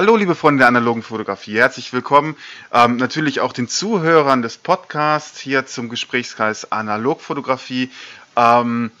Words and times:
Hallo, 0.00 0.14
liebe 0.14 0.36
Freunde 0.36 0.60
der 0.60 0.68
analogen 0.68 1.02
Fotografie. 1.02 1.58
Herzlich 1.58 1.92
willkommen. 1.92 2.36
Ähm, 2.72 2.98
natürlich 2.98 3.40
auch 3.40 3.52
den 3.52 3.66
Zuhörern 3.66 4.42
des 4.42 4.56
Podcasts 4.56 5.40
hier 5.40 5.66
zum 5.66 5.88
Gesprächskreis 5.88 6.70
Analogfotografie. 6.70 7.90
Ähm, 8.36 8.92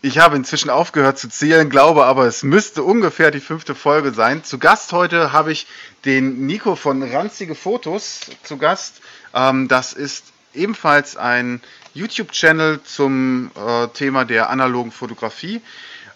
ich 0.00 0.18
habe 0.18 0.36
inzwischen 0.36 0.70
aufgehört 0.70 1.18
zu 1.18 1.28
zählen, 1.28 1.68
glaube 1.68 2.06
aber, 2.06 2.24
es 2.24 2.42
müsste 2.42 2.82
ungefähr 2.82 3.30
die 3.30 3.40
fünfte 3.40 3.74
Folge 3.74 4.12
sein. 4.12 4.42
Zu 4.42 4.58
Gast 4.58 4.94
heute 4.94 5.30
habe 5.30 5.52
ich 5.52 5.66
den 6.06 6.46
Nico 6.46 6.74
von 6.74 7.02
Ranzige 7.02 7.54
Fotos 7.54 8.20
zu 8.42 8.56
Gast. 8.56 9.02
Ähm, 9.34 9.68
das 9.68 9.92
ist 9.92 10.24
ebenfalls 10.54 11.18
ein 11.18 11.60
YouTube-Channel 11.92 12.82
zum 12.82 13.50
äh, 13.54 13.88
Thema 13.88 14.24
der 14.24 14.48
analogen 14.48 14.90
Fotografie. 14.90 15.60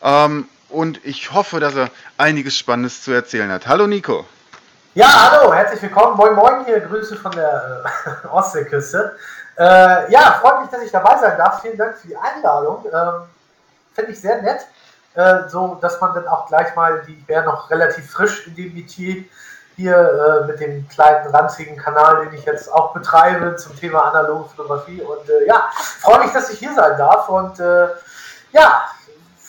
Ähm, 0.01 0.49
und 0.75 1.05
ich 1.05 1.33
hoffe, 1.33 1.61
dass 1.61 1.75
er 1.75 1.89
einiges 2.19 2.59
Spannendes 2.59 3.03
zu 3.03 3.13
erzählen 3.13 3.51
hat. 3.51 3.67
Hallo 3.67 3.87
Nico. 3.87 4.27
Ja, 4.95 5.31
hallo, 5.31 5.53
herzlich 5.53 5.83
willkommen. 5.83 6.17
Moin 6.17 6.35
Moin 6.35 6.65
hier, 6.67 6.81
Grüße 6.81 7.17
von 7.17 7.33
der 7.33 7.85
äh, 8.25 8.27
Ostseeküste. 8.31 9.17
Äh, 9.57 10.13
ja, 10.13 10.39
freut 10.41 10.61
mich, 10.61 10.71
dass 10.71 10.83
ich 10.83 10.91
dabei 10.91 11.17
sein 11.19 11.39
darf. 11.39 11.63
Vielen 11.63 11.79
Dank 11.79 11.97
für 11.97 12.09
die 12.09 12.17
Einladung. 12.17 12.85
Ähm, 12.93 13.23
Finde 13.93 14.11
ich 14.11 14.21
sehr 14.21 14.43
nett, 14.43 14.67
äh, 15.15 15.49
so 15.49 15.79
dass 15.81 16.01
man 16.01 16.15
dann 16.15 16.27
auch 16.27 16.49
gleich 16.49 16.75
mal, 16.75 17.03
die 17.07 17.23
wäre 17.29 17.45
noch 17.45 17.71
relativ 17.71 18.11
frisch 18.11 18.47
in 18.49 18.57
dem 18.57 18.75
Metier 18.75 19.25
hier 19.77 19.97
äh, 19.97 20.47
mit 20.47 20.61
dem 20.61 20.89
kleinen 20.89 21.29
ranzigen 21.35 21.77
Kanal, 21.77 22.25
den 22.25 22.35
ich 22.35 22.45
jetzt 22.45 22.73
auch 22.73 22.93
betreibe 22.93 23.57
zum 23.57 23.77
Thema 23.77 24.11
analoge 24.11 24.49
Fotografie. 24.51 25.01
Und 25.03 25.29
äh, 25.29 25.47
ja, 25.47 25.69
freue 26.01 26.21
mich, 26.21 26.33
dass 26.33 26.51
ich 26.51 26.59
hier 26.59 26.75
sein 26.75 26.97
darf. 26.97 27.29
Und 27.29 27.59
äh, 27.59 27.89
ja, 28.53 28.85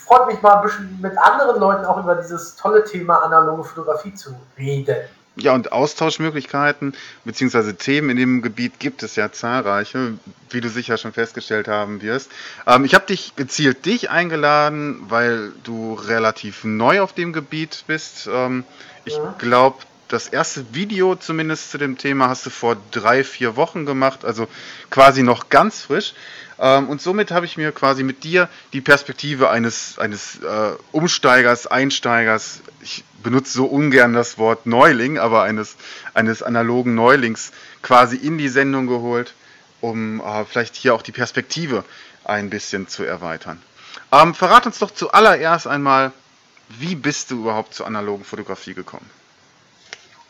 freut 0.05 0.27
mich 0.27 0.41
mal 0.41 0.57
ein 0.57 0.63
bisschen 0.63 0.99
mit 1.01 1.17
anderen 1.17 1.59
Leuten 1.59 1.85
auch 1.85 2.01
über 2.01 2.15
dieses 2.15 2.55
tolle 2.55 2.83
Thema 2.83 3.23
analoge 3.23 3.63
Fotografie 3.63 4.13
zu 4.13 4.35
reden. 4.57 4.95
Ja, 5.37 5.53
und 5.53 5.73
Austauschmöglichkeiten 5.73 6.93
bzw. 7.25 7.73
Themen 7.73 8.11
in 8.11 8.17
dem 8.17 8.41
Gebiet 8.41 8.79
gibt 8.79 9.03
es 9.03 9.17
ja 9.17 9.33
zahlreiche, 9.33 10.13
wie 10.49 10.61
du 10.61 10.69
sicher 10.69 10.97
schon 10.97 11.11
festgestellt 11.11 11.67
haben 11.67 12.01
wirst. 12.01 12.31
Ähm, 12.65 12.85
ich 12.85 12.95
habe 12.95 13.05
dich 13.05 13.35
gezielt 13.35 13.85
dich 13.85 14.09
eingeladen, 14.09 15.05
weil 15.09 15.51
du 15.63 15.95
relativ 15.95 16.63
neu 16.63 17.01
auf 17.01 17.11
dem 17.11 17.33
Gebiet 17.33 17.83
bist. 17.85 18.29
Ähm, 18.31 18.63
ich 19.03 19.17
ja. 19.17 19.35
glaube, 19.37 19.77
das 20.07 20.27
erste 20.27 20.73
Video 20.73 21.15
zumindest 21.15 21.71
zu 21.71 21.77
dem 21.77 21.97
Thema 21.97 22.29
hast 22.29 22.45
du 22.45 22.49
vor 22.49 22.77
drei, 22.91 23.23
vier 23.23 23.55
Wochen 23.55 23.85
gemacht, 23.85 24.23
also 24.25 24.47
quasi 24.89 25.23
noch 25.23 25.49
ganz 25.49 25.81
frisch. 25.81 26.13
Ähm, 26.59 26.87
und 26.89 27.01
somit 27.01 27.31
habe 27.31 27.45
ich 27.45 27.57
mir 27.57 27.71
quasi 27.71 28.03
mit 28.03 28.23
dir 28.23 28.49
die 28.73 28.81
Perspektive 28.81 29.49
eines, 29.49 29.99
eines 29.99 30.39
äh, 30.41 30.71
Umsteigers, 30.91 31.67
Einsteigers, 31.67 32.61
ich 32.81 33.03
benutze 33.23 33.51
so 33.53 33.65
ungern 33.65 34.13
das 34.13 34.37
Wort 34.37 34.65
Neuling, 34.65 35.17
aber 35.17 35.43
eines, 35.43 35.75
eines 36.13 36.43
analogen 36.43 36.95
Neulings 36.95 37.51
quasi 37.81 38.15
in 38.15 38.37
die 38.37 38.49
Sendung 38.49 38.87
geholt, 38.87 39.33
um 39.81 40.21
äh, 40.21 40.45
vielleicht 40.45 40.75
hier 40.75 40.93
auch 40.93 41.01
die 41.01 41.11
Perspektive 41.11 41.83
ein 42.23 42.49
bisschen 42.49 42.87
zu 42.87 43.03
erweitern. 43.03 43.61
Ähm, 44.11 44.33
verrat 44.33 44.65
uns 44.65 44.79
doch 44.79 44.91
zuallererst 44.91 45.67
einmal, 45.67 46.11
wie 46.69 46.95
bist 46.95 47.31
du 47.31 47.41
überhaupt 47.41 47.73
zur 47.73 47.85
analogen 47.85 48.23
Fotografie 48.23 48.73
gekommen? 48.73 49.09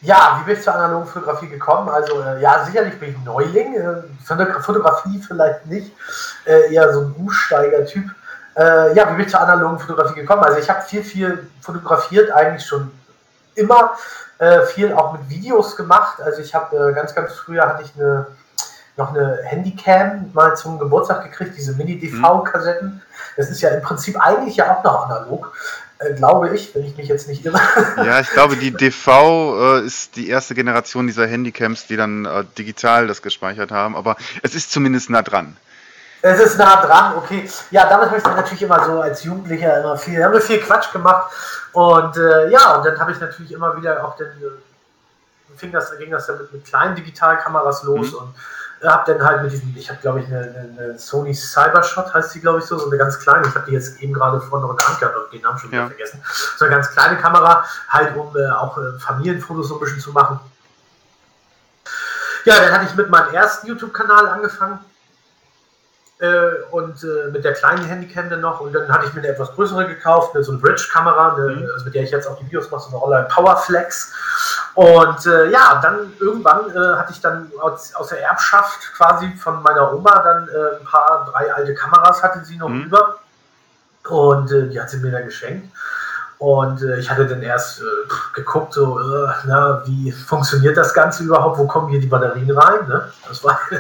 Ja, 0.06 0.40
wie 0.40 0.46
bin 0.46 0.58
ich 0.58 0.64
zur 0.64 0.76
analogen 0.76 1.08
Fotografie 1.08 1.48
gekommen? 1.48 1.90
Also 1.90 2.22
äh, 2.22 2.40
ja, 2.40 2.64
sicherlich 2.64 3.00
bin 3.00 3.12
ich 3.12 3.26
Neuling. 3.26 3.76
Äh, 3.76 4.62
Fotografie 4.62 5.22
vielleicht 5.26 5.66
nicht, 5.66 5.92
äh, 6.46 6.74
eher 6.74 6.94
so 6.94 7.02
ein 7.02 7.16
Umsteiger-Typ. 7.18 8.06
Äh, 8.56 8.96
ja, 8.96 9.10
wie 9.10 9.16
bin 9.16 9.26
ich 9.26 9.32
zur 9.32 9.42
analogen 9.42 9.80
Fotografie 9.80 10.22
gekommen? 10.22 10.44
Also 10.44 10.60
ich 10.60 10.70
habe 10.70 10.82
viel, 10.84 11.04
viel 11.04 11.50
fotografiert, 11.62 12.32
eigentlich 12.32 12.66
schon 12.66 12.92
immer. 13.56 13.94
Äh, 14.38 14.66
viel 14.66 14.94
auch 14.94 15.14
mit 15.14 15.30
Videos 15.30 15.76
gemacht. 15.76 16.22
Also 16.22 16.42
ich 16.42 16.54
habe 16.54 16.90
äh, 16.90 16.94
ganz, 16.94 17.16
ganz 17.16 17.34
früher 17.34 17.68
hatte 17.68 17.84
ich 17.84 17.94
eine 17.96 18.28
noch 18.98 19.10
eine 19.10 19.40
Handycam 19.44 20.32
mal 20.34 20.56
zum 20.56 20.80
Geburtstag 20.80 21.24
gekriegt, 21.24 21.58
diese 21.58 21.74
Mini-DV-Kassetten. 21.74 23.02
Das 23.36 23.50
ist 23.50 23.62
ja 23.62 23.70
im 23.70 23.82
Prinzip 23.82 24.18
eigentlich 24.20 24.58
ja 24.58 24.76
auch 24.76 24.84
noch 24.84 25.10
analog. 25.10 25.54
Äh, 26.00 26.14
glaube 26.14 26.54
ich, 26.54 26.76
wenn 26.76 26.84
ich 26.84 26.98
mich 26.98 27.08
jetzt 27.08 27.28
nicht 27.28 27.46
irre. 27.46 27.60
Ja, 27.98 28.20
ich 28.20 28.30
glaube, 28.30 28.58
die 28.58 28.72
DV 28.72 29.78
äh, 29.78 29.86
ist 29.86 30.18
die 30.18 30.30
erste 30.30 30.54
Generation 30.54 31.08
dieser 31.08 31.26
Handycams, 31.26 31.88
die 31.88 31.96
dann 31.96 32.26
äh, 32.26 32.44
digital 32.58 33.08
das 33.08 33.22
gespeichert 33.22 33.72
haben, 33.72 33.96
aber 33.96 34.18
es 34.44 34.56
ist 34.56 34.72
zumindest 34.72 35.10
nah 35.10 35.22
dran. 35.22 35.56
Es 36.22 36.40
ist 36.40 36.58
nah 36.58 36.86
dran, 36.86 37.16
okay. 37.18 37.50
Ja, 37.72 37.88
damit 37.88 38.08
habe 38.08 38.18
ich 38.18 38.24
dann 38.24 38.36
natürlich 38.36 38.64
immer 38.64 38.84
so 38.84 39.00
als 39.00 39.24
Jugendlicher 39.24 39.80
immer 39.80 39.96
viel, 39.96 40.22
haben 40.24 40.34
wir 40.34 40.42
viel 40.42 40.60
Quatsch 40.60 40.92
gemacht. 40.92 41.32
Und 41.72 42.18
äh, 42.18 42.50
ja, 42.50 42.76
und 42.76 42.86
dann 42.86 43.00
habe 43.00 43.12
ich 43.12 43.20
natürlich 43.20 43.52
immer 43.52 43.78
wieder 43.78 44.04
auch 44.04 44.18
den, 44.18 44.28
äh, 44.28 45.56
fing 45.56 45.72
das, 45.72 45.98
ging 45.98 46.12
das 46.12 46.28
dann 46.28 46.40
mit, 46.40 46.52
mit 46.52 46.66
kleinen 46.66 46.96
Digitalkameras 46.96 47.84
los 47.84 48.12
mhm. 48.12 48.18
und 48.18 48.36
habe 48.84 49.14
dann 49.14 49.26
halt 49.26 49.44
mit 49.44 49.52
diesem, 49.52 49.74
ich 49.76 49.90
habe 49.90 50.00
glaube 50.02 50.22
ich 50.22 50.28
eine, 50.28 50.70
eine, 50.78 51.00
Sony 51.00 51.34
Cybershot, 51.34 52.14
heißt 52.14 52.36
die 52.36 52.42
glaube 52.42 52.60
ich 52.60 52.66
so, 52.66 52.78
so 52.78 52.88
eine 52.88 52.98
ganz 52.98 53.20
kleine, 53.20 53.48
ich 53.48 53.56
habe 53.56 53.66
die 53.66 53.74
jetzt 53.74 54.02
eben 54.02 54.14
gerade 54.14 54.40
vorne 54.42 54.66
noch 54.66 54.72
in 54.72 54.78
der 54.78 54.88
Hand 54.88 55.00
gehabt, 55.00 55.34
den 55.34 55.42
Namen 55.42 55.58
schon 55.58 55.72
wieder 55.72 55.84
ja. 55.84 55.88
vergessen. 55.88 56.22
So 56.58 56.66
eine 56.66 56.76
ganz 56.76 56.92
kleine 56.92 57.18
Kamera, 57.18 57.66
halt 57.90 58.16
um 58.16 58.36
äh, 58.36 58.50
auch 58.50 58.78
äh, 58.78 59.00
Familienfotos 59.00 59.70
so 59.70 59.76
ein 59.76 59.80
bisschen 59.80 60.00
zu 60.00 60.12
machen. 60.12 60.40
Ja, 62.46 62.60
dann 62.60 62.72
hatte 62.74 62.86
ich 62.86 62.96
mit 62.96 63.10
meinem 63.10 63.34
ersten 63.34 63.68
YouTube-Kanal 63.68 64.28
angefangen 64.28 64.80
äh, 66.20 66.62
und 66.72 67.04
äh, 67.04 67.32
mit 67.32 67.44
der 67.44 67.54
kleinen 67.54 67.84
Handycam 67.86 68.30
dann 68.30 68.42
noch 68.42 68.60
und 68.60 68.74
dann 68.74 68.88
hatte 68.90 69.08
ich 69.08 69.14
mir 69.14 69.22
eine 69.22 69.30
etwas 69.30 69.52
größere 69.54 69.88
gekauft, 69.88 70.36
eine, 70.36 70.44
so 70.44 70.52
eine 70.52 70.62
Bridge-Kamera, 70.62 71.38
mhm. 71.38 71.70
also 71.74 71.86
mit 71.86 71.96
der 71.96 72.04
ich 72.04 72.12
jetzt 72.12 72.28
auch 72.28 72.38
die 72.38 72.46
Videos 72.46 72.70
mache, 72.70 72.84
so 72.84 72.90
eine 72.90 73.04
Online 73.04 73.28
Powerflex 73.30 74.14
und 74.76 75.26
äh, 75.26 75.52
ja, 75.52 75.80
dann 75.82 76.14
irgendwann 76.20 76.70
äh, 76.70 76.98
hatte 76.98 77.14
ich 77.14 77.22
dann 77.22 77.50
aus, 77.62 77.96
aus, 77.96 78.10
der 78.10 78.22
Erbschaft 78.22 78.94
quasi 78.94 79.32
von 79.42 79.64
meiner 79.64 79.94
Oma 79.94 80.20
dann 80.20 80.50
äh, 80.50 80.80
ein 80.80 80.86
paar, 80.86 81.30
drei 81.32 81.54
alte 81.54 81.74
Kameras 81.74 82.22
hatte 82.22 82.44
sie 82.44 82.58
noch 82.58 82.68
mhm. 82.68 82.84
über. 82.84 83.20
Und 84.10 84.52
äh, 84.52 84.68
die 84.68 84.80
hat 84.80 84.90
sie 84.90 84.98
mir 84.98 85.12
dann 85.12 85.26
geschenkt. 85.26 85.74
Und 86.40 86.82
äh, 86.82 86.98
ich 87.00 87.10
hatte 87.10 87.26
dann 87.26 87.42
erst 87.42 87.80
äh, 87.80 87.84
geguckt, 88.34 88.74
so, 88.74 89.00
na, 89.46 89.82
wie 89.86 90.12
funktioniert 90.12 90.76
das 90.76 90.94
Ganze 90.94 91.24
überhaupt? 91.24 91.58
Wo 91.58 91.66
kommen 91.68 91.88
hier 91.88 92.02
die 92.02 92.08
Batterien 92.08 92.52
rein? 92.52 92.86
Ne? 92.90 93.10
Das 93.30 93.44
war 93.46 93.58
ja, 93.72 93.80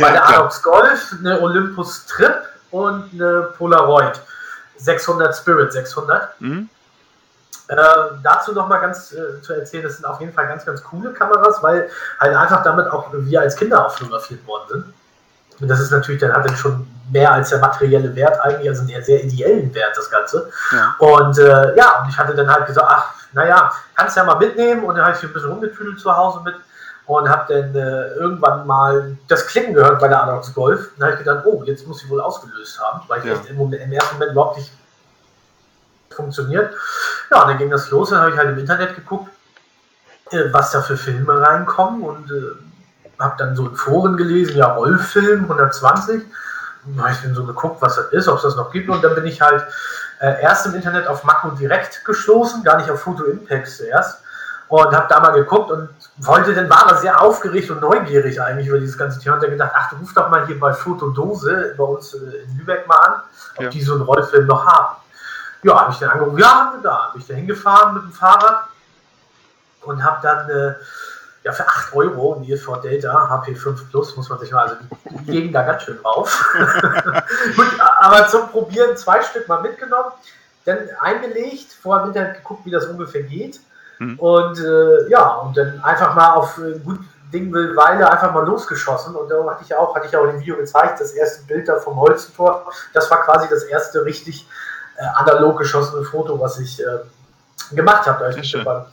bei 0.00 0.10
der 0.10 0.28
Adox 0.28 0.60
Golf 0.60 1.14
eine 1.20 1.40
Olympus 1.40 2.04
Trip 2.06 2.42
und 2.72 3.12
eine 3.12 3.50
Polaroid 3.56 4.20
600 4.78 5.36
Spirit 5.36 5.72
600. 5.72 6.40
Mhm. 6.40 6.68
Äh, 7.68 7.76
dazu 8.22 8.52
noch 8.52 8.68
mal 8.68 8.78
ganz 8.78 9.12
äh, 9.12 9.40
zu 9.40 9.54
erzählen, 9.54 9.84
das 9.84 9.96
sind 9.96 10.04
auf 10.04 10.20
jeden 10.20 10.32
Fall 10.32 10.46
ganz, 10.46 10.64
ganz 10.64 10.82
coole 10.82 11.12
Kameras, 11.12 11.62
weil 11.62 11.88
halt 12.18 12.36
einfach 12.36 12.62
damit 12.62 12.88
auch 12.88 13.08
wir 13.12 13.40
als 13.40 13.56
Kinder 13.56 13.86
auch 13.86 13.92
fotografiert 13.92 14.46
worden 14.46 14.64
sind. 14.68 14.94
Und 15.60 15.68
das 15.68 15.80
ist 15.80 15.90
natürlich, 15.90 16.20
dann 16.20 16.32
hat 16.32 16.44
dann 16.46 16.56
schon 16.56 16.86
mehr 17.10 17.32
als 17.32 17.50
der 17.50 17.58
materielle 17.58 18.14
Wert 18.16 18.40
eigentlich, 18.40 18.68
also 18.68 18.82
einen 18.82 19.04
sehr 19.04 19.22
ideellen 19.22 19.72
Wert, 19.74 19.96
das 19.96 20.10
Ganze. 20.10 20.50
Ja. 20.72 20.96
Und 20.98 21.38
äh, 21.38 21.76
ja, 21.76 22.02
und 22.02 22.08
ich 22.08 22.18
hatte 22.18 22.34
dann 22.34 22.50
halt 22.50 22.66
gesagt, 22.66 22.86
ach, 22.90 23.14
naja, 23.32 23.72
kannst 23.94 24.16
ja 24.16 24.24
mal 24.24 24.36
mitnehmen. 24.36 24.84
Und 24.84 24.96
dann 24.96 25.04
habe 25.04 25.16
ich 25.16 25.22
ein 25.22 25.32
bisschen 25.32 25.50
rumgetüdelt 25.50 26.00
zu 26.00 26.14
Hause 26.14 26.40
mit 26.44 26.54
und 27.06 27.28
habe 27.28 27.52
dann 27.52 27.74
äh, 27.74 28.14
irgendwann 28.14 28.66
mal 28.66 29.16
das 29.28 29.46
Klicken 29.46 29.74
gehört 29.74 30.00
bei 30.00 30.08
der 30.08 30.22
Adox 30.22 30.52
Golf. 30.54 30.80
Und 30.80 31.00
dann 31.00 31.10
habe 31.10 31.20
ich 31.20 31.26
gedacht, 31.26 31.44
oh, 31.46 31.62
jetzt 31.64 31.86
muss 31.86 32.02
ich 32.02 32.10
wohl 32.10 32.20
ausgelöst 32.20 32.80
haben, 32.80 33.02
weil 33.08 33.20
ich 33.20 33.26
ja. 33.26 33.32
echt 33.34 33.50
im, 33.50 33.60
im 33.60 33.92
ersten 33.92 34.14
Moment 34.14 34.32
überhaupt 34.32 34.58
nicht 34.58 34.72
funktioniert. 36.12 36.74
Ja, 37.30 37.44
dann 37.44 37.58
ging 37.58 37.70
das 37.70 37.90
los, 37.90 38.10
dann 38.10 38.20
habe 38.20 38.30
ich 38.30 38.36
halt 38.36 38.50
im 38.50 38.58
Internet 38.58 38.94
geguckt, 38.94 39.30
äh, 40.30 40.52
was 40.52 40.70
da 40.70 40.82
für 40.82 40.96
Filme 40.96 41.40
reinkommen 41.40 42.02
und 42.02 42.30
äh, 42.30 43.20
habe 43.20 43.34
dann 43.38 43.56
so 43.56 43.68
in 43.68 43.76
Foren 43.76 44.16
gelesen, 44.16 44.56
ja, 44.56 44.72
Rollfilm 44.72 45.42
120. 45.42 46.22
Dann 46.84 47.04
habe 47.04 47.12
ich 47.12 47.22
dann 47.22 47.34
so 47.34 47.44
geguckt, 47.44 47.80
was 47.80 47.96
das 47.96 48.06
ist, 48.12 48.28
ob 48.28 48.36
es 48.36 48.42
das 48.42 48.56
noch 48.56 48.72
gibt 48.72 48.88
und 48.88 49.02
dann 49.04 49.14
bin 49.14 49.26
ich 49.26 49.40
halt 49.40 49.64
äh, 50.20 50.42
erst 50.42 50.66
im 50.66 50.74
Internet 50.74 51.06
auf 51.06 51.24
Mako 51.24 51.50
direkt 51.50 52.04
gestoßen, 52.04 52.64
gar 52.64 52.78
nicht 52.78 52.90
auf 52.90 53.00
Photo 53.00 53.24
Impacts 53.24 53.78
zuerst 53.78 54.22
und 54.72 54.96
habe 54.96 55.06
da 55.08 55.20
mal 55.20 55.32
geguckt 55.32 55.70
und 55.70 55.90
wollte, 56.18 56.54
dann 56.54 56.70
war 56.70 56.88
er 56.88 56.96
sehr 56.96 57.20
aufgeregt 57.20 57.70
und 57.70 57.82
neugierig 57.82 58.40
eigentlich 58.40 58.68
über 58.68 58.78
dieses 58.78 58.96
ganze 58.96 59.20
Thema 59.20 59.34
und 59.34 59.42
dann 59.42 59.50
gedacht, 59.50 59.72
ach, 59.74 59.90
du 59.90 59.96
ruf 59.96 60.14
doch 60.14 60.30
mal 60.30 60.46
hier 60.46 60.58
bei 60.58 60.72
Fotodose 60.72 61.74
bei 61.76 61.84
uns 61.84 62.14
äh, 62.14 62.44
in 62.44 62.56
Lübeck 62.56 62.86
mal 62.86 62.96
an, 62.96 63.22
ob 63.56 63.64
ja. 63.64 63.68
die 63.68 63.82
so 63.82 63.92
einen 63.92 64.02
Rollfilm 64.02 64.46
noch 64.46 64.64
haben. 64.64 64.96
Ja, 65.62 65.80
habe 65.80 65.92
ich 65.92 65.98
dann 65.98 66.10
angerufen, 66.10 66.38
ja, 66.38 66.48
haben 66.48 66.78
wir 66.78 66.82
da. 66.82 67.08
Habe 67.08 67.18
ich 67.18 67.26
da 67.26 67.34
hingefahren 67.34 67.94
mit 67.94 68.02
dem 68.04 68.12
Fahrrad 68.12 68.64
und 69.82 70.02
habe 70.02 70.18
dann 70.22 70.50
äh, 70.50 70.74
ja, 71.44 71.52
für 71.52 71.66
8 71.66 71.94
Euro 71.94 72.36
ein 72.36 72.48
ESV 72.48 72.80
Delta 72.82 73.42
HP5 73.44 73.90
Plus, 73.90 74.16
muss 74.16 74.28
man 74.28 74.38
sich 74.38 74.52
mal, 74.52 74.62
also 74.62 74.76
die 75.26 75.30
legen 75.30 75.52
da 75.52 75.62
ganz 75.62 75.82
schön 75.82 75.98
drauf. 76.00 76.44
Gut, 77.56 77.80
aber 77.98 78.28
zum 78.28 78.48
Probieren 78.48 78.96
zwei 78.96 79.22
Stück 79.22 79.48
mal 79.48 79.60
mitgenommen, 79.60 80.12
dann 80.64 80.78
eingelegt, 81.00 81.72
vorher 81.80 82.04
im 82.04 82.10
Internet 82.10 82.36
geguckt, 82.36 82.64
wie 82.64 82.70
das 82.70 82.86
ungefähr 82.86 83.22
geht. 83.22 83.60
Mhm. 83.98 84.18
Und 84.18 84.58
äh, 84.60 85.08
ja, 85.08 85.34
und 85.36 85.56
dann 85.56 85.80
einfach 85.82 86.14
mal 86.14 86.32
auf 86.34 86.58
äh, 86.58 86.78
gut 86.78 87.00
Ding 87.32 87.52
will 87.52 87.74
Weile 87.76 88.10
einfach 88.10 88.32
mal 88.32 88.44
losgeschossen. 88.44 89.16
Und 89.16 89.28
da 89.30 89.42
hatte 89.50 89.64
ich 89.64 89.74
auch, 89.74 89.94
hatte 89.96 90.06
ich 90.06 90.16
auch 90.16 90.26
dem 90.26 90.40
Video 90.40 90.56
gezeigt, 90.56 91.00
das 91.00 91.12
erste 91.12 91.44
Bild 91.46 91.66
da 91.66 91.78
vom 91.80 91.96
Holzentor. 91.96 92.70
Das 92.92 93.10
war 93.10 93.22
quasi 93.22 93.48
das 93.48 93.64
erste 93.64 94.04
richtig 94.04 94.46
analog 95.14 95.58
geschossene 95.58 96.04
Foto, 96.04 96.38
was 96.40 96.58
ich 96.58 96.80
äh, 96.80 97.74
gemacht 97.74 98.06
habe. 98.06 98.32
Da 98.32 98.38
ich 98.38 98.64
beim 98.64 98.84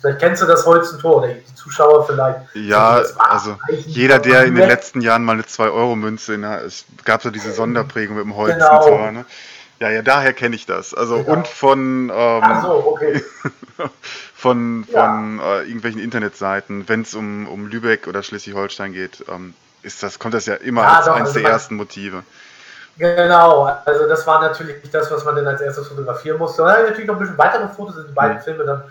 Vielleicht 0.00 0.18
kennst 0.18 0.42
du 0.42 0.46
das 0.46 0.66
Holzentor 0.66 1.16
oder 1.18 1.28
die 1.28 1.54
Zuschauer 1.54 2.06
vielleicht. 2.06 2.40
Ja, 2.54 3.02
also 3.18 3.56
jeder, 3.86 4.18
der 4.18 4.44
in 4.44 4.54
den 4.54 4.68
letzten 4.68 5.00
Jahren 5.00 5.24
mal 5.24 5.32
eine 5.32 5.44
2-Euro-Münze, 5.44 6.34
es 6.34 6.84
gab 7.04 7.22
so 7.22 7.30
diese 7.30 7.52
Sonderprägung 7.52 8.16
mit 8.16 8.24
dem 8.24 8.36
Holzentor. 8.36 8.84
Genau. 8.84 9.10
Ne? 9.10 9.24
Ja, 9.80 9.90
ja, 9.90 10.02
daher 10.02 10.34
kenne 10.34 10.54
ich 10.54 10.66
das. 10.66 10.92
Also 10.92 11.18
genau. 11.18 11.32
und 11.32 11.48
von 11.48 12.12
ähm, 12.14 12.42
so, 12.62 12.86
okay. 12.86 13.24
von, 14.34 14.84
von 14.84 15.38
ja. 15.40 15.58
äh, 15.58 15.66
irgendwelchen 15.66 16.00
Internetseiten, 16.00 16.88
wenn 16.88 17.02
es 17.02 17.14
um, 17.14 17.48
um 17.48 17.66
Lübeck 17.66 18.06
oder 18.06 18.22
Schleswig-Holstein 18.22 18.92
geht, 18.92 19.24
ähm, 19.28 19.54
ist 19.82 20.02
das, 20.02 20.18
kommt 20.18 20.34
das 20.34 20.46
ja 20.46 20.54
immer 20.54 20.82
ja, 20.82 20.98
als 20.98 21.06
doch, 21.06 21.14
eines 21.14 21.28
also 21.30 21.40
der 21.40 21.50
ersten 21.50 21.76
Motive. 21.76 22.22
Genau, 22.98 23.70
also 23.84 24.06
das 24.06 24.26
war 24.26 24.42
natürlich 24.42 24.76
das, 24.90 25.10
was 25.10 25.24
man 25.24 25.36
dann 25.36 25.46
als 25.46 25.60
erstes 25.60 25.88
fotografieren 25.88 26.38
musste. 26.38 26.62
Und 26.62 26.68
dann 26.68 26.76
habe 26.76 26.84
ich 26.84 26.90
natürlich 26.90 27.08
noch 27.08 27.16
ein 27.16 27.20
bisschen 27.20 27.38
weitere 27.38 27.68
Fotos 27.68 27.96
in 27.96 28.06
die 28.06 28.12
beiden 28.12 28.36
mhm. 28.36 28.42
Filme 28.42 28.64
dann 28.64 28.82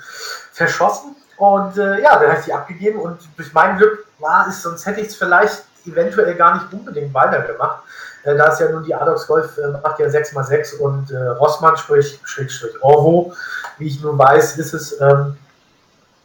verschossen. 0.51 1.15
Und 1.38 1.77
äh, 1.77 2.01
ja, 2.01 2.18
dann 2.18 2.30
habe 2.30 2.39
ich 2.39 2.45
sie 2.45 2.53
abgegeben 2.53 3.00
und 3.00 3.19
durch 3.36 3.53
mein 3.53 3.77
Glück 3.77 4.06
war 4.19 4.48
es, 4.48 4.62
sonst 4.62 4.86
hätte 4.86 5.01
ich 5.01 5.07
es 5.07 5.15
vielleicht 5.15 5.63
eventuell 5.86 6.36
gar 6.36 6.56
nicht 6.56 6.71
unbedingt 6.71 7.13
weitergemacht. 7.13 7.80
Äh, 8.24 8.36
da 8.36 8.48
ist 8.48 8.59
ja 8.59 8.69
nun 8.69 8.83
die 8.83 8.94
Adox 8.94 9.27
Golf 9.27 9.57
äh, 9.57 9.68
macht 9.69 10.00
ja 10.00 10.07
6x6 10.07 10.77
und 10.77 11.12
äh, 11.12 11.18
Rossmann, 11.18 11.77
sprich, 11.77 12.19
Schrägstrich 12.24 12.81
Orvo, 12.83 13.33
wie 13.77 13.88
ich 13.88 14.01
nun 14.01 14.18
weiß, 14.18 14.57
ist 14.57 14.74
es, 14.74 15.00
ähm, 15.01 15.38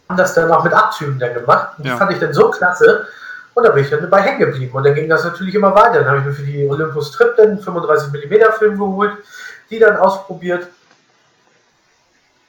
haben 0.08 0.16
das 0.16 0.34
dann 0.34 0.50
auch 0.52 0.64
mit 0.64 0.72
Abzügen 0.72 1.18
dann 1.18 1.34
gemacht. 1.34 1.78
Und 1.78 1.86
ja. 1.86 1.92
die 1.92 1.98
fand 1.98 2.12
ich 2.12 2.20
dann 2.20 2.32
so 2.32 2.50
klasse, 2.50 3.06
und 3.56 3.62
da 3.62 3.70
bin 3.70 3.84
ich 3.84 3.90
dann 3.90 4.02
dabei 4.02 4.20
hängen 4.20 4.38
geblieben. 4.38 4.76
Und 4.76 4.84
dann 4.84 4.94
ging 4.94 5.08
das 5.08 5.24
natürlich 5.24 5.54
immer 5.54 5.74
weiter. 5.74 6.00
Dann 6.00 6.08
habe 6.08 6.18
ich 6.18 6.24
mir 6.26 6.32
für 6.34 6.42
die 6.42 6.68
Olympus 6.68 7.10
Trip 7.12 7.34
den 7.36 7.58
35mm 7.58 8.52
Film 8.58 8.78
geholt, 8.78 9.12
die 9.70 9.78
dann 9.78 9.96
ausprobiert. 9.96 10.68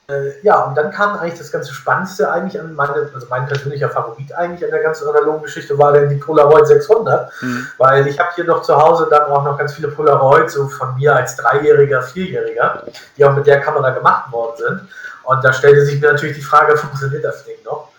Äh, 0.10 0.34
ja, 0.44 0.66
und 0.66 0.76
dann 0.76 0.92
kam 0.92 1.18
eigentlich 1.18 1.40
das 1.40 1.50
ganze 1.50 1.74
Spannendste 1.74 2.30
eigentlich 2.30 2.60
an 2.60 2.76
meine, 2.76 3.10
also 3.14 3.26
mein 3.30 3.48
persönlicher 3.48 3.90
Favorit 3.90 4.34
eigentlich 4.34 4.66
an 4.66 4.72
der 4.72 4.84
ganzen 4.84 5.08
analogen 5.08 5.44
Geschichte 5.44 5.78
war 5.78 5.94
dann 5.94 6.10
die 6.10 6.16
Polaroid 6.16 6.68
600, 6.68 7.32
mhm. 7.42 7.68
weil 7.78 8.06
ich 8.08 8.20
habe 8.20 8.32
hier 8.36 8.44
noch 8.44 8.64
zu 8.64 8.76
Hause 8.76 9.08
dann 9.10 9.32
auch 9.32 9.46
noch 9.46 9.58
ganz 9.58 9.76
viele 9.76 9.88
Polaroids 9.88 10.56
so 10.56 10.68
von 10.68 10.94
mir 10.96 11.16
als 11.16 11.38
Dreijähriger, 11.38 12.02
Vierjähriger, 12.02 12.84
die 13.16 13.24
auch 13.24 13.34
mit 13.34 13.48
der 13.48 13.62
Kamera 13.62 13.92
gemacht 13.92 14.30
worden 14.34 14.58
sind. 14.58 14.82
Und 15.24 15.42
da 15.42 15.54
stellte 15.54 15.86
sich 15.86 16.02
mir 16.02 16.12
natürlich 16.12 16.36
die 16.36 16.44
Frage, 16.44 16.76
funktioniert 16.78 17.24
das 17.24 17.46
Ding 17.46 17.56
noch? 17.64 17.94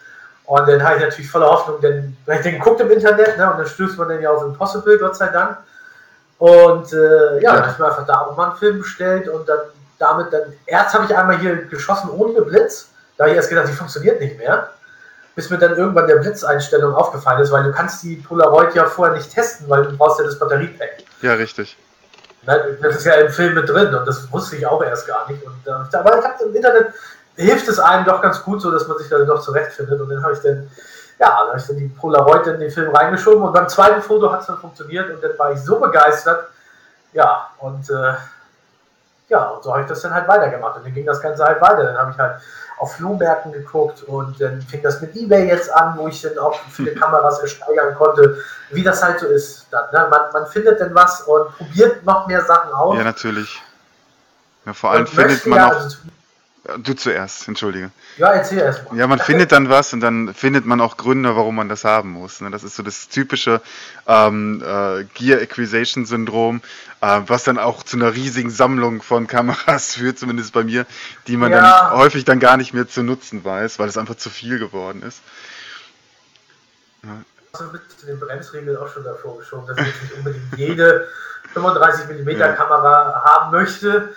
Und 0.48 0.66
dann 0.66 0.82
habe 0.82 0.96
ich 0.96 1.02
natürlich 1.02 1.30
voller 1.30 1.50
Hoffnung, 1.50 1.78
denn 1.82 2.16
ich 2.26 2.40
den 2.40 2.54
geguckt 2.54 2.80
im 2.80 2.90
Internet, 2.90 3.36
ne, 3.36 3.50
und 3.50 3.58
dann 3.58 3.66
stößt 3.66 3.98
man 3.98 4.08
dann 4.08 4.22
ja 4.22 4.30
auf 4.30 4.42
Impossible, 4.42 4.98
Gott 4.98 5.14
sei 5.14 5.28
Dank. 5.28 5.58
Und 6.38 6.90
äh, 6.90 7.34
ja, 7.34 7.40
ja. 7.40 7.52
dann 7.52 7.62
habe 7.62 7.72
ich 7.72 7.78
mir 7.78 7.84
einfach 7.84 8.06
da 8.06 8.20
auch 8.22 8.34
mal 8.34 8.48
einen 8.48 8.56
Film 8.56 8.78
bestellt 8.78 9.28
und 9.28 9.46
dann 9.46 9.58
damit 9.98 10.32
dann, 10.32 10.54
erst 10.64 10.94
habe 10.94 11.04
ich 11.04 11.14
einmal 11.14 11.38
hier 11.38 11.66
geschossen 11.66 12.08
ohne 12.10 12.40
Blitz, 12.40 12.88
da 13.18 13.24
habe 13.24 13.32
ich 13.32 13.36
erst 13.36 13.50
gedacht, 13.50 13.68
die 13.68 13.74
funktioniert 13.74 14.20
nicht 14.20 14.38
mehr, 14.38 14.70
bis 15.34 15.50
mir 15.50 15.58
dann 15.58 15.76
irgendwann 15.76 16.06
der 16.06 16.16
Blitzeinstellung 16.16 16.94
aufgefallen 16.94 17.42
ist, 17.42 17.52
weil 17.52 17.64
du 17.64 17.72
kannst 17.72 18.02
die 18.02 18.16
Polaroid 18.16 18.74
ja 18.74 18.86
vorher 18.86 19.14
nicht 19.14 19.30
testen, 19.30 19.68
weil 19.68 19.82
du 19.82 19.98
brauchst 19.98 20.18
ja 20.18 20.24
das 20.24 20.38
Batteriepack. 20.38 21.02
Ja, 21.20 21.34
richtig. 21.34 21.76
Das 22.46 22.96
ist 22.96 23.04
ja 23.04 23.14
im 23.14 23.30
Film 23.30 23.54
mit 23.54 23.68
drin 23.68 23.94
und 23.94 24.06
das 24.08 24.32
wusste 24.32 24.56
ich 24.56 24.66
auch 24.66 24.82
erst 24.82 25.06
gar 25.06 25.30
nicht. 25.30 25.44
Und, 25.44 25.66
äh, 25.66 25.96
aber 25.96 26.18
ich 26.18 26.24
habe 26.24 26.44
im 26.44 26.54
Internet 26.54 26.94
hilft 27.44 27.68
es 27.68 27.78
einem 27.78 28.04
doch 28.04 28.20
ganz 28.20 28.42
gut 28.42 28.60
so, 28.60 28.70
dass 28.70 28.86
man 28.88 28.98
sich 28.98 29.08
da 29.08 29.18
doch 29.18 29.40
zurechtfindet. 29.40 30.00
Und 30.00 30.08
dann 30.08 30.22
habe 30.22 30.34
ich 30.34 30.40
dann, 30.40 30.70
ja, 31.18 31.28
dann 31.28 31.48
habe 31.48 31.58
ich 31.58 31.66
dann 31.66 31.76
die 31.76 31.88
Polaroid 31.88 32.46
in 32.46 32.60
den 32.60 32.70
Film 32.70 32.94
reingeschoben 32.94 33.42
und 33.42 33.52
beim 33.52 33.68
zweiten 33.68 34.02
Foto 34.02 34.30
hat 34.30 34.40
es 34.40 34.46
dann 34.46 34.58
funktioniert 34.58 35.10
und 35.10 35.22
dann 35.22 35.38
war 35.38 35.52
ich 35.52 35.60
so 35.60 35.78
begeistert. 35.78 36.48
Ja, 37.12 37.48
und 37.58 37.88
äh, 37.90 38.14
ja, 39.28 39.44
und 39.48 39.62
so 39.62 39.72
habe 39.72 39.82
ich 39.82 39.88
das 39.88 40.00
dann 40.00 40.14
halt 40.14 40.26
weitergemacht. 40.26 40.76
Und 40.76 40.86
dann 40.86 40.94
ging 40.94 41.06
das 41.06 41.20
Ganze 41.20 41.44
halt 41.44 41.60
weiter. 41.60 41.84
Dann 41.84 41.98
habe 41.98 42.10
ich 42.12 42.18
halt 42.18 42.40
auf 42.78 42.94
Flohmärkten 42.94 43.52
geguckt 43.52 44.02
und 44.04 44.40
dann 44.40 44.62
fing 44.62 44.82
das 44.82 45.00
mit 45.00 45.14
Ebay 45.16 45.48
jetzt 45.48 45.72
an, 45.72 45.98
wo 45.98 46.08
ich 46.08 46.22
dann 46.22 46.38
auch 46.38 46.58
viele 46.70 46.94
Kameras 46.94 47.40
ersteigern 47.40 47.94
konnte, 47.94 48.38
wie 48.70 48.82
das 48.82 49.02
halt 49.02 49.20
so 49.20 49.26
ist. 49.26 49.66
Dann, 49.70 49.84
ne? 49.92 50.06
man, 50.10 50.32
man 50.32 50.46
findet 50.46 50.80
dann 50.80 50.94
was 50.94 51.22
und 51.22 51.56
probiert 51.56 52.04
noch 52.04 52.26
mehr 52.26 52.44
Sachen 52.44 52.72
aus. 52.72 52.96
Ja, 52.96 53.04
natürlich. 53.04 53.62
Ja, 54.64 54.72
vor 54.72 54.92
allem 54.92 55.06
findet 55.06 55.44
man 55.46 55.58
ja, 55.58 55.68
auch. 55.68 55.72
Also, 55.72 55.98
Du 56.76 56.92
zuerst, 56.92 57.48
entschuldige. 57.48 57.90
Ja, 58.18 58.32
erzähl 58.32 58.58
erst 58.58 58.84
mal. 58.84 58.98
Ja, 58.98 59.06
man 59.06 59.18
findet 59.18 59.52
dann 59.52 59.70
was 59.70 59.94
und 59.94 60.00
dann 60.00 60.34
findet 60.34 60.66
man 60.66 60.82
auch 60.82 60.98
Gründe, 60.98 61.34
warum 61.34 61.56
man 61.56 61.70
das 61.70 61.84
haben 61.84 62.10
muss. 62.10 62.42
Ne? 62.42 62.50
Das 62.50 62.62
ist 62.62 62.76
so 62.76 62.82
das 62.82 63.08
typische 63.08 63.62
ähm, 64.06 64.62
äh, 64.62 65.04
Gear 65.14 65.40
Acquisition 65.40 66.04
Syndrom, 66.04 66.60
äh, 67.00 67.20
was 67.26 67.44
dann 67.44 67.58
auch 67.58 67.82
zu 67.82 67.96
einer 67.96 68.12
riesigen 68.12 68.50
Sammlung 68.50 69.00
von 69.00 69.26
Kameras 69.26 69.94
führt, 69.96 70.18
zumindest 70.18 70.52
bei 70.52 70.62
mir, 70.62 70.84
die 71.26 71.38
man 71.38 71.52
ja. 71.52 71.88
dann 71.88 71.98
häufig 71.98 72.26
dann 72.26 72.38
gar 72.38 72.58
nicht 72.58 72.74
mehr 72.74 72.86
zu 72.86 73.02
nutzen 73.02 73.44
weiß, 73.44 73.78
weil 73.78 73.88
es 73.88 73.96
einfach 73.96 74.16
zu 74.16 74.28
viel 74.28 74.58
geworden 74.58 75.02
ist. 75.02 75.22
Ja. 77.02 77.22
Also 77.54 77.72
mit 77.72 77.80
den 78.06 78.20
Bremsregeln 78.20 78.76
auch 78.76 78.92
schon 78.92 79.04
davor 79.04 79.38
geschoben, 79.38 79.66
dass 79.66 79.78
ich 79.78 80.02
nicht 80.02 80.12
unbedingt 80.18 80.56
jede 80.56 81.08
35 81.54 82.08
mm 82.10 82.28
ja. 82.28 82.52
Kamera 82.52 83.22
haben 83.24 83.52
möchte 83.52 84.14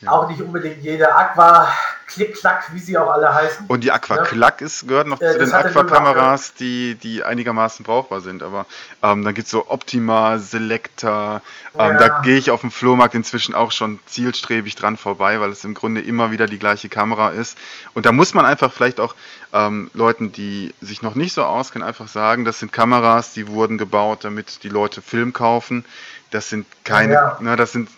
ja. 0.00 0.12
Auch 0.12 0.28
nicht 0.28 0.40
unbedingt 0.40 0.82
jede 0.82 1.14
Aqua 1.14 1.68
Klick-Klack, 2.06 2.72
wie 2.72 2.78
sie 2.78 2.96
auch 2.96 3.10
alle 3.10 3.34
heißen. 3.34 3.66
Und 3.66 3.84
die 3.84 3.92
Aqua 3.92 4.18
Klack 4.18 4.60
ist, 4.60 4.88
gehört 4.88 5.08
noch 5.08 5.20
äh, 5.20 5.32
zu 5.32 5.38
den 5.38 5.52
Aqua-Kameras, 5.52 6.54
die, 6.54 6.94
die 6.94 7.22
einigermaßen 7.22 7.84
brauchbar 7.84 8.20
sind. 8.20 8.42
Aber 8.42 8.66
ähm, 9.02 9.24
dann 9.24 9.34
gibt 9.34 9.46
es 9.46 9.50
so 9.50 9.68
Optima, 9.68 10.38
Selecta. 10.38 11.42
Ähm, 11.76 11.92
ja. 11.92 11.98
Da 11.98 12.20
gehe 12.20 12.38
ich 12.38 12.50
auf 12.50 12.62
dem 12.62 12.70
Flohmarkt 12.70 13.14
inzwischen 13.14 13.54
auch 13.54 13.72
schon 13.72 13.98
zielstrebig 14.06 14.74
dran 14.76 14.96
vorbei, 14.96 15.40
weil 15.40 15.50
es 15.50 15.64
im 15.64 15.74
Grunde 15.74 16.00
immer 16.00 16.30
wieder 16.30 16.46
die 16.46 16.58
gleiche 16.58 16.88
Kamera 16.88 17.30
ist. 17.30 17.58
Und 17.92 18.06
da 18.06 18.12
muss 18.12 18.34
man 18.34 18.46
einfach 18.46 18.72
vielleicht 18.72 19.00
auch 19.00 19.14
ähm, 19.52 19.90
Leuten, 19.94 20.32
die 20.32 20.74
sich 20.80 21.02
noch 21.02 21.14
nicht 21.14 21.34
so 21.34 21.44
auskennen, 21.44 21.86
einfach 21.86 22.08
sagen, 22.08 22.44
das 22.44 22.58
sind 22.58 22.72
Kameras, 22.72 23.32
die 23.32 23.48
wurden 23.48 23.78
gebaut, 23.78 24.20
damit 24.22 24.62
die 24.62 24.68
Leute 24.68 25.02
Film 25.02 25.32
kaufen. 25.32 25.84
Das 26.30 26.48
sind 26.48 26.66
keine, 26.84 27.14
ja. 27.14 27.38
na, 27.40 27.56
das 27.56 27.72
sind 27.72 27.88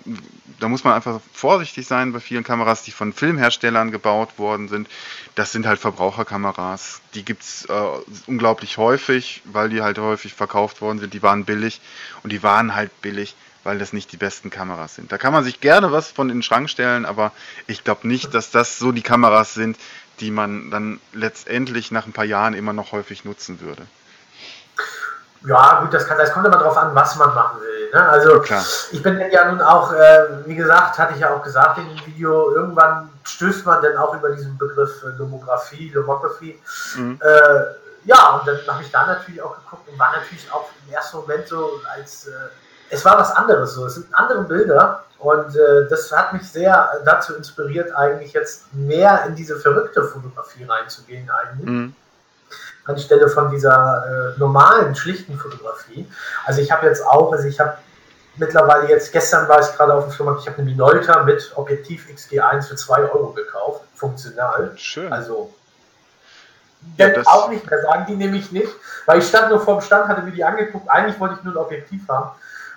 da 0.61 0.69
muss 0.69 0.85
man 0.85 0.95
einfach 0.95 1.21
vorsichtig 1.33 1.87
sein 1.87 2.13
bei 2.13 2.21
vielen 2.21 2.45
Kameras, 2.45 2.83
die 2.83 2.91
von 2.91 3.13
Filmherstellern 3.13 3.91
gebaut 3.91 4.39
worden 4.39 4.69
sind. 4.69 4.89
Das 5.35 5.53
sind 5.53 5.67
halt 5.67 5.81
Verbraucherkameras. 5.81 7.01
Die 7.15 7.25
gibt 7.25 7.43
es 7.43 7.65
äh, 7.65 7.73
unglaublich 8.27 8.77
häufig, 8.77 9.43
weil 9.47 9.71
die 9.71 9.83
halt 9.83 9.99
häufig 9.99 10.35
verkauft 10.35 10.81
worden 10.81 10.99
sind. 10.99 11.15
Die 11.15 11.23
waren 11.23 11.45
billig 11.45 11.81
und 12.23 12.31
die 12.31 12.43
waren 12.43 12.75
halt 12.75 13.01
billig, 13.01 13.35
weil 13.65 13.79
das 13.79 13.93
nicht 13.93 14.13
die 14.13 14.17
besten 14.17 14.51
Kameras 14.51 14.95
sind. 14.95 15.11
Da 15.11 15.19
kann 15.19 15.33
man 15.33 15.45
sich 15.45 15.61
gerne 15.61 15.93
was 15.93 16.11
von 16.11 16.29
in 16.29 16.37
den 16.37 16.43
Schrank 16.43 16.69
stellen, 16.69 17.07
aber 17.07 17.33
ich 17.67 17.83
glaube 17.83 18.07
nicht, 18.07 18.35
dass 18.35 18.51
das 18.51 18.79
so 18.79 18.93
die 18.93 19.03
Kameras 19.03 19.55
sind, 19.55 19.79
die 20.21 20.31
man 20.31 20.71
dann 20.71 21.01
letztendlich 21.15 21.91
nach 21.91 22.07
ein 22.07 22.13
paar 22.13 22.27
Jahren 22.27 22.53
immer 22.53 22.75
noch 22.75 22.93
häufig 22.93 23.25
nutzen 23.25 23.61
würde. 23.61 23.87
Ja, 25.47 25.81
gut, 25.81 25.95
das, 25.95 26.07
kann, 26.07 26.19
das 26.19 26.33
kommt 26.33 26.47
immer 26.47 26.59
darauf 26.59 26.77
an, 26.77 26.95
was 26.95 27.17
man 27.17 27.35
machen 27.35 27.61
will. 27.61 27.91
Ne? 27.93 28.09
Also 28.09 28.41
Klar. 28.41 28.63
ich 28.93 29.03
bin 29.03 29.19
ja 29.31 29.51
nun 29.51 29.63
auch, 29.63 29.93
äh, 29.93 30.27
wie 30.45 30.55
gesagt, 30.55 30.99
hatte 30.99 31.15
ich 31.15 31.21
ja 31.21 31.35
auch 31.35 31.43
gesagt 31.43 31.79
in 31.79 31.89
dem 31.89 32.07
Video, 32.07 32.55
irgendwann 32.55 33.09
stößt 33.25 33.65
man 33.65 33.83
dann 33.83 33.97
auch 33.97 34.15
über 34.15 34.31
diesen 34.31 34.59
Begriff 34.59 35.03
äh, 35.03 35.17
Lomographie, 35.19 35.91
Lomography. 35.95 36.61
Mhm. 36.97 37.19
Äh, 37.23 37.61
ja, 38.05 38.37
und 38.37 38.47
dann 38.47 38.59
habe 38.69 38.83
ich 38.83 38.91
da 38.91 39.07
natürlich 39.07 39.41
auch 39.41 39.57
geguckt 39.57 39.89
und 39.89 39.99
war 39.99 40.13
natürlich 40.13 40.51
auch 40.53 40.69
im 40.87 40.95
ersten 40.95 41.19
Moment 41.19 41.49
so 41.49 41.81
als, 41.95 42.27
äh, 42.27 42.33
es 42.91 43.05
war 43.05 43.19
was 43.19 43.33
anderes 43.33 43.75
so, 43.75 43.87
es 43.87 43.95
sind 43.95 44.07
andere 44.13 44.43
Bilder 44.43 45.05
und 45.19 45.57
äh, 45.57 45.89
das 45.89 46.13
hat 46.13 46.33
mich 46.33 46.51
sehr 46.51 46.91
dazu 47.05 47.35
inspiriert, 47.35 47.95
eigentlich 47.95 48.33
jetzt 48.33 48.73
mehr 48.75 49.25
in 49.27 49.35
diese 49.35 49.57
verrückte 49.57 50.05
Fotografie 50.05 50.65
reinzugehen 50.65 51.31
eigentlich. 51.31 51.69
Mhm 51.69 51.95
anstelle 52.85 53.29
von 53.29 53.51
dieser 53.51 54.35
äh, 54.35 54.39
normalen, 54.39 54.95
schlichten 54.95 55.39
Fotografie. 55.39 56.11
Also 56.45 56.61
ich 56.61 56.71
habe 56.71 56.87
jetzt 56.87 57.05
auch, 57.05 57.33
also 57.33 57.47
ich 57.47 57.59
habe 57.61 57.77
mittlerweile 58.37 58.89
jetzt, 58.89 59.13
gestern 59.13 59.49
war 59.49 59.61
ich 59.61 59.77
gerade 59.77 59.95
auf 59.95 60.05
dem 60.05 60.13
Flohmarkt, 60.13 60.41
ich 60.43 60.49
habe 60.49 60.59
eine 60.59 60.71
Minolta 60.71 61.23
mit 61.23 61.53
Objektiv 61.55 62.09
XG1 62.09 62.69
für 62.69 62.77
2 62.77 63.03
Euro 63.11 63.33
gekauft, 63.33 63.83
funktional. 63.95 64.73
Schön. 64.77 65.13
Also 65.13 65.53
ja, 66.97 67.09
auch 67.27 67.51
nicht 67.51 67.69
mehr 67.71 67.83
sagen, 67.83 68.07
die 68.09 68.17
nehme 68.17 68.39
ich 68.39 68.53
nicht, 68.53 68.73
weil 69.05 69.19
ich 69.19 69.29
stand 69.29 69.51
nur 69.51 69.61
vorm 69.61 69.83
Stand, 69.83 70.09
hatte 70.09 70.23
mir 70.23 70.33
die 70.33 70.43
angeguckt, 70.43 70.89
eigentlich 70.89 71.21
wollte 71.21 71.37
ich 71.39 71.45
nur 71.45 71.55
ein 71.55 71.59
Objektiv 71.59 72.09
haben. 72.09 72.31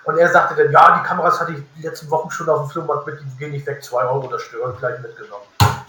Und 0.04 0.18
er 0.18 0.30
sagte 0.30 0.62
dann, 0.62 0.70
ja, 0.70 1.00
die 1.00 1.08
Kameras 1.08 1.40
hatte 1.40 1.52
ich 1.52 1.62
die 1.78 1.82
letzten 1.82 2.10
Wochen 2.10 2.30
schon 2.30 2.50
auf 2.50 2.66
dem 2.66 2.70
Flohmarkt 2.70 3.06
mit, 3.06 3.18
die 3.20 3.38
gehen 3.38 3.52
nicht 3.52 3.66
weg, 3.66 3.82
2 3.82 4.04
Euro, 4.04 4.28
das 4.28 4.42
stört, 4.42 4.78
gleich 4.78 5.00
mitgenommen 5.00 5.44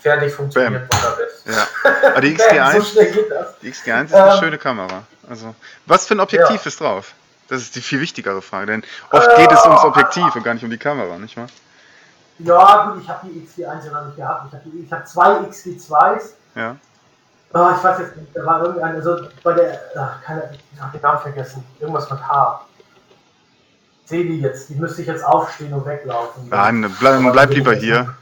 fertig 0.05 0.33
funktioniert. 0.33 0.87
Ja. 1.45 1.67
Aber 2.09 2.21
die 2.21 2.35
XG1, 2.37 2.81
so 2.81 3.01
die 3.61 3.71
XG1 3.71 4.05
ist 4.05 4.13
eine 4.13 4.33
ähm, 4.33 4.39
schöne 4.39 4.57
Kamera. 4.57 5.03
Also, 5.27 5.55
was 5.87 6.05
für 6.05 6.13
ein 6.13 6.19
Objektiv 6.19 6.61
ja. 6.61 6.67
ist 6.67 6.79
drauf? 6.79 7.13
Das 7.47 7.61
ist 7.61 7.75
die 7.75 7.81
viel 7.81 7.99
wichtigere 7.99 8.41
Frage, 8.41 8.67
denn 8.67 8.83
oft 9.11 9.27
äh, 9.27 9.37
geht 9.37 9.51
es 9.51 9.63
ums 9.63 9.83
Objektiv 9.83 10.35
und 10.35 10.43
gar 10.43 10.53
nicht 10.53 10.63
um 10.63 10.69
die 10.69 10.77
Kamera, 10.77 11.17
nicht 11.17 11.35
wahr? 11.37 11.47
Ja, 12.39 12.85
gut, 12.85 13.01
ich 13.01 13.09
habe 13.09 13.27
die 13.27 13.47
XG1 13.47 13.85
ja 13.85 13.91
noch 13.91 14.05
nicht 14.05 14.17
gehabt. 14.17 14.53
Ich 14.53 14.91
habe 14.91 15.01
hab 15.01 15.07
zwei 15.07 15.29
XG2s. 15.49 16.33
Ja. 16.55 16.75
Oh, 17.53 17.69
ich 17.75 17.83
weiß 17.83 17.99
jetzt 17.99 18.17
nicht, 18.17 18.35
da 18.35 18.45
war 18.45 18.61
irgendein, 18.61 18.95
also 18.95 19.27
bei 19.43 19.53
der, 19.53 19.79
ach, 19.97 20.21
keine, 20.23 20.51
ich 20.73 20.81
habe 20.81 20.91
den 20.91 21.01
Namen 21.01 21.21
vergessen. 21.21 21.63
Irgendwas 21.79 22.09
mit 22.09 22.19
H. 22.27 22.65
sehe 24.05 24.23
die 24.23 24.39
jetzt, 24.39 24.69
die 24.69 24.75
müsste 24.75 25.01
ich 25.01 25.07
jetzt 25.07 25.25
aufstehen 25.25 25.73
und 25.73 25.85
weglaufen. 25.85 26.47
Nein, 26.49 26.93
bleib, 26.99 27.31
bleib 27.31 27.53
lieber 27.53 27.73
hier. 27.73 28.13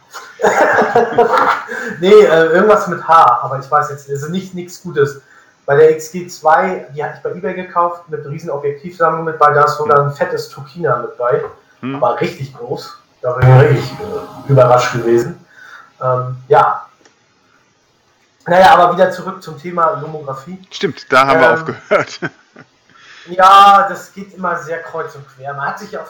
nee, 2.00 2.10
äh, 2.10 2.46
irgendwas 2.48 2.88
mit 2.88 3.08
H, 3.08 3.40
aber 3.44 3.60
ich 3.60 3.70
weiß 3.70 3.90
jetzt, 3.92 4.10
also 4.10 4.30
nicht 4.30 4.54
nichts 4.54 4.82
Gutes. 4.82 5.22
Bei 5.66 5.78
der 5.78 5.98
XG2, 5.98 6.92
die 6.94 7.04
hatte 7.04 7.16
ich 7.18 7.24
bei 7.24 7.32
eBay 7.32 7.54
gekauft, 7.54 8.10
mit 8.10 8.26
riesen 8.26 8.50
Objektivsammlung 8.50 9.24
mit 9.24 9.40
bei, 9.40 9.54
da 9.54 9.64
ist 9.64 9.78
sogar 9.78 10.06
ein 10.06 10.12
fettes 10.12 10.50
Turkina 10.50 10.98
mit 10.98 11.18
bei, 11.18 11.42
hm. 11.80 11.96
aber 11.96 12.20
richtig 12.20 12.56
groß. 12.56 12.98
Da 13.22 13.32
bin 13.34 13.50
ich 13.50 13.62
richtig 13.62 13.92
äh, 14.00 14.52
überrascht 14.52 14.94
gewesen. 14.94 15.46
Ähm, 16.02 16.36
ja. 16.50 16.86
Naja, 18.46 18.76
aber 18.76 18.94
wieder 18.94 19.10
zurück 19.12 19.42
zum 19.42 19.58
Thema 19.58 20.02
Lomographie. 20.02 20.60
Stimmt, 20.70 21.12
da 21.12 21.28
haben 21.28 21.36
ähm, 21.36 21.42
wir 21.42 21.54
aufgehört. 21.54 22.20
Ja, 23.28 23.88
das 23.90 24.14
geht 24.14 24.34
immer 24.34 24.58
sehr 24.58 24.82
kreuz 24.82 25.16
und 25.16 25.28
quer. 25.28 25.54
Man 25.54 25.68
hat 25.68 25.80
sich 25.80 25.98
auch 25.98 26.08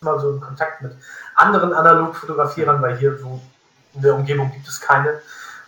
mal 0.00 0.18
so 0.20 0.32
in 0.32 0.40
Kontakt 0.40 0.82
mit 0.82 0.92
anderen 1.34 1.72
Analogfotografierern, 1.72 2.80
weil 2.82 2.96
hier 2.98 3.18
so 3.18 3.40
in 3.94 4.02
der 4.02 4.14
Umgebung 4.14 4.52
gibt 4.52 4.68
es 4.68 4.80
keine. 4.80 5.20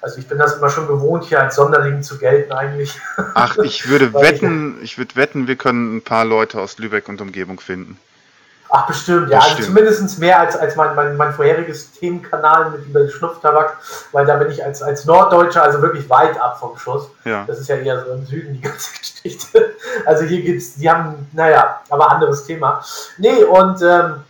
Also 0.03 0.19
ich 0.19 0.29
bin 0.29 0.39
das 0.39 0.57
immer 0.57 0.71
schon 0.71 0.87
gewohnt, 0.87 1.25
hier 1.25 1.41
als 1.41 1.57
Sonderling 1.57 2.03
zu 2.03 2.19
gelten 2.19 2.53
eigentlich. 2.53 2.99
Ach, 3.35 3.59
ich 3.59 3.89
würde 3.89 4.13
wetten, 4.15 4.79
ich 4.83 4.97
würde 4.97 5.17
wetten, 5.17 5.47
wir 5.47 5.57
können 5.57 5.97
ein 5.97 6.03
paar 6.03 6.25
Leute 6.25 6.61
aus 6.61 6.79
Lübeck 6.79 7.09
und 7.09 7.21
Umgebung 7.21 7.61
finden. 7.61 7.99
Ach, 8.73 8.87
bestimmt, 8.87 9.31
ja. 9.31 9.41
Also 9.41 9.65
zumindest 9.65 10.19
mehr 10.21 10.39
als, 10.39 10.57
als 10.57 10.77
mein, 10.77 10.95
mein, 10.95 11.17
mein 11.17 11.33
vorheriges 11.33 11.91
Themenkanal 11.93 12.71
mit 12.71 12.87
über 12.87 13.09
Schnupftabak, 13.09 13.77
weil 14.13 14.25
da 14.27 14.37
bin 14.37 14.49
ich 14.51 14.65
als, 14.65 14.81
als 14.81 15.05
Norddeutscher 15.07 15.65
also 15.65 15.83
wirklich 15.83 16.09
weit 16.09 16.41
ab 16.41 16.61
vom 16.61 16.79
Schuss. 16.79 17.11
Ja. 17.25 17.45
Das 17.49 17.59
ist 17.59 17.69
ja 17.69 17.77
eher 17.77 18.05
so 18.05 18.13
im 18.13 18.25
Süden 18.27 18.55
die 18.55 18.61
ganze 18.61 18.93
Geschichte. 18.99 19.75
Also 20.07 20.25
hier 20.25 20.43
gibt's, 20.43 20.75
die 20.77 20.89
haben, 20.89 21.29
naja, 21.33 21.81
aber 21.91 22.13
anderes 22.13 22.45
Thema. 22.45 22.81
Nee, 23.19 23.43
und 23.43 23.83
ähm, 23.83 24.23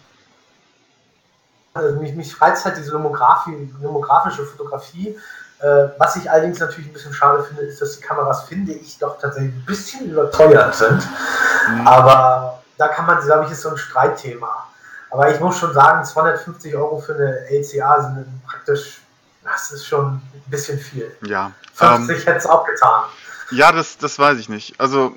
also 1.74 2.00
mich, 2.00 2.14
mich 2.14 2.40
reizt 2.40 2.64
halt 2.64 2.78
diese 2.78 2.92
nomografische 2.92 4.44
Fotografie. 4.44 5.18
Äh, 5.60 5.88
was 5.98 6.16
ich 6.16 6.30
allerdings 6.30 6.58
natürlich 6.58 6.88
ein 6.88 6.94
bisschen 6.94 7.12
schade 7.12 7.44
finde, 7.44 7.62
ist, 7.62 7.82
dass 7.82 7.98
die 7.98 8.02
Kameras, 8.02 8.44
finde 8.44 8.72
ich, 8.72 8.98
doch 8.98 9.18
tatsächlich 9.18 9.52
ein 9.54 9.64
bisschen 9.66 10.10
überteuert 10.10 10.74
sind. 10.74 11.06
Mhm. 11.68 11.86
Aber 11.86 12.59
da 12.80 12.88
kann 12.88 13.04
man, 13.06 13.22
glaube 13.22 13.44
ich, 13.44 13.52
ist 13.52 13.60
so 13.60 13.68
ein 13.68 13.76
Streitthema. 13.76 14.66
Aber 15.10 15.32
ich 15.32 15.38
muss 15.38 15.58
schon 15.58 15.74
sagen, 15.74 16.02
250 16.02 16.74
Euro 16.74 16.98
für 16.98 17.14
eine 17.14 17.46
LCA 17.50 18.00
sind 18.00 18.26
praktisch, 18.46 19.02
das 19.44 19.70
ist 19.70 19.86
schon 19.86 20.14
ein 20.14 20.42
bisschen 20.46 20.78
viel. 20.78 21.14
Ja. 21.22 21.52
50 21.74 22.16
ähm, 22.16 22.24
hätte 22.24 22.38
es 22.38 22.46
auch 22.46 22.64
getan. 22.64 23.04
Ja, 23.50 23.72
das, 23.72 23.98
das 23.98 24.18
weiß 24.18 24.38
ich 24.38 24.48
nicht. 24.48 24.80
Also, 24.80 25.14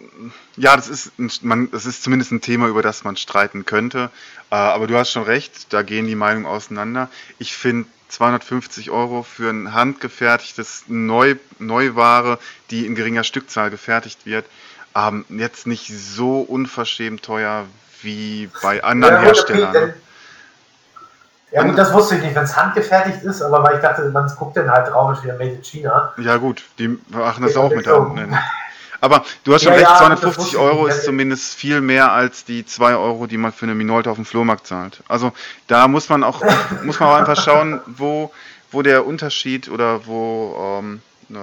ja, 0.58 0.76
das 0.76 0.90
ist, 0.90 1.18
ein, 1.18 1.32
man, 1.42 1.72
das 1.72 1.86
ist 1.86 2.04
zumindest 2.04 2.32
ein 2.32 2.42
Thema, 2.42 2.68
über 2.68 2.82
das 2.82 3.06
man 3.06 3.16
streiten 3.16 3.66
könnte. 3.66 4.10
Äh, 4.50 4.56
aber 4.56 4.88
du 4.88 4.98
hast 4.98 5.12
schon 5.12 5.24
recht, 5.24 5.72
da 5.72 5.84
gehen 5.84 6.08
die 6.08 6.16
Meinungen 6.16 6.48
auseinander. 6.48 7.10
Ich 7.38 7.56
finde 7.56 7.88
250 8.10 8.92
Euro 8.92 9.24
für 9.24 9.50
ein 9.50 9.74
handgefertigtes 9.74 10.86
Neu, 10.88 11.36
Neuware, 11.60 12.40
die 12.72 12.86
in 12.86 12.96
geringer 12.96 13.24
Stückzahl 13.24 13.70
gefertigt 13.70 14.26
wird, 14.26 14.46
ähm, 14.96 15.26
jetzt 15.30 15.68
nicht 15.68 15.88
so 15.88 16.42
unverschämt 16.42 17.24
teuer 17.24 17.66
wie 18.02 18.50
bei 18.62 18.84
anderen 18.84 19.16
ja, 19.16 19.22
Herstellern. 19.22 19.70
Okay, 19.70 19.80
denn, 19.80 19.94
ja 21.52 21.64
gut, 21.64 21.78
das 21.78 21.94
wusste 21.94 22.16
ich 22.16 22.24
nicht, 22.24 22.36
wenn 22.36 22.44
es 22.44 22.56
handgefertigt 22.56 23.24
ist, 23.24 23.42
aber 23.42 23.64
weil 23.64 23.76
ich 23.76 23.82
dachte, 23.82 24.10
man 24.10 24.28
guckt 24.38 24.58
dann 24.58 24.72
halt 24.72 24.88
drauf, 24.88 25.24
wieder 25.24 25.34
Made 25.34 25.52
in 25.52 25.64
China. 25.64 26.12
Ja 26.18 26.38
gut, 26.38 26.64
die 26.80 27.00
machen 27.10 27.44
das 27.44 27.56
auch 27.56 27.70
mit 27.70 27.86
der 27.86 28.02
Hand. 28.02 28.16
Ne? 28.16 28.40
Aber 29.02 29.24
du 29.44 29.54
hast 29.54 29.64
schon 29.64 29.74
ja, 29.74 29.80
recht, 29.80 29.90
ja, 29.90 29.98
250 29.98 30.58
Euro 30.58 30.88
ist 30.88 31.04
zumindest 31.04 31.56
viel 31.56 31.82
mehr 31.82 32.14
als 32.14 32.46
die 32.46 32.66
2 32.66 32.96
Euro, 32.96 33.28
die 33.28 33.38
man 33.38 33.52
für 33.52 33.66
eine 33.66 33.76
Minolta 33.76 34.10
auf 34.10 34.16
dem 34.16 34.26
Flohmarkt 34.26 34.66
zahlt. 34.66 35.04
Also 35.10 35.34
da 35.68 35.88
muss 35.90 36.08
man 36.08 36.24
auch, 36.24 36.42
muss 36.84 37.00
man 37.00 37.10
auch 37.10 37.16
einfach 37.16 37.44
schauen, 37.44 37.82
wo, 37.86 38.32
wo 38.72 38.82
der 38.82 39.06
Unterschied 39.06 39.70
oder 39.70 40.08
wo, 40.08 40.80
ähm, 40.80 41.02
äh, 41.30 41.36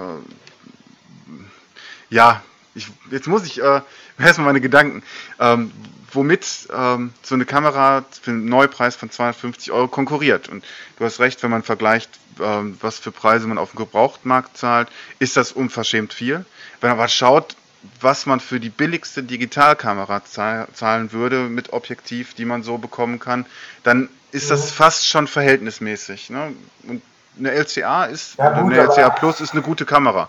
ja, 2.09 2.43
ich, 2.75 2.89
jetzt 3.11 3.27
muss 3.27 3.45
ich 3.45 3.63
äh, 3.63 3.81
erstmal 4.19 4.47
meine 4.47 4.61
Gedanken. 4.61 5.03
Ähm, 5.39 5.73
womit 6.13 6.69
ähm, 6.73 7.13
so 7.23 7.35
eine 7.35 7.45
Kamera 7.45 8.05
für 8.11 8.33
einen 8.33 8.47
Neupreis 8.47 8.97
von 8.97 9.11
250 9.11 9.73
Euro 9.73 9.89
konkurriert. 9.89 10.49
Und 10.49 10.65
du 10.99 11.05
hast 11.05 11.21
recht, 11.21 11.43
wenn 11.43 11.51
man 11.51 11.63
vergleicht, 11.63 12.11
ähm, 12.41 12.77
was 12.81 12.99
für 12.99 13.13
Preise 13.13 13.47
man 13.47 13.59
auf 13.59 13.73
dem 13.73 13.79
Gebrauchtmarkt 13.79 14.57
zahlt, 14.57 14.89
ist 15.19 15.37
das 15.37 15.53
unverschämt 15.53 16.13
viel. 16.13 16.45
Wenn 16.81 16.91
man 16.91 16.99
aber 16.99 17.09
schaut, 17.09 17.57
was 18.01 18.27
man 18.27 18.41
für 18.41 18.61
die 18.61 18.69
billigste 18.69 19.23
Digitalkamera 19.23 20.23
zahlen 20.25 21.13
würde 21.13 21.49
mit 21.49 21.73
Objektiv, 21.73 22.35
die 22.35 22.45
man 22.45 22.63
so 22.63 22.77
bekommen 22.77 23.19
kann, 23.19 23.47
dann 23.85 24.09
ist 24.33 24.51
das 24.51 24.71
fast 24.71 25.09
schon 25.09 25.27
verhältnismäßig. 25.27 26.31
Ne? 26.31 26.53
Und 26.87 27.03
eine 27.39 27.53
LCA 27.53 28.05
ist, 28.05 28.37
ja, 28.37 28.61
gut, 28.61 28.73
eine 28.73 28.83
LCA 28.83 29.11
Plus 29.11 29.41
ist 29.41 29.53
eine 29.53 29.63
gute 29.63 29.87
Kamera. 29.87 30.29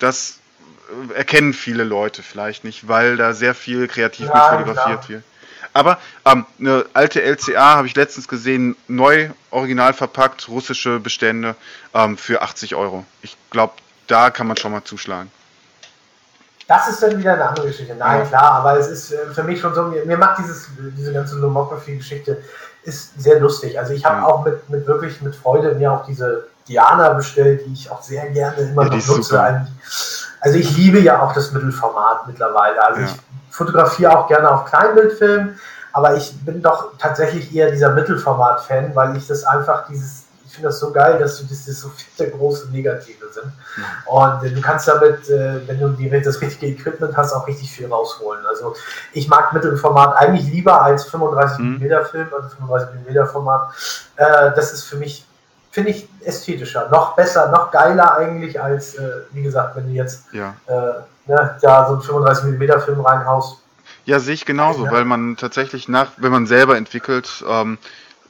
Das 0.00 0.40
erkennen 1.14 1.52
viele 1.52 1.84
Leute 1.84 2.22
vielleicht 2.22 2.64
nicht, 2.64 2.88
weil 2.88 3.16
da 3.16 3.32
sehr 3.32 3.54
viel 3.54 3.88
kreativ 3.88 4.28
ja, 4.28 4.34
mit 4.34 4.66
fotografiert 4.66 5.00
klar. 5.00 5.08
wird. 5.08 5.24
Aber 5.72 5.98
ähm, 6.24 6.46
eine 6.58 6.86
alte 6.94 7.22
LCA 7.22 7.76
habe 7.76 7.86
ich 7.86 7.94
letztens 7.94 8.28
gesehen, 8.28 8.76
neu, 8.88 9.28
original 9.50 9.92
verpackt, 9.92 10.48
russische 10.48 11.00
Bestände 11.00 11.54
ähm, 11.92 12.16
für 12.16 12.40
80 12.40 12.74
Euro. 12.74 13.04
Ich 13.20 13.36
glaube, 13.50 13.74
da 14.06 14.30
kann 14.30 14.46
man 14.46 14.56
schon 14.56 14.72
mal 14.72 14.84
zuschlagen. 14.84 15.30
Das 16.66 16.88
ist 16.88 17.02
dann 17.02 17.18
wieder 17.18 17.34
eine 17.34 17.48
andere 17.48 17.68
Geschichte. 17.68 17.94
Nein, 17.94 18.20
ja. 18.20 18.26
klar, 18.26 18.52
aber 18.52 18.78
es 18.78 18.88
ist 18.88 19.12
äh, 19.12 19.26
für 19.34 19.42
mich 19.42 19.60
schon 19.60 19.74
so, 19.74 19.82
mir, 19.82 20.04
mir 20.04 20.16
macht 20.16 20.38
dieses, 20.38 20.68
diese 20.96 21.12
ganze 21.12 21.36
Lomography-Geschichte 21.36 22.42
ist 22.84 23.20
sehr 23.20 23.38
lustig. 23.40 23.78
Also 23.78 23.92
ich 23.92 24.04
habe 24.04 24.20
ja. 24.20 24.26
auch 24.26 24.44
mit, 24.44 24.68
mit 24.70 24.86
wirklich 24.86 25.20
mit 25.20 25.36
Freude 25.36 25.74
mir 25.74 25.92
auch 25.92 26.06
diese 26.06 26.48
Diana 26.68 27.10
bestellt, 27.10 27.62
die 27.66 27.72
ich 27.72 27.90
auch 27.90 28.02
sehr 28.02 28.30
gerne 28.30 28.56
immer 28.62 28.84
ja, 28.84 28.96
noch 28.96 29.06
nutze. 29.06 29.66
Also 30.40 30.58
ich 30.58 30.76
liebe 30.76 31.00
ja 31.00 31.22
auch 31.22 31.32
das 31.32 31.52
Mittelformat 31.52 32.26
mittlerweile. 32.26 32.84
Also 32.84 33.00
ja. 33.00 33.06
ich 33.06 33.54
fotografiere 33.54 34.16
auch 34.16 34.28
gerne 34.28 34.50
auf 34.50 34.64
Kleinbildfilm, 34.66 35.58
aber 35.92 36.16
ich 36.16 36.32
bin 36.44 36.62
doch 36.62 36.98
tatsächlich 36.98 37.54
eher 37.54 37.70
dieser 37.70 37.90
Mittelformat-Fan, 37.90 38.94
weil 38.94 39.16
ich 39.16 39.26
das 39.26 39.44
einfach 39.44 39.86
dieses 39.88 40.26
ich 40.46 40.52
finde 40.52 40.68
das 40.68 40.78
so 40.78 40.92
geil, 40.92 41.18
dass 41.18 41.38
du 41.38 41.44
das, 41.44 41.66
das 41.66 41.80
so 41.80 41.90
viele 41.90 42.30
große 42.30 42.70
Negative 42.70 43.26
sind. 43.30 43.46
Mhm. 43.46 43.84
Und 44.06 44.44
äh, 44.44 44.50
du 44.50 44.60
kannst 44.60 44.88
damit, 44.88 45.28
äh, 45.28 45.66
wenn 45.66 45.78
du 45.78 45.88
die, 45.88 46.08
das 46.08 46.40
richtige 46.40 46.68
Equipment 46.68 47.16
hast, 47.16 47.32
auch 47.32 47.46
richtig 47.46 47.70
viel 47.70 47.88
rausholen. 47.88 48.46
Also 48.46 48.74
ich 49.12 49.28
mag 49.28 49.52
Mittelformat 49.52 50.16
eigentlich 50.16 50.46
lieber 50.46 50.80
als 50.80 51.04
35 51.06 51.58
mm 51.58 52.04
Film, 52.10 52.28
also 52.34 52.48
35 52.56 52.88
mm 53.06 53.26
Format. 53.26 53.70
Äh, 54.16 54.52
das 54.54 54.72
ist 54.72 54.84
für 54.84 54.96
mich 54.96 55.26
finde 55.76 55.90
ich 55.90 56.08
ästhetischer, 56.24 56.88
noch 56.88 57.16
besser, 57.16 57.50
noch 57.50 57.70
geiler 57.70 58.16
eigentlich 58.16 58.58
als, 58.58 58.94
äh, 58.94 59.10
wie 59.32 59.42
gesagt, 59.42 59.76
wenn 59.76 59.86
du 59.86 59.92
jetzt 59.92 60.24
ja. 60.32 60.54
äh, 60.68 61.30
ne, 61.30 61.58
da 61.60 61.86
so 61.86 61.92
einen 61.92 62.02
35 62.02 62.58
mm 62.58 62.80
Film 62.80 63.00
reinhaust. 63.02 63.58
Ja, 64.06 64.18
sehe 64.18 64.32
ich 64.32 64.46
genauso, 64.46 64.86
ja. 64.86 64.90
weil 64.90 65.04
man 65.04 65.36
tatsächlich 65.36 65.86
nach, 65.86 66.12
wenn 66.16 66.32
man 66.32 66.46
selber 66.46 66.78
entwickelt, 66.78 67.44
ähm, 67.46 67.76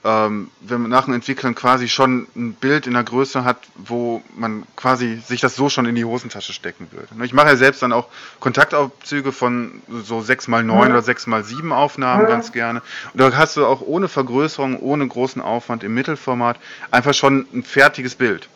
ähm, 0.06 0.50
wenn 0.60 0.82
man 0.82 0.90
nach 0.90 1.06
dem 1.06 1.14
Entwickeln 1.14 1.56
quasi 1.56 1.88
schon 1.88 2.28
ein 2.36 2.54
Bild 2.54 2.86
in 2.86 2.94
der 2.94 3.02
Größe 3.02 3.44
hat, 3.44 3.56
wo 3.74 4.22
man 4.36 4.62
quasi 4.76 5.16
sich 5.16 5.40
das 5.40 5.56
so 5.56 5.68
schon 5.68 5.84
in 5.84 5.96
die 5.96 6.04
Hosentasche 6.04 6.52
stecken 6.52 6.88
würde. 6.92 7.24
Ich 7.24 7.32
mache 7.32 7.48
ja 7.48 7.56
selbst 7.56 7.82
dann 7.82 7.92
auch 7.92 8.06
Kontaktaufzüge 8.38 9.32
von 9.32 9.82
so 9.88 10.18
6x9 10.18 10.62
mhm. 10.62 10.70
oder 10.70 11.00
6x7 11.00 11.72
Aufnahmen 11.72 12.22
mhm. 12.22 12.28
ganz 12.28 12.52
gerne. 12.52 12.82
Und 13.12 13.20
da 13.20 13.36
hast 13.36 13.56
du 13.56 13.66
auch 13.66 13.80
ohne 13.80 14.06
Vergrößerung, 14.06 14.78
ohne 14.78 15.08
großen 15.08 15.42
Aufwand 15.42 15.82
im 15.82 15.94
Mittelformat 15.94 16.56
einfach 16.92 17.12
schon 17.12 17.48
ein 17.52 17.64
fertiges 17.64 18.14
Bild. 18.14 18.48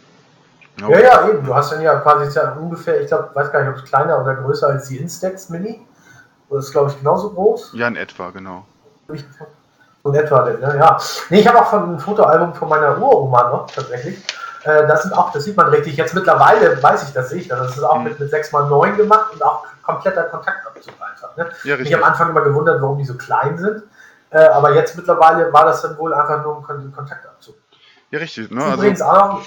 Ja, 0.78 1.00
ja, 1.00 1.28
eben. 1.28 1.44
Du 1.44 1.52
hast 1.52 1.72
dann 1.72 1.82
ja 1.82 1.98
quasi 1.98 2.38
ja 2.38 2.52
ungefähr, 2.52 3.00
ich 3.00 3.08
glaube, 3.08 3.30
weiß 3.34 3.50
gar 3.50 3.64
nicht, 3.64 3.70
ob 3.70 3.76
es 3.76 3.84
kleiner 3.84 4.22
oder 4.22 4.36
größer 4.36 4.68
als 4.68 4.86
die 4.88 4.98
Instax 4.98 5.48
Mini. 5.48 5.80
Das 6.48 6.66
ist, 6.66 6.72
glaube 6.72 6.90
ich, 6.90 6.98
genauso 6.98 7.30
groß. 7.30 7.72
Ja, 7.74 7.88
in 7.88 7.96
etwa, 7.96 8.30
genau. 8.30 8.64
So 10.02 10.12
etwa 10.14 10.42
denn, 10.42 10.60
ne? 10.60 10.76
Ja. 10.78 10.98
Nee, 11.28 11.40
ich 11.40 11.46
habe 11.46 11.60
auch 11.60 11.68
von 11.68 11.94
ein 11.94 11.98
Fotoalbum 11.98 12.54
von 12.54 12.68
meiner 12.68 12.98
Uroma 12.98 13.50
noch 13.50 13.70
tatsächlich. 13.70 14.18
Äh, 14.64 14.86
das 14.86 15.02
sind 15.02 15.12
auch, 15.12 15.32
das 15.32 15.44
sieht 15.44 15.56
man 15.56 15.68
richtig. 15.68 15.96
Jetzt 15.96 16.14
mittlerweile 16.14 16.82
weiß 16.82 17.04
ich, 17.04 17.12
das 17.12 17.30
sehe 17.30 17.40
ich 17.40 17.48
das. 17.48 17.58
Das 17.60 17.76
ist 17.76 17.82
auch 17.82 17.98
mhm. 17.98 18.04
mit, 18.04 18.20
mit 18.20 18.32
6x9 18.32 18.96
gemacht 18.96 19.32
und 19.32 19.42
auch 19.42 19.64
kompletter 19.82 20.24
Kontaktabzug 20.24 20.94
einfach. 21.00 21.36
Ne? 21.36 21.50
Ja, 21.64 21.78
ich 21.78 21.92
habe 21.92 22.04
am 22.04 22.10
Anfang 22.10 22.30
immer 22.30 22.42
gewundert, 22.42 22.80
warum 22.80 22.98
die 22.98 23.04
so 23.04 23.14
klein 23.14 23.58
sind. 23.58 23.82
Äh, 24.30 24.38
aber 24.46 24.74
jetzt 24.74 24.96
mittlerweile 24.96 25.52
war 25.52 25.64
das 25.64 25.82
dann 25.82 25.98
wohl 25.98 26.14
einfach 26.14 26.42
nur 26.44 26.58
ein 26.58 26.92
Kontaktabzug. 26.92 27.56
Ja, 28.10 28.18
richtig. 28.18 28.50
Ne? 28.50 28.62
Also, 28.62 28.76
Übrigens 28.76 29.02
auch 29.02 29.40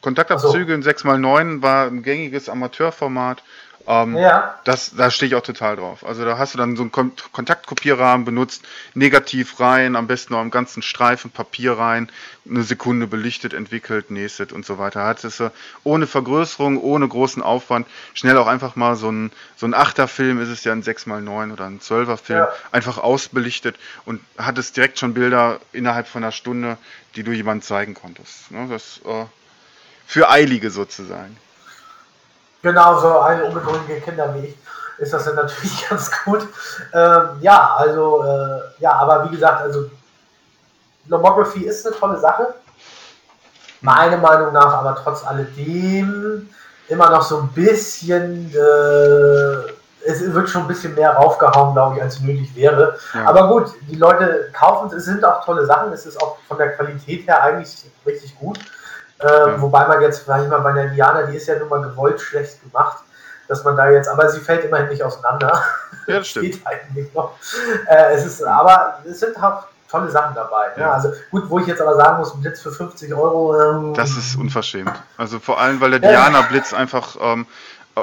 Kontaktabzüge 0.00 0.74
in 0.74 0.82
6x9 0.82 1.62
war 1.62 1.86
ein 1.86 2.02
gängiges 2.02 2.48
Amateurformat. 2.48 3.42
Ähm, 3.90 4.16
Ja. 4.18 4.54
das, 4.64 4.94
da 4.96 5.10
stehe 5.10 5.28
ich 5.28 5.34
auch 5.34 5.42
total 5.42 5.76
drauf. 5.76 6.04
Also 6.04 6.22
da 6.22 6.36
hast 6.36 6.52
du 6.52 6.58
dann 6.58 6.76
so 6.76 6.82
einen 6.82 6.92
Kon 6.92 7.12
Kontaktkopierrahmen 7.32 8.26
benutzt, 8.26 8.62
negativ 8.92 9.60
rein, 9.60 9.96
am 9.96 10.06
besten 10.06 10.34
noch 10.34 10.40
am 10.40 10.50
ganzen 10.50 10.82
Streifen 10.82 11.30
Papier 11.30 11.78
rein, 11.78 12.10
eine 12.46 12.64
Sekunde 12.64 13.06
belichtet, 13.06 13.54
entwickelt, 13.54 14.10
nästet 14.10 14.52
und 14.52 14.66
so 14.66 14.76
weiter. 14.76 15.04
Hattest 15.04 15.40
du 15.40 15.50
ohne 15.84 16.06
Vergrößerung, 16.06 16.76
ohne 16.78 17.08
großen 17.08 17.42
Aufwand, 17.42 17.86
schnell 18.12 18.36
auch 18.36 18.46
einfach 18.46 18.76
mal 18.76 18.94
so 18.94 19.10
ein, 19.10 19.32
so 19.56 19.64
ein 19.64 19.74
8er-Film, 19.74 20.38
ist 20.38 20.48
es 20.50 20.64
ja 20.64 20.72
ein 20.72 20.82
6x9 20.82 21.50
oder 21.50 21.64
ein 21.64 21.80
12er-Film, 21.80 22.40
Ja. 22.40 22.48
einfach 22.72 22.98
ausbelichtet 22.98 23.76
und 24.04 24.20
hattest 24.36 24.76
direkt 24.76 24.98
schon 24.98 25.14
Bilder 25.14 25.60
innerhalb 25.72 26.08
von 26.08 26.22
einer 26.22 26.32
Stunde, 26.32 26.76
die 27.16 27.22
du 27.22 27.32
jemandem 27.32 27.62
zeigen 27.62 27.94
konntest. 27.94 28.50
Ne? 28.50 28.66
Das 28.68 29.00
äh, 29.06 29.24
für 30.08 30.28
Eilige 30.28 30.70
sozusagen. 30.70 31.36
Genau, 32.62 32.98
so 32.98 33.20
eine 33.20 33.44
ungeduldige 33.44 34.00
Kinder 34.00 34.34
wie 34.34 34.46
ich 34.46 34.56
ist 34.96 35.12
das 35.12 35.26
dann 35.26 35.36
natürlich 35.36 35.86
ganz 35.88 36.10
gut. 36.24 36.48
Ähm, 36.92 37.28
ja, 37.40 37.74
also, 37.76 38.24
äh, 38.24 38.60
ja, 38.80 38.92
aber 38.92 39.26
wie 39.26 39.36
gesagt, 39.36 39.60
also 39.60 39.90
Lomography 41.06 41.64
ist 41.64 41.86
eine 41.86 41.94
tolle 41.94 42.18
Sache. 42.18 42.54
Meiner 43.80 44.16
Meinung 44.16 44.52
nach 44.52 44.72
aber 44.72 44.96
trotz 44.96 45.24
alledem 45.24 46.48
immer 46.88 47.10
noch 47.10 47.22
so 47.22 47.42
ein 47.42 47.48
bisschen, 47.48 48.52
äh, 48.52 49.72
es 50.04 50.32
wird 50.32 50.48
schon 50.48 50.62
ein 50.62 50.68
bisschen 50.68 50.94
mehr 50.94 51.12
raufgehauen, 51.12 51.74
glaube 51.74 51.96
ich, 51.96 52.02
als 52.02 52.18
nötig 52.20 52.56
wäre. 52.56 52.98
Ja. 53.14 53.26
Aber 53.26 53.48
gut, 53.48 53.72
die 53.82 53.96
Leute 53.96 54.50
kaufen 54.52 54.88
es, 54.88 54.94
es 54.94 55.04
sind 55.04 55.24
auch 55.24 55.44
tolle 55.44 55.64
Sachen, 55.66 55.92
es 55.92 56.06
ist 56.06 56.20
auch 56.20 56.38
von 56.48 56.58
der 56.58 56.72
Qualität 56.72 57.28
her 57.28 57.42
eigentlich 57.42 57.84
richtig 58.04 58.36
gut. 58.38 58.58
Äh, 59.20 59.60
Wobei 59.60 59.86
man 59.88 60.00
jetzt, 60.00 60.26
sag 60.26 60.42
ich 60.42 60.48
mal, 60.48 60.60
bei 60.60 60.72
der 60.72 60.86
Diana, 60.88 61.22
die 61.22 61.36
ist 61.36 61.46
ja 61.48 61.58
nun 61.58 61.68
mal 61.68 61.82
gewollt 61.82 62.20
schlecht 62.20 62.62
gemacht, 62.62 62.98
dass 63.48 63.64
man 63.64 63.76
da 63.76 63.90
jetzt, 63.90 64.08
aber 64.08 64.28
sie 64.28 64.40
fällt 64.40 64.64
immerhin 64.64 64.88
nicht 64.88 65.02
auseinander. 65.02 65.62
Ja, 66.06 66.18
das 66.18 66.28
stimmt. 66.28 66.44
Geht 66.52 66.66
eigentlich 66.66 67.12
noch. 67.14 67.32
Äh, 67.88 68.12
es 68.14 68.24
ist, 68.26 68.42
aber 68.44 68.98
es 69.08 69.20
sind 69.20 69.36
auch 69.42 69.64
tolle 69.90 70.10
Sachen 70.10 70.34
dabei. 70.34 70.66
Ne? 70.76 70.82
Ja. 70.82 70.92
Also 70.92 71.12
gut, 71.30 71.44
wo 71.48 71.58
ich 71.58 71.66
jetzt 71.66 71.80
aber 71.80 71.96
sagen 71.96 72.18
muss, 72.18 72.34
ein 72.34 72.40
Blitz 72.42 72.60
für 72.62 72.70
50 72.70 73.12
Euro. 73.14 73.58
Ähm, 73.60 73.94
Das 73.94 74.10
ist 74.16 74.36
unverschämt. 74.36 74.92
Also 75.16 75.38
vor 75.40 75.58
allem, 75.60 75.80
weil 75.80 75.92
der 75.98 76.12
Ja. 76.12 76.28
Diana 76.28 76.42
Blitz 76.42 76.72
einfach 76.74 77.16
ähm, 77.20 77.46
äh, 77.96 78.00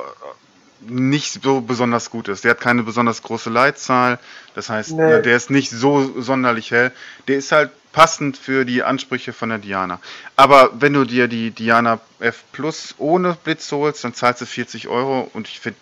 nicht 0.82 1.42
so 1.44 1.62
besonders 1.62 2.10
gut 2.10 2.28
ist. 2.28 2.44
Der 2.44 2.52
hat 2.52 2.60
keine 2.62 2.84
besonders 2.84 3.22
große 3.24 3.50
Leitzahl. 3.50 4.20
Das 4.56 4.70
heißt, 4.70 4.92
Nee. 4.92 5.04
ne, 5.04 5.22
der 5.22 5.36
ist 5.38 5.50
nicht 5.50 5.70
so 5.72 6.20
sonderlich 6.22 6.72
hell. 6.72 6.92
Der 7.28 7.38
ist 7.38 7.52
halt 7.52 7.72
passend 7.96 8.36
für 8.38 8.66
die 8.66 8.84
Ansprüche 8.84 9.32
von 9.34 9.48
der 9.50 9.58
Diana. 9.58 10.00
Aber 10.36 10.70
wenn 10.74 10.92
du 10.94 11.06
dir 11.06 11.28
die 11.30 11.52
Diana 11.52 12.00
F 12.20 12.44
Plus 12.52 12.94
ohne 12.98 13.38
Blitz 13.44 13.72
holst, 13.72 14.04
dann 14.04 14.14
zahlst 14.14 14.42
du 14.42 14.46
40 14.46 14.90
Euro 14.90 15.30
und 15.34 15.48
ich 15.48 15.62
finde, 15.62 15.80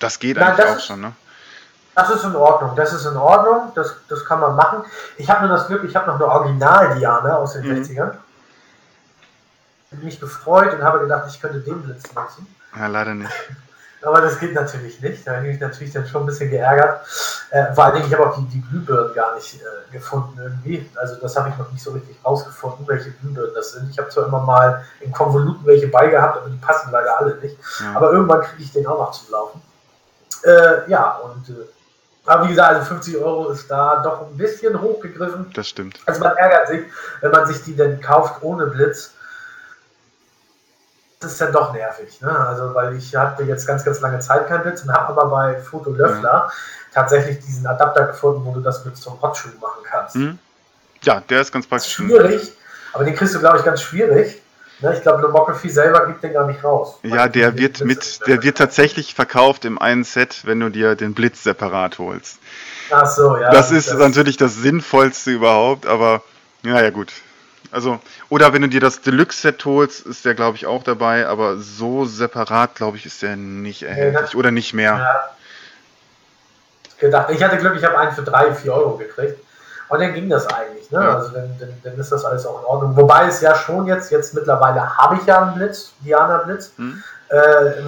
das 0.00 0.18
geht 0.18 0.36
Nein, 0.36 0.48
eigentlich 0.48 0.58
das 0.58 0.72
auch 0.74 0.76
ist- 0.78 0.86
schon. 0.86 1.00
Ne? 1.00 1.12
Das 1.94 2.10
ist 2.10 2.24
in 2.24 2.34
Ordnung, 2.34 2.74
das 2.74 2.92
ist 2.92 3.06
in 3.06 3.16
Ordnung, 3.16 3.70
das, 3.76 3.94
das 4.08 4.24
kann 4.24 4.40
man 4.40 4.56
machen. 4.56 4.82
Ich 5.16 5.30
habe 5.30 5.46
nur 5.46 5.56
das 5.56 5.68
Glück, 5.68 5.84
ich 5.84 5.94
habe 5.94 6.08
noch 6.08 6.16
eine 6.16 6.26
Original-Diana 6.26 7.36
aus 7.36 7.52
den 7.52 7.62
Mhm. 7.68 7.82
60ern. 7.84 8.10
Bin 9.92 10.04
mich 10.04 10.18
gefreut 10.18 10.74
und 10.74 10.82
habe 10.82 10.98
gedacht, 10.98 11.26
ich 11.28 11.40
könnte 11.40 11.60
den 11.60 11.80
Blitz 11.82 12.02
nutzen. 12.12 12.48
Ja, 12.76 12.88
leider 12.88 13.14
nicht. 13.14 13.30
Aber 14.04 14.20
das 14.20 14.38
geht 14.38 14.54
natürlich 14.54 15.00
nicht. 15.00 15.26
Da 15.26 15.36
habe 15.36 15.46
ich 15.46 15.52
mich 15.52 15.60
natürlich 15.60 15.92
dann 15.92 16.06
schon 16.06 16.22
ein 16.22 16.26
bisschen 16.26 16.50
geärgert. 16.50 17.00
Äh, 17.50 17.72
vor 17.74 17.84
allen 17.84 17.94
Dingen, 17.94 18.06
ich 18.06 18.14
habe 18.14 18.28
auch 18.28 18.36
die, 18.36 18.44
die 18.46 18.62
Glühbirnen 18.62 19.14
gar 19.14 19.34
nicht 19.34 19.60
äh, 19.60 19.92
gefunden 19.92 20.38
irgendwie. 20.38 20.88
Also 20.96 21.16
das 21.16 21.36
habe 21.36 21.50
ich 21.50 21.56
noch 21.56 21.70
nicht 21.70 21.82
so 21.82 21.92
richtig 21.92 22.16
rausgefunden, 22.24 22.86
welche 22.86 23.10
Glühbirnen 23.12 23.52
das 23.54 23.72
sind. 23.72 23.90
Ich 23.90 23.98
habe 23.98 24.08
zwar 24.08 24.26
immer 24.26 24.40
mal 24.40 24.84
in 25.00 25.12
Konvoluten 25.12 25.64
welche 25.64 25.88
bei 25.88 26.08
gehabt, 26.08 26.38
aber 26.38 26.50
die 26.50 26.56
passen 26.56 26.90
leider 26.90 27.18
alle 27.18 27.36
nicht. 27.36 27.56
Ja. 27.80 27.96
Aber 27.96 28.12
irgendwann 28.12 28.42
kriege 28.42 28.62
ich 28.62 28.72
den 28.72 28.86
auch 28.86 28.98
noch 28.98 29.10
zum 29.12 29.30
Laufen. 29.32 29.62
Äh, 30.44 30.90
ja, 30.90 31.20
und 31.24 31.48
äh, 31.48 31.66
aber 32.26 32.44
wie 32.44 32.48
gesagt, 32.50 32.74
also 32.74 32.86
50 32.86 33.16
Euro 33.18 33.50
ist 33.50 33.70
da 33.70 34.02
doch 34.02 34.22
ein 34.22 34.36
bisschen 34.36 34.80
hochgegriffen. 34.80 35.50
Das 35.54 35.68
stimmt. 35.68 36.00
Also 36.06 36.20
man 36.20 36.34
ärgert 36.36 36.68
sich, 36.68 36.84
wenn 37.20 37.30
man 37.30 37.46
sich 37.46 37.62
die 37.64 37.76
denn 37.76 38.00
kauft 38.00 38.42
ohne 38.42 38.66
Blitz. 38.66 39.12
Das 41.24 41.32
ist 41.32 41.40
dann 41.40 41.52
doch 41.52 41.72
nervig, 41.72 42.20
ne? 42.20 42.38
Also 42.38 42.74
weil 42.74 42.94
ich 42.96 43.16
hatte 43.16 43.44
jetzt 43.44 43.66
ganz, 43.66 43.82
ganz 43.82 44.00
lange 44.00 44.18
Zeit 44.18 44.46
keinen 44.46 44.62
Blitz 44.62 44.82
und 44.82 44.92
habe 44.92 45.08
aber 45.18 45.30
bei 45.30 45.58
Foto 45.58 45.90
Löffler 45.90 46.52
tatsächlich 46.92 47.38
diesen 47.38 47.66
Adapter 47.66 48.08
gefunden, 48.08 48.44
wo 48.44 48.52
du 48.52 48.60
das 48.60 48.84
mit 48.84 48.94
zum 48.98 49.20
Hotshoe 49.22 49.52
machen 49.58 49.82
kannst. 49.84 50.16
Hm? 50.16 50.38
Ja, 51.02 51.20
der 51.20 51.40
ist 51.40 51.50
ganz 51.50 51.66
Das 51.66 51.86
ist 51.86 51.96
praktisch. 51.96 52.14
schwierig, 52.14 52.52
aber 52.92 53.04
den 53.04 53.14
kriegst 53.14 53.34
du, 53.34 53.40
glaube 53.40 53.56
ich, 53.56 53.64
ganz 53.64 53.80
schwierig. 53.80 54.42
Ne? 54.80 54.94
Ich 54.94 55.00
glaube, 55.00 55.22
Lomography 55.22 55.70
selber 55.70 56.06
gibt 56.06 56.22
den 56.22 56.34
gar 56.34 56.46
nicht 56.46 56.62
raus. 56.62 56.98
Ja, 57.02 57.26
der 57.26 57.56
wird 57.56 57.78
Blitz 57.78 58.20
mit, 58.20 58.26
der 58.26 58.42
wird 58.42 58.58
tatsächlich 58.58 59.14
verkauft 59.14 59.64
im 59.64 59.78
einen 59.78 60.04
Set, 60.04 60.42
wenn 60.44 60.60
du 60.60 60.68
dir 60.68 60.96
den 60.96 61.14
Blitz 61.14 61.42
separat 61.42 61.98
holst. 61.98 62.38
Ach 62.90 63.06
so, 63.06 63.38
ja. 63.38 63.50
das 63.50 63.70
ist 63.70 63.94
natürlich 63.94 64.36
das 64.36 64.56
Sinnvollste 64.56 65.30
überhaupt, 65.30 65.86
aber 65.86 66.22
naja, 66.62 66.90
gut. 66.90 67.12
Also, 67.74 67.98
oder 68.28 68.52
wenn 68.52 68.62
du 68.62 68.68
dir 68.68 68.80
das 68.80 69.00
Deluxe-Set 69.00 69.64
holst, 69.64 70.06
ist 70.06 70.24
der, 70.24 70.34
glaube 70.34 70.56
ich, 70.56 70.66
auch 70.66 70.84
dabei, 70.84 71.26
aber 71.26 71.56
so 71.56 72.04
separat, 72.04 72.76
glaube 72.76 72.96
ich, 72.96 73.04
ist 73.04 73.20
der 73.20 73.34
nicht 73.34 73.82
erhältlich 73.82 74.36
oder 74.36 74.52
nicht 74.52 74.74
mehr. 74.74 74.96
Ja. 74.96 75.24
Gedacht. 76.98 77.30
Ich 77.30 77.42
hatte 77.42 77.58
Glück, 77.58 77.74
ich 77.76 77.84
habe 77.84 77.98
einen 77.98 78.12
für 78.12 78.22
3, 78.22 78.54
4 78.54 78.72
Euro 78.72 78.96
gekriegt. 78.96 79.38
Und 79.88 80.00
dann 80.00 80.14
ging 80.14 80.30
das 80.30 80.46
eigentlich. 80.46 80.88
Ne? 80.92 81.00
Ja. 81.00 81.16
Also 81.16 81.32
dann, 81.32 81.50
dann, 81.58 81.80
dann 81.82 81.98
ist 81.98 82.12
das 82.12 82.24
alles 82.24 82.46
auch 82.46 82.60
in 82.60 82.64
Ordnung. 82.64 82.96
Wobei 82.96 83.26
es 83.26 83.40
ja 83.40 83.54
schon 83.56 83.86
jetzt, 83.86 84.10
jetzt 84.12 84.34
mittlerweile 84.34 84.96
habe 84.96 85.16
ich 85.16 85.26
ja 85.26 85.42
einen 85.42 85.54
Blitz, 85.54 85.92
Diana 86.00 86.38
Blitz. 86.38 86.72
Hm? 86.76 87.02
Äh, 87.28 87.36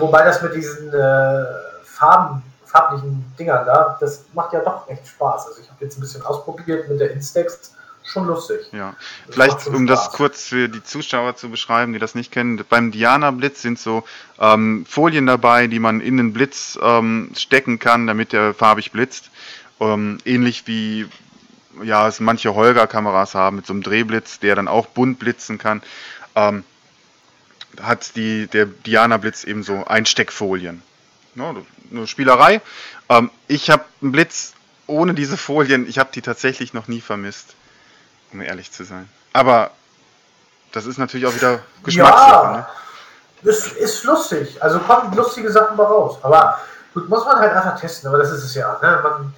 wobei 0.01 0.25
das 0.25 0.43
mit 0.43 0.55
diesen 0.55 0.93
äh, 0.93 1.45
Farben, 1.85 2.43
farblichen 2.65 3.33
Dingern 3.39 3.65
da, 3.65 3.97
das 4.01 4.25
macht 4.35 4.53
ja 4.53 4.61
doch 4.61 4.89
echt 4.89 5.07
Spaß. 5.07 5.47
Also 5.47 5.61
ich 5.61 5.71
habe 5.71 5.85
jetzt 5.85 5.97
ein 5.97 6.01
bisschen 6.01 6.27
ausprobiert 6.27 6.89
mit 6.89 7.01
der 7.01 7.13
Instax. 7.13 7.73
Schon 8.07 8.27
lustig. 8.27 8.61
Ja, 8.73 8.95
Das 9.27 9.35
vielleicht 9.35 9.67
um 9.67 9.87
das 9.87 10.05
Spaß. 10.05 10.13
kurz 10.17 10.45
für 10.45 10.69
die 10.69 10.83
Zuschauer 10.83 11.37
zu 11.37 11.51
beschreiben, 11.51 11.93
die 11.93 11.99
das 11.99 12.15
nicht 12.15 12.31
kennen, 12.31 12.63
beim 12.69 12.93
Diana 12.93 13.33
Blitz 13.33 13.63
sind 13.63 13.79
so 13.79 14.05
ähm, 14.39 14.87
Folien 14.89 15.27
dabei, 15.27 15.67
die 15.67 15.81
man 15.81 16.01
in 16.01 16.17
den 16.17 16.33
Blitz 16.33 16.79
ähm, 16.81 17.33
stecken 17.37 17.79
kann, 17.79 18.07
damit 18.07 18.33
der 18.33 18.55
farbig 18.55 18.93
blitzt. 18.93 19.31
Ähm, 19.81 20.19
ähnlich 20.25 20.67
wie 20.67 21.07
ja, 21.83 22.09
es 22.09 22.21
manche 22.21 22.55
Holger-Kameras 22.55 23.35
haben 23.35 23.57
mit 23.57 23.67
so 23.67 23.73
einem 23.73 23.83
Drehblitz, 23.83 24.39
der 24.39 24.55
dann 24.55 24.69
auch 24.69 24.87
bunt 24.87 25.19
blitzen 25.19 25.59
kann. 25.59 25.83
Ähm, 26.35 26.65
hat 27.83 28.17
die, 28.17 28.47
der 28.47 28.67
Diana 28.67 29.17
Blitz 29.19 29.45
eben 29.45 29.63
so 29.63 29.85
Einsteckfolien. 29.85 30.81
Ja, 31.35 31.55
eine 31.91 32.07
Spielerei. 32.07 32.63
Ähm, 33.09 33.31
ich 33.49 33.69
habe 33.69 33.85
einen 34.01 34.13
Blitz 34.13 34.55
ohne 34.87 35.13
diese 35.13 35.37
Folien, 35.37 35.89
ich 35.89 35.99
habe 35.99 36.11
die 36.15 36.23
tatsächlich 36.23 36.73
noch 36.73 36.89
nie 36.89 37.01
vermisst 37.01 37.55
um 38.37 38.43
ehrlich 38.43 38.71
zu 38.71 38.85
sein. 38.85 39.09
Aber 39.33 39.71
das 40.73 40.87
ist 40.87 40.99
natürlich 40.99 41.27
auch 41.27 41.35
wieder 41.35 41.61
Geschmackssache. 41.83 42.53
Ne? 42.53 42.67
Ja, 43.43 43.51
ist, 43.51 43.73
ist 43.73 44.05
lustig. 44.05 44.63
Also 44.63 44.79
kommen 44.81 45.15
lustige 45.15 45.51
Sachen 45.51 45.77
bei 45.77 45.85
raus. 45.85 46.19
Aber 46.23 46.59
gut, 46.95 47.09
muss 47.09 47.25
man 47.25 47.39
halt 47.39 47.53
einfach 47.53 47.79
testen. 47.79 48.09
Aber 48.09 48.19
das 48.19 48.31
ist 48.31 48.45
es 48.45 48.55
ja. 48.55 48.79
Ne? 48.83 49.01
Man 49.03 49.35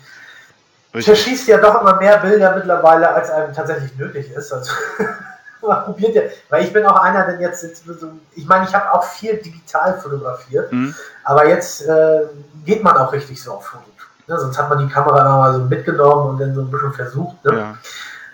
Richtig. 0.94 1.04
verschießt 1.04 1.48
ja 1.48 1.58
doch 1.58 1.80
immer 1.80 1.96
mehr 1.96 2.18
Bilder 2.18 2.54
mittlerweile, 2.56 3.08
als 3.14 3.30
einem 3.30 3.54
tatsächlich 3.54 3.94
nötig 3.96 4.30
ist. 4.30 4.52
Also 4.52 4.70
man 5.62 5.84
probiert 5.84 6.14
ja. 6.14 6.22
Weil 6.48 6.64
ich 6.64 6.72
bin 6.72 6.84
auch 6.86 6.96
einer, 6.96 7.26
der 7.26 7.40
jetzt, 7.40 7.62
jetzt 7.62 7.84
so, 7.84 8.12
ich 8.34 8.46
meine, 8.46 8.66
ich 8.66 8.74
habe 8.74 8.92
auch 8.92 9.04
viel 9.04 9.36
digital 9.36 10.00
fotografiert. 10.00 10.72
Mhm. 10.72 10.94
Aber 11.24 11.46
jetzt 11.46 11.86
äh, 11.86 12.22
geht 12.64 12.82
man 12.82 12.96
auch 12.96 13.12
richtig 13.12 13.42
so 13.42 13.52
auf 13.52 13.66
Fototour. 13.66 13.92
Ne? 14.26 14.38
Sonst 14.38 14.58
hat 14.58 14.68
man 14.68 14.78
die 14.78 14.92
Kamera 14.92 15.38
mal 15.38 15.52
so 15.54 15.60
mitgenommen 15.60 16.30
und 16.30 16.40
dann 16.40 16.54
so 16.54 16.62
ein 16.62 16.70
bisschen 16.70 16.92
versucht. 16.94 17.44
Ne? 17.44 17.58
Ja. 17.58 17.74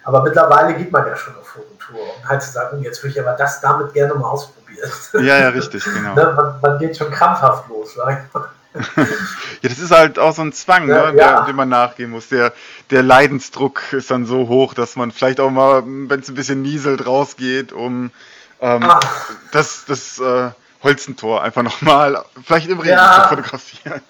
Aber 0.05 0.23
mittlerweile 0.23 0.75
geht 0.75 0.93
man 0.93 1.07
ja 1.07 1.17
schon 1.17 1.35
auf 1.37 1.47
Fototour, 1.49 2.01
um 2.23 2.29
halt 2.29 2.43
zu 2.43 2.53
sagen, 2.53 2.83
jetzt 2.83 3.03
würde 3.03 3.13
ich 3.19 3.21
aber 3.21 3.33
das 3.37 3.61
damit 3.61 3.93
gerne 3.95 4.15
mal 4.15 4.29
ausprobieren. 4.29 4.91
ja, 5.15 5.39
ja, 5.39 5.49
richtig, 5.49 5.85
genau. 5.95 6.15
Ne, 6.15 6.33
man, 6.37 6.61
man 6.61 6.79
geht 6.79 6.97
schon 6.97 7.11
krampfhaft 7.11 7.69
los. 7.69 7.95
sag 7.95 8.25
ich 8.27 8.35
mal. 8.35 8.49
Ja, 9.63 9.71
das 9.71 9.79
ist 9.79 9.93
halt 9.93 10.19
auch 10.19 10.35
so 10.35 10.43
ein 10.43 10.53
Zwang, 10.53 10.89
Ja, 10.89 11.11
ne, 11.13 11.19
ja. 11.19 11.37
der, 11.37 11.41
dem 11.47 11.57
man 11.57 11.69
nachgehen 11.71 12.11
muss. 12.11 12.29
Der, 12.29 12.53
der 12.91 13.03
Leidensdruck 13.03 13.93
ist 13.95 14.11
dann 14.11 14.27
so 14.27 14.49
hoch, 14.49 14.75
dass 14.75 14.95
man 14.97 15.11
vielleicht 15.11 15.41
auch 15.41 15.51
mal, 15.51 15.83
wenn 15.87 16.21
es 16.21 16.29
ein 16.29 16.35
bisschen 16.35 16.61
nieselt, 16.61 17.07
rausgeht, 17.07 17.73
um 17.73 18.11
ähm, 18.61 18.83
Ah. 18.83 19.01
das, 19.53 19.85
das 19.87 20.19
äh, 20.19 20.51
Holzentor 20.83 21.43
einfach 21.43 21.63
nochmal, 21.63 22.23
vielleicht 22.45 22.69
im 22.69 22.79
Regen 22.81 22.95
Ja. 22.95 23.23
zu 23.23 23.29
fotografieren. 23.37 24.03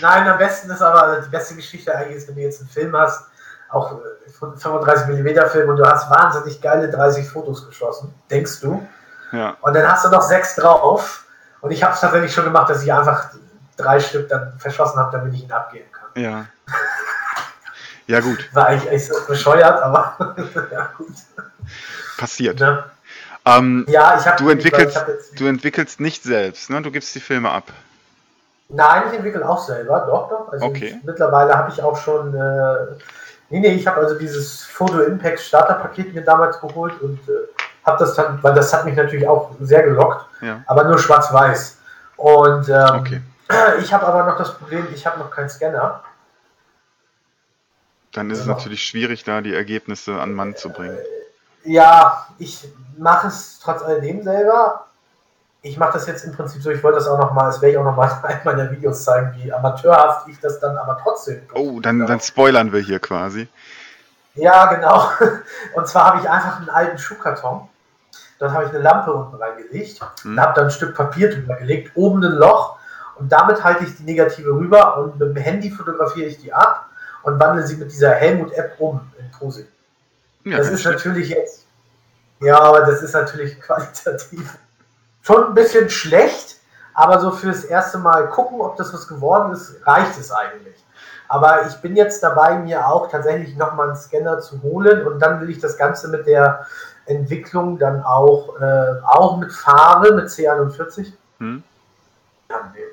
Nein, 0.00 0.28
am 0.28 0.38
besten 0.38 0.70
ist 0.70 0.82
aber, 0.82 1.20
die 1.22 1.30
beste 1.30 1.54
Geschichte 1.54 1.94
eigentlich 1.94 2.18
ist, 2.18 2.28
wenn 2.28 2.34
du 2.34 2.42
jetzt 2.42 2.60
einen 2.60 2.68
Film 2.70 2.94
hast, 2.96 3.22
auch 3.70 3.92
äh, 3.92 4.30
von 4.30 4.56
35 4.56 5.08
mm 5.08 5.48
Film 5.50 5.68
und 5.70 5.76
du 5.76 5.84
hast 5.86 6.10
wahnsinnig 6.10 6.60
geile 6.60 6.90
30 6.90 7.28
Fotos 7.28 7.66
geschossen, 7.66 8.14
denkst 8.30 8.60
du. 8.60 8.86
Ja, 9.32 9.56
Und 9.60 9.74
dann 9.74 9.90
hast 9.90 10.04
du 10.04 10.08
noch 10.10 10.22
sechs 10.22 10.56
drauf. 10.56 11.24
Und 11.60 11.70
ich 11.72 11.82
habe 11.82 11.92
es 11.94 12.00
tatsächlich 12.00 12.32
schon 12.32 12.44
gemacht, 12.44 12.70
dass 12.70 12.82
ich 12.82 12.92
einfach 12.92 13.30
drei 13.76 14.00
Stück 14.00 14.28
dann 14.28 14.54
verschossen 14.58 14.98
habe, 14.98 15.12
damit 15.12 15.34
ich 15.34 15.44
ihn 15.44 15.52
abgeben 15.52 15.90
kann. 15.92 16.22
ja. 16.22 16.46
Ja, 18.06 18.20
gut, 18.20 18.48
War 18.54 18.68
eigentlich 18.68 18.90
echt 18.90 19.12
so 19.12 19.14
bescheuert, 19.26 19.82
aber 19.82 20.16
ja 20.72 20.90
gut. 20.96 21.12
passiert. 22.16 22.58
Ne? 22.58 22.84
Ähm, 23.44 23.84
Ja, 23.86 24.16
ich 24.18 24.26
habe 24.26 24.36
du, 24.38 24.48
entwickelst, 24.48 24.96
ich 24.96 25.00
hab 25.02 25.08
jetzt, 25.08 25.38
du 25.38 25.46
entwickelst 25.46 26.00
nicht 26.00 26.22
selbst, 26.22 26.70
ne? 26.70 26.80
Du 26.80 26.90
gibst 26.90 27.14
die 27.14 27.20
Filme 27.20 27.50
ab. 27.50 27.64
Nein, 28.70 29.04
ich 29.08 29.14
entwickle 29.14 29.46
auch 29.48 29.62
selber, 29.62 30.06
doch, 30.06 30.28
doch. 30.30 30.52
Also 30.52 30.64
Okay. 30.66 30.96
ich, 30.98 31.04
mittlerweile 31.04 31.54
habe 31.54 31.70
ich 31.70 31.82
auch 31.82 31.96
schon. 31.96 32.34
Äh, 32.34 32.98
nee, 33.50 33.60
nee, 33.60 33.74
ich 33.74 33.86
habe 33.86 34.00
also 34.00 34.18
dieses 34.18 34.64
Photo 34.64 35.00
Impact 35.00 35.40
Starter-Paket 35.40 36.14
mir 36.14 36.22
damals 36.22 36.60
geholt 36.60 37.00
und 37.00 37.18
äh, 37.28 37.32
habe 37.84 37.98
das 37.98 38.14
dann, 38.14 38.42
weil 38.42 38.54
das 38.54 38.72
hat 38.72 38.84
mich 38.84 38.96
natürlich 38.96 39.26
auch 39.26 39.50
sehr 39.60 39.82
gelockt, 39.82 40.26
Ja. 40.42 40.62
aber 40.66 40.84
nur 40.84 40.98
schwarz-weiß. 40.98 41.78
Und 42.16 42.68
ähm, 42.68 43.00
Okay. 43.00 43.22
ich 43.80 43.92
habe 43.92 44.06
aber 44.06 44.24
noch 44.24 44.36
das 44.38 44.54
Problem, 44.58 44.86
ich 44.92 45.06
habe 45.06 45.18
noch 45.18 45.30
keinen 45.30 45.48
Scanner. 45.48 46.02
Dann 48.12 48.30
ist 48.30 48.38
es 48.38 48.44
Genau. 48.44 48.56
natürlich 48.56 48.82
schwierig, 48.82 49.24
da 49.24 49.40
die 49.40 49.54
Ergebnisse 49.54 50.20
an 50.20 50.32
Mann 50.34 50.56
zu 50.56 50.70
bringen. 50.70 50.98
Ja, 51.64 52.26
ich 52.38 52.68
mache 52.96 53.28
es 53.28 53.58
trotz 53.62 53.82
alledem 53.82 54.22
selber. 54.22 54.86
Ich 55.62 55.76
mache 55.76 55.94
das 55.94 56.06
jetzt 56.06 56.24
im 56.24 56.32
Prinzip 56.32 56.62
so, 56.62 56.70
ich 56.70 56.82
wollte 56.82 56.98
das 56.98 57.08
auch 57.08 57.18
nochmal, 57.18 57.46
das 57.46 57.60
werde 57.60 57.72
ich 57.72 57.78
auch 57.78 57.84
nochmal 57.84 58.10
in 58.22 58.28
einem 58.28 58.40
meiner 58.44 58.70
Videos 58.70 59.04
zeigen, 59.04 59.34
wie 59.36 59.52
amateurhaft 59.52 60.28
ich 60.28 60.38
das 60.40 60.60
dann 60.60 60.76
aber 60.76 60.98
trotzdem. 61.02 61.42
Oh, 61.54 61.80
dann, 61.80 62.06
dann 62.06 62.20
spoilern 62.20 62.72
wir 62.72 62.80
hier 62.80 63.00
quasi. 63.00 63.48
Ja, 64.34 64.72
genau. 64.72 65.10
Und 65.74 65.88
zwar 65.88 66.06
habe 66.06 66.20
ich 66.20 66.30
einfach 66.30 66.58
einen 66.58 66.70
alten 66.70 66.98
Schuhkarton. 66.98 67.68
Dort 68.38 68.52
habe 68.52 68.64
ich 68.64 68.70
eine 68.70 68.78
Lampe 68.78 69.12
unten 69.12 69.34
reingelegt 69.34 70.00
Hm. 70.22 70.32
und 70.32 70.40
habe 70.40 70.54
dann 70.54 70.64
ein 70.66 70.70
Stück 70.70 70.94
Papier 70.94 71.30
drüber 71.30 71.56
gelegt, 71.56 71.92
oben 71.94 72.24
ein 72.24 72.32
Loch 72.32 72.78
und 73.16 73.32
damit 73.32 73.62
halte 73.64 73.84
ich 73.84 73.96
die 73.96 74.04
Negative 74.04 74.50
rüber 74.50 74.96
und 74.98 75.18
mit 75.18 75.36
dem 75.36 75.42
Handy 75.42 75.70
fotografiere 75.70 76.28
ich 76.28 76.40
die 76.40 76.52
ab 76.52 76.86
und 77.22 77.38
wandle 77.40 77.66
sie 77.66 77.76
mit 77.76 77.90
dieser 77.90 78.14
Helmut-App 78.14 78.76
um 78.78 79.00
in 79.18 79.30
Pose. 79.32 79.66
Ja, 80.44 80.58
das 80.58 80.70
ist 80.70 80.84
natürlich 80.84 81.30
jetzt, 81.30 81.66
ja, 82.40 82.60
aber 82.60 82.80
das 82.80 83.02
ist 83.02 83.12
natürlich 83.12 83.60
qualitativ 83.60 84.56
schon 85.22 85.44
ein 85.46 85.54
bisschen 85.54 85.90
schlecht, 85.90 86.56
aber 86.94 87.20
so 87.20 87.30
fürs 87.30 87.64
erste 87.64 87.98
Mal 87.98 88.28
gucken, 88.30 88.60
ob 88.60 88.76
das 88.76 88.92
was 88.92 89.06
geworden 89.06 89.52
ist, 89.52 89.86
reicht 89.86 90.18
es 90.18 90.32
eigentlich. 90.32 90.84
Aber 91.28 91.66
ich 91.66 91.74
bin 91.76 91.94
jetzt 91.94 92.22
dabei, 92.22 92.58
mir 92.58 92.88
auch 92.88 93.10
tatsächlich 93.10 93.56
nochmal 93.56 93.88
einen 93.88 93.96
Scanner 93.96 94.40
zu 94.40 94.62
holen 94.62 95.06
und 95.06 95.20
dann 95.20 95.40
will 95.40 95.50
ich 95.50 95.60
das 95.60 95.76
Ganze 95.76 96.08
mit 96.08 96.26
der 96.26 96.66
Entwicklung 97.06 97.78
dann 97.78 98.02
auch, 98.02 98.58
äh, 98.60 99.00
auch 99.04 99.36
mit 99.36 99.52
Farbe, 99.52 100.12
mit 100.12 100.28
C41 100.28 101.12
Hm? 101.38 101.62
annehmen. 102.48 102.92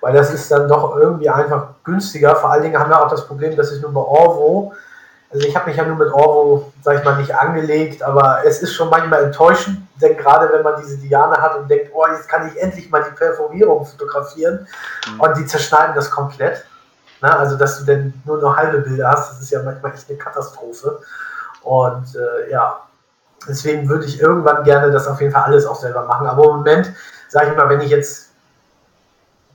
Weil 0.00 0.12
das 0.12 0.32
ist 0.32 0.50
dann 0.50 0.68
doch 0.68 0.96
irgendwie 0.96 1.30
einfach 1.30 1.68
günstiger. 1.84 2.36
Vor 2.36 2.50
allen 2.50 2.62
Dingen 2.62 2.78
haben 2.78 2.90
wir 2.90 3.02
auch 3.02 3.10
das 3.10 3.26
Problem, 3.26 3.56
dass 3.56 3.72
ich 3.72 3.80
nur 3.80 3.92
bei 3.92 4.00
Orvo, 4.00 4.74
also 5.30 5.46
ich 5.46 5.54
habe 5.54 5.68
mich 5.68 5.76
ja 5.76 5.84
nur 5.84 5.96
mit 5.96 6.12
Orvo, 6.12 6.72
sag 6.82 6.98
ich 6.98 7.04
mal, 7.04 7.16
nicht 7.16 7.34
angelegt, 7.34 8.02
aber 8.02 8.40
es 8.44 8.62
ist 8.62 8.74
schon 8.74 8.88
manchmal 8.88 9.24
enttäuschend, 9.24 9.86
denn 10.00 10.16
gerade 10.16 10.50
wenn 10.52 10.62
man 10.62 10.80
diese 10.80 10.96
Diane 10.96 11.36
hat 11.36 11.56
und 11.56 11.68
denkt, 11.68 11.90
oh, 11.92 12.06
jetzt 12.06 12.28
kann 12.28 12.48
ich 12.48 12.60
endlich 12.60 12.90
mal 12.90 13.04
die 13.04 13.14
Perforierung 13.14 13.84
fotografieren 13.84 14.66
Mhm. 15.06 15.20
und 15.20 15.36
die 15.36 15.46
zerschneiden 15.46 15.94
das 15.94 16.10
komplett. 16.10 16.64
Na, 17.20 17.36
also, 17.38 17.56
dass 17.56 17.78
du 17.78 17.84
denn 17.84 18.14
nur 18.24 18.38
noch 18.38 18.56
halbe 18.56 18.78
Bilder 18.78 19.10
hast, 19.10 19.32
das 19.32 19.40
ist 19.40 19.50
ja 19.50 19.62
manchmal 19.62 19.92
echt 19.92 20.08
eine 20.08 20.18
Katastrophe. 20.18 21.00
Und 21.62 22.14
äh, 22.14 22.50
ja, 22.50 22.80
deswegen 23.46 23.88
würde 23.88 24.04
ich 24.04 24.20
irgendwann 24.20 24.62
gerne 24.62 24.90
das 24.92 25.08
auf 25.08 25.20
jeden 25.20 25.32
Fall 25.32 25.42
alles 25.42 25.66
auch 25.66 25.74
selber 25.78 26.04
machen. 26.04 26.26
Aber 26.28 26.44
im 26.44 26.56
Moment, 26.58 26.92
sage 27.28 27.50
ich 27.50 27.56
mal, 27.56 27.68
wenn 27.68 27.80
ich 27.80 27.90
jetzt 27.90 28.30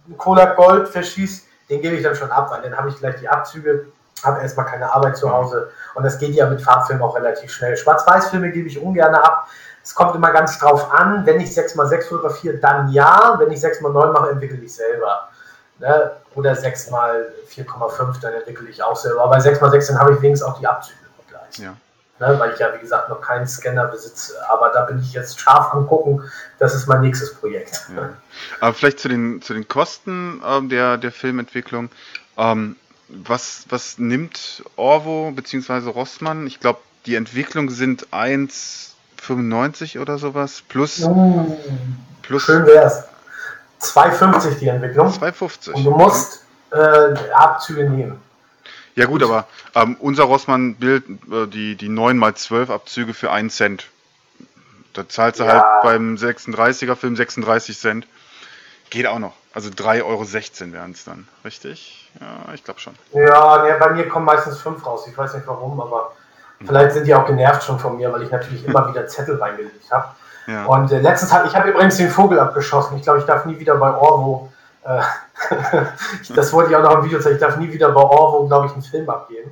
einen 0.06 0.18
Cola 0.18 0.54
Gold 0.54 0.90
verschieße, 0.90 1.44
den 1.70 1.82
gebe 1.82 1.96
ich 1.96 2.04
dann 2.04 2.16
schon 2.16 2.32
ab, 2.32 2.52
weil 2.52 2.62
dann 2.62 2.78
habe 2.78 2.90
ich 2.90 2.98
gleich 2.98 3.16
die 3.16 3.30
Abzüge, 3.30 3.86
habe 4.24 4.42
erstmal 4.42 4.66
keine 4.66 4.92
Arbeit 4.92 5.18
zu 5.18 5.32
Hause 5.32 5.70
und 5.96 6.04
das 6.04 6.18
geht 6.20 6.36
ja 6.36 6.50
mit 6.50 6.62
Farbfilmen 6.62 7.04
auch 7.04 7.16
relativ 7.16 7.52
schnell. 7.52 7.76
Schwarz-Weiß-Filme 7.78 8.52
gebe 8.52 8.68
ich 8.68 8.80
ungern 8.80 9.16
ab. 9.16 9.48
Es 9.84 9.94
kommt 9.94 10.16
immer 10.16 10.32
ganz 10.32 10.60
drauf 10.60 10.94
an, 10.94 11.26
wenn 11.26 11.42
ich 11.42 11.50
6x6 11.50 12.08
fotografiere, 12.08 12.58
dann 12.58 12.90
ja. 12.90 13.36
Wenn 13.38 13.52
ich 13.52 13.60
6x9 13.60 14.12
mache, 14.14 14.30
entwickle 14.30 14.58
ich 14.60 14.74
selber. 14.74 15.28
Ne? 15.80 16.12
Oder 16.36 16.54
6x4,5, 16.54 18.22
dann 18.22 18.34
entwickle 18.34 18.70
ich 18.70 18.82
auch 18.82 18.96
selber. 18.96 19.24
Aber 19.24 19.32
bei 19.32 19.40
6x6 19.40 19.88
dann 19.90 20.00
habe 20.00 20.14
ich 20.14 20.22
wenigstens 20.22 20.50
auch 20.50 20.58
die 20.58 20.68
Abzüge 20.68 21.00
gleich. 21.28 21.60
Ja. 21.60 21.76
Ne? 22.20 22.40
Weil 22.40 22.54
ich 22.54 22.60
ja, 22.60 22.74
wie 22.74 22.80
gesagt, 22.80 23.10
noch 23.10 23.20
keinen 23.20 23.46
Scanner 23.46 23.88
besitze. 23.88 24.36
Aber 24.50 24.70
da 24.70 24.86
bin 24.86 25.00
ich 25.00 25.12
jetzt 25.12 25.40
scharf 25.40 25.74
am 25.74 25.86
gucken. 25.86 26.24
Das 26.60 26.74
ist 26.74 26.88
mein 26.88 27.02
nächstes 27.02 27.34
Projekt. 27.36 27.88
Ja. 27.94 28.10
Aber 28.62 28.74
vielleicht 28.74 29.00
zu 29.00 29.10
den, 29.10 29.42
zu 29.42 29.54
den 29.54 29.68
Kosten 29.68 30.42
ähm, 30.48 30.70
der, 30.70 30.98
der 30.98 31.12
Filmentwicklung. 31.12 31.90
Ähm, 32.38 32.78
was, 33.08 33.66
was 33.70 33.98
nimmt 33.98 34.64
Orvo 34.76 35.32
bzw. 35.32 35.90
Rossmann? 35.90 36.48
Ich 36.48 36.60
glaube, 36.60 36.80
die 37.06 37.16
Entwicklung 37.16 37.70
sind 37.70 38.08
1,95 38.12 40.00
oder 40.00 40.18
sowas 40.18 40.64
plus, 40.68 41.02
Uh, 41.02 41.58
plus 42.22 42.44
schön 42.44 42.66
wär's. 42.66 43.04
2,50 43.82 44.60
die 44.60 44.68
Entwicklung. 44.70 45.08
2,50. 45.10 45.72
Und 45.74 45.84
du 45.84 45.92
musst 45.92 46.46
äh, 46.72 46.78
Abzüge 47.34 47.90
nehmen. 47.90 48.20
Ja 48.96 49.06
gut, 49.08 49.24
aber 49.24 49.48
ähm, 49.76 49.98
unser 50.00 50.24
Rossmann 50.26 50.76
Bild, 50.76 51.04
äh, 51.32 51.48
die, 51.48 51.76
die 51.76 51.90
9x12 51.90 52.70
Abzüge 52.72 53.14
für 53.14 53.32
1 53.32 53.56
Cent. 53.56 53.88
Da 54.94 55.10
zahlst 55.10 55.40
du 55.40 55.44
Ja. 55.44 55.52
halt 55.54 55.84
beim 55.84 56.16
36er 56.16 56.96
Film 56.96 57.16
36 57.16 57.78
Cent. 57.78 58.08
Geht 58.92 59.08
auch 59.08 59.20
noch. 59.20 59.34
Also 59.54 59.70
3,16 59.70 60.04
Euro 60.04 60.74
wären 60.74 60.92
es 60.92 61.06
dann. 61.06 61.28
Richtig? 61.46 62.12
Ja, 62.20 62.54
ich 62.54 62.64
glaube 62.64 62.80
schon. 62.80 62.96
Ja, 63.14 63.64
nee, 63.64 63.74
bei 63.80 63.90
mir 63.92 64.10
kommen 64.10 64.26
meistens 64.26 64.60
fünf 64.60 64.86
raus. 64.86 65.06
Ich 65.08 65.18
weiß 65.18 65.36
nicht 65.36 65.46
warum, 65.46 65.80
aber 65.80 66.14
vielleicht 66.66 66.94
sind 66.94 67.06
die 67.06 67.14
auch 67.14 67.26
genervt 67.26 67.64
schon 67.64 67.80
von 67.80 67.98
mir, 67.98 68.12
weil 68.12 68.24
ich 68.24 68.32
natürlich 68.32 68.66
immer 68.66 68.90
wieder 68.90 69.08
Zettel 69.08 69.36
reingelegt 69.42 69.92
habe. 69.92 70.08
Ja. 70.48 70.66
Und 70.66 70.92
äh, 70.92 71.00
letztens 71.00 71.32
habe 71.32 71.48
ich 71.48 71.56
habe 71.56 71.70
übrigens 71.70 71.98
den 71.98 72.10
Vogel 72.10 72.40
abgeschossen. 72.40 72.98
Ich 72.98 73.04
glaube, 73.04 73.20
ich 73.20 73.26
darf 73.26 73.46
nie 73.46 73.58
wieder 73.60 73.76
bei 73.76 73.94
Orvo. 73.94 74.52
Äh, 74.84 75.02
das 76.36 76.52
wollte 76.52 76.72
ich 76.72 76.76
auch 76.76 76.82
noch 76.84 76.98
im 76.98 77.06
Video 77.06 77.20
zeigen. 77.20 77.36
Ich 77.36 77.42
darf 77.42 77.58
nie 77.58 77.72
wieder 77.72 77.92
bei 77.92 78.02
Orvo, 78.02 78.48
glaube 78.48 78.68
ich, 78.68 78.74
einen 78.74 78.82
Film 78.82 79.10
abgeben. 79.10 79.52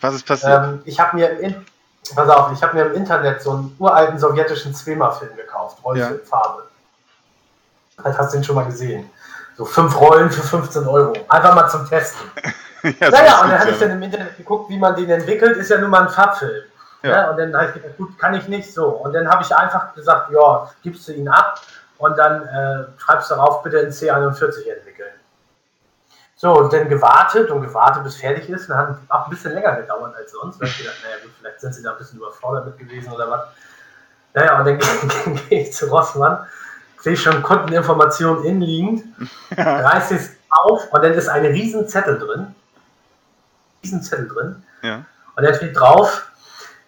Was 0.00 0.14
ist 0.14 0.26
passiert? 0.26 0.64
Ähm, 0.64 0.82
ich 0.84 1.00
habe 1.00 1.16
mir, 1.16 1.30
im 1.30 1.40
In- 1.40 1.66
pass 2.14 2.28
auf, 2.28 2.52
ich 2.52 2.62
habe 2.62 2.76
mir 2.76 2.86
im 2.86 2.94
Internet 2.94 3.40
so 3.40 3.52
einen 3.52 3.76
uralten 3.78 4.18
sowjetischen 4.18 4.74
Zwema-Film 4.74 5.36
gekauft, 5.36 5.82
Rollen 5.84 6.00
Ja. 6.00 6.10
Farbe. 6.28 6.65
Vielleicht 7.98 8.18
hast 8.18 8.32
du 8.32 8.38
den 8.38 8.44
schon 8.44 8.56
mal 8.56 8.66
gesehen. 8.66 9.10
So 9.56 9.64
fünf 9.64 9.98
Rollen 9.98 10.30
für 10.30 10.42
15 10.42 10.86
Euro. 10.86 11.14
Einfach 11.28 11.54
mal 11.54 11.68
zum 11.68 11.88
Testen. 11.88 12.30
ja, 12.82 13.10
Naja, 13.10 13.42
und 13.42 13.50
dann 13.50 13.58
habe 13.58 13.70
ich 13.70 13.78
dann 13.78 13.90
im 13.90 14.02
Internet 14.02 14.36
geguckt, 14.36 14.68
wie 14.68 14.78
man 14.78 14.94
den 14.94 15.08
entwickelt. 15.08 15.56
Ist 15.56 15.70
ja 15.70 15.78
nun 15.78 15.90
mal 15.90 16.02
ein 16.02 16.08
Farbfilm. 16.10 16.64
Ja. 17.02 17.10
Ja. 17.10 17.30
Und 17.30 17.38
dann 17.38 17.54
habe 17.56 17.66
ich 17.68 17.74
gedacht, 17.74 17.96
gut, 17.96 18.18
kann 18.18 18.34
ich 18.34 18.48
nicht 18.48 18.72
so. 18.72 18.86
Und 18.88 19.14
dann 19.14 19.28
habe 19.28 19.42
ich 19.42 19.54
einfach 19.54 19.94
gesagt, 19.94 20.30
ja, 20.30 20.70
gibst 20.82 21.08
du 21.08 21.12
ihn 21.12 21.28
ab 21.28 21.60
und 21.98 22.18
dann 22.18 22.42
äh, 22.42 23.00
schreibst 23.00 23.30
darauf, 23.30 23.62
bitte 23.62 23.78
in 23.78 23.90
C41 23.90 24.68
entwickeln. 24.68 25.12
So, 26.38 26.52
und 26.54 26.70
dann 26.70 26.88
gewartet 26.90 27.50
und 27.50 27.62
gewartet, 27.62 28.04
bis 28.04 28.16
fertig 28.16 28.50
ist. 28.50 28.68
Und 28.68 28.76
dann 28.76 28.88
hat 28.88 28.98
auch 29.08 29.24
ein 29.24 29.30
bisschen 29.30 29.54
länger 29.54 29.74
gedauert 29.76 30.14
als 30.16 30.32
sonst. 30.32 30.60
Hab 30.60 30.68
ich 30.68 30.78
gedacht, 30.78 30.96
naja, 31.02 31.16
gut, 31.22 31.32
vielleicht 31.40 31.60
sind 31.60 31.74
sie 31.74 31.82
da 31.82 31.92
ein 31.92 31.98
bisschen 31.98 32.18
überfordert 32.18 32.66
mit 32.66 32.78
gewesen 32.78 33.10
oder 33.10 33.30
was. 33.30 33.40
Naja, 34.34 34.58
und 34.58 34.66
dann 34.66 34.78
gehe 35.48 35.62
ich 35.62 35.72
zu 35.72 35.86
Rossmann, 35.86 36.46
sehe 37.06 37.16
schon 37.16 37.40
Kundeninformationen 37.40 38.42
inliegend, 38.44 39.04
reiß 39.56 40.10
es 40.10 40.30
auf 40.50 40.92
und 40.92 41.04
dann 41.04 41.12
ist 41.12 41.28
ein 41.28 41.46
riesen 41.46 41.86
Zettel 41.86 42.18
drin. 42.18 42.52
Riesen 43.84 44.02
Zettel 44.02 44.26
drin. 44.26 44.64
Ja. 44.82 45.04
Und 45.36 45.44
da 45.44 45.54
steht 45.54 45.78
drauf, 45.78 46.26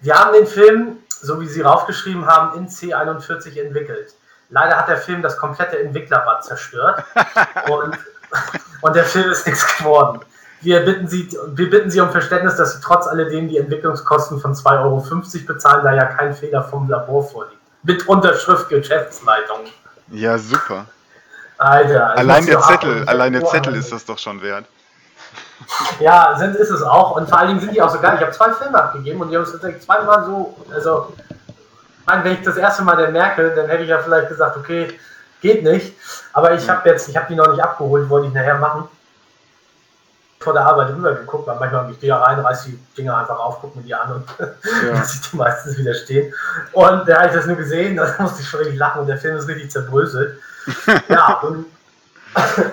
wir 0.01 0.17
haben 0.17 0.33
den 0.33 0.49
Film, 0.49 0.97
so 1.09 1.41
wie 1.41 1.47
Sie 1.47 1.61
raufgeschrieben 1.61 2.27
haben, 2.27 2.59
in 2.59 2.69
C41 2.69 3.61
entwickelt. 3.61 4.13
Leider 4.51 4.77
hat 4.77 4.89
der 4.89 4.97
Film 4.97 5.23
das 5.23 5.37
komplette 5.37 5.79
Entwicklerbad 5.79 6.45
zerstört 6.45 7.05
und, 7.71 7.97
und 8.81 8.97
der 8.97 9.05
Film 9.05 9.31
ist 9.31 9.47
nichts 9.47 9.79
geworden. 9.79 10.19
Wir 10.63 10.85
bitten, 10.85 11.07
Sie, 11.07 11.31
wir 11.55 11.71
bitten 11.71 11.93
Sie 11.93 12.01
um 12.01 12.11
Verständnis, 12.11 12.57
dass 12.57 12.73
Sie 12.75 12.81
trotz 12.83 13.07
alledem 13.07 13.47
die 13.47 13.59
Entwicklungskosten 13.59 14.41
von 14.41 14.53
2,50 14.53 14.83
Euro 14.83 15.47
bezahlen, 15.47 15.85
da 15.85 15.93
ja 15.93 16.07
kein 16.07 16.35
Fehler 16.35 16.65
vom 16.65 16.89
Labor 16.89 17.23
vorliegt. 17.23 17.63
Mit 17.85 18.09
Unterschrift 18.09 18.69
Geschäftsleitung. 18.69 19.61
Ja, 20.11 20.39
super. 20.39 20.87
Alter. 21.59 22.17
Allein 22.17 22.47
der 22.47 22.61
Zettel, 22.61 23.09
allein 23.09 23.33
der 23.33 23.45
Zettel 23.45 23.75
ist 23.75 23.93
das 23.93 24.05
doch 24.05 24.19
schon 24.19 24.41
wert. 24.41 24.65
Ja, 25.99 26.37
sind, 26.39 26.55
ist 26.55 26.71
es 26.71 26.83
auch. 26.83 27.17
Und 27.17 27.29
vor 27.29 27.39
allen 27.39 27.49
Dingen 27.49 27.61
sind 27.61 27.73
die 27.75 27.83
auch 27.83 27.91
so 27.91 27.99
geil. 27.99 28.15
Ich 28.17 28.23
habe 28.23 28.33
zwei 28.33 28.53
Filme 28.53 28.79
abgegeben 28.79 29.21
und 29.21 29.31
die 29.31 29.37
haben 29.37 29.43
es 29.43 29.53
tatsächlich 29.53 29.83
zweimal 29.83 30.25
so. 30.25 30.57
Also, 30.73 31.13
wenn 32.07 32.33
ich 32.33 32.43
das 32.43 32.57
erste 32.57 32.83
Mal 32.85 32.97
dann 32.97 33.13
merke, 33.13 33.53
dann 33.55 33.67
hätte 33.69 33.83
ich 33.83 33.89
ja 33.89 33.99
vielleicht 33.99 34.29
gesagt, 34.29 34.57
okay, 34.57 34.99
geht 35.41 35.65
nicht. 35.65 35.95
Aber 36.33 36.55
ich 36.55 36.69
habe 36.69 36.89
jetzt, 36.89 37.09
ich 37.09 37.17
habe 37.17 37.27
die 37.29 37.35
noch 37.35 37.51
nicht 37.51 37.63
abgeholt, 37.63 38.09
wollte 38.09 38.29
ich 38.29 38.35
nachher 38.35 38.59
machen. 38.59 38.89
Vor 40.49 40.55
der 40.55 40.65
Arbeit 40.65 40.89
rübergeguckt, 40.89 41.47
weil 41.47 41.59
manchmal 41.59 41.91
ich 41.91 42.01
gehe 42.01 42.19
rein, 42.19 42.41
reiß 42.41 42.65
die 42.65 42.79
Dinger 42.97 43.19
einfach 43.19 43.39
auf, 43.39 43.61
gucke 43.61 43.77
mir 43.77 43.85
die 43.85 43.95
an 43.95 44.15
und 44.15 44.25
Ja. 44.39 44.93
lasse 44.95 45.19
ich 45.21 45.31
die 45.31 45.37
meistens 45.37 45.77
wieder 45.77 45.93
stehen. 45.93 46.33
Und 46.73 47.07
da 47.07 47.17
habe 47.19 47.27
ich 47.27 47.35
das 47.35 47.45
nur 47.45 47.57
gesehen, 47.57 47.99
da 47.99 48.15
musste 48.19 48.41
ich 48.41 48.49
schon 48.49 48.61
richtig 48.61 48.79
lachen 48.79 49.03
und 49.03 49.09
der 49.09 49.19
Film 49.19 49.37
ist 49.37 49.47
richtig 49.47 49.71
zerbröselt. 49.71 50.41
ja, 51.11 51.35
und 51.43 51.67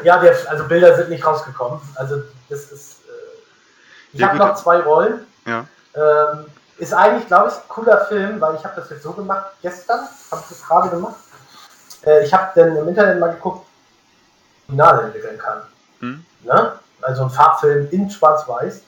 ja, 0.03 0.19
der, 0.19 0.37
also 0.47 0.63
Bilder 0.63 0.95
sind 0.95 1.09
nicht 1.09 1.25
rausgekommen. 1.25 1.81
Also 1.95 2.23
das 2.49 2.71
ist. 2.71 2.99
Äh, 3.09 4.13
ich 4.13 4.23
habe 4.23 4.37
noch 4.37 4.55
zwei 4.55 4.79
Rollen. 4.79 5.27
Ja. 5.45 5.65
Ähm, 5.95 6.45
ist 6.77 6.93
eigentlich, 6.93 7.27
glaube 7.27 7.49
ich, 7.49 7.55
ein 7.55 7.67
cooler 7.67 8.05
Film, 8.05 8.39
weil 8.39 8.55
ich 8.55 8.63
habe 8.63 8.79
das 8.79 8.89
jetzt 8.89 9.03
so 9.03 9.11
gemacht, 9.11 9.47
gestern, 9.61 9.99
habe 10.31 10.41
ich 10.43 10.47
das 10.47 10.65
gerade 10.65 10.89
gemacht. 10.91 11.15
Äh, 12.05 12.23
ich 12.23 12.33
habe 12.33 12.51
dann 12.55 12.77
im 12.77 12.87
Internet 12.87 13.19
mal 13.19 13.33
geguckt, 13.33 13.67
wie 14.69 14.79
Original 14.79 15.03
entwickeln 15.03 15.37
kann. 15.37 15.61
Hm. 15.99 16.25
Ne? 16.43 16.79
Also 17.05 17.23
ein 17.23 17.29
Farbfilm 17.29 17.87
in 17.91 18.09
Schwarz-Weiß. 18.09 18.81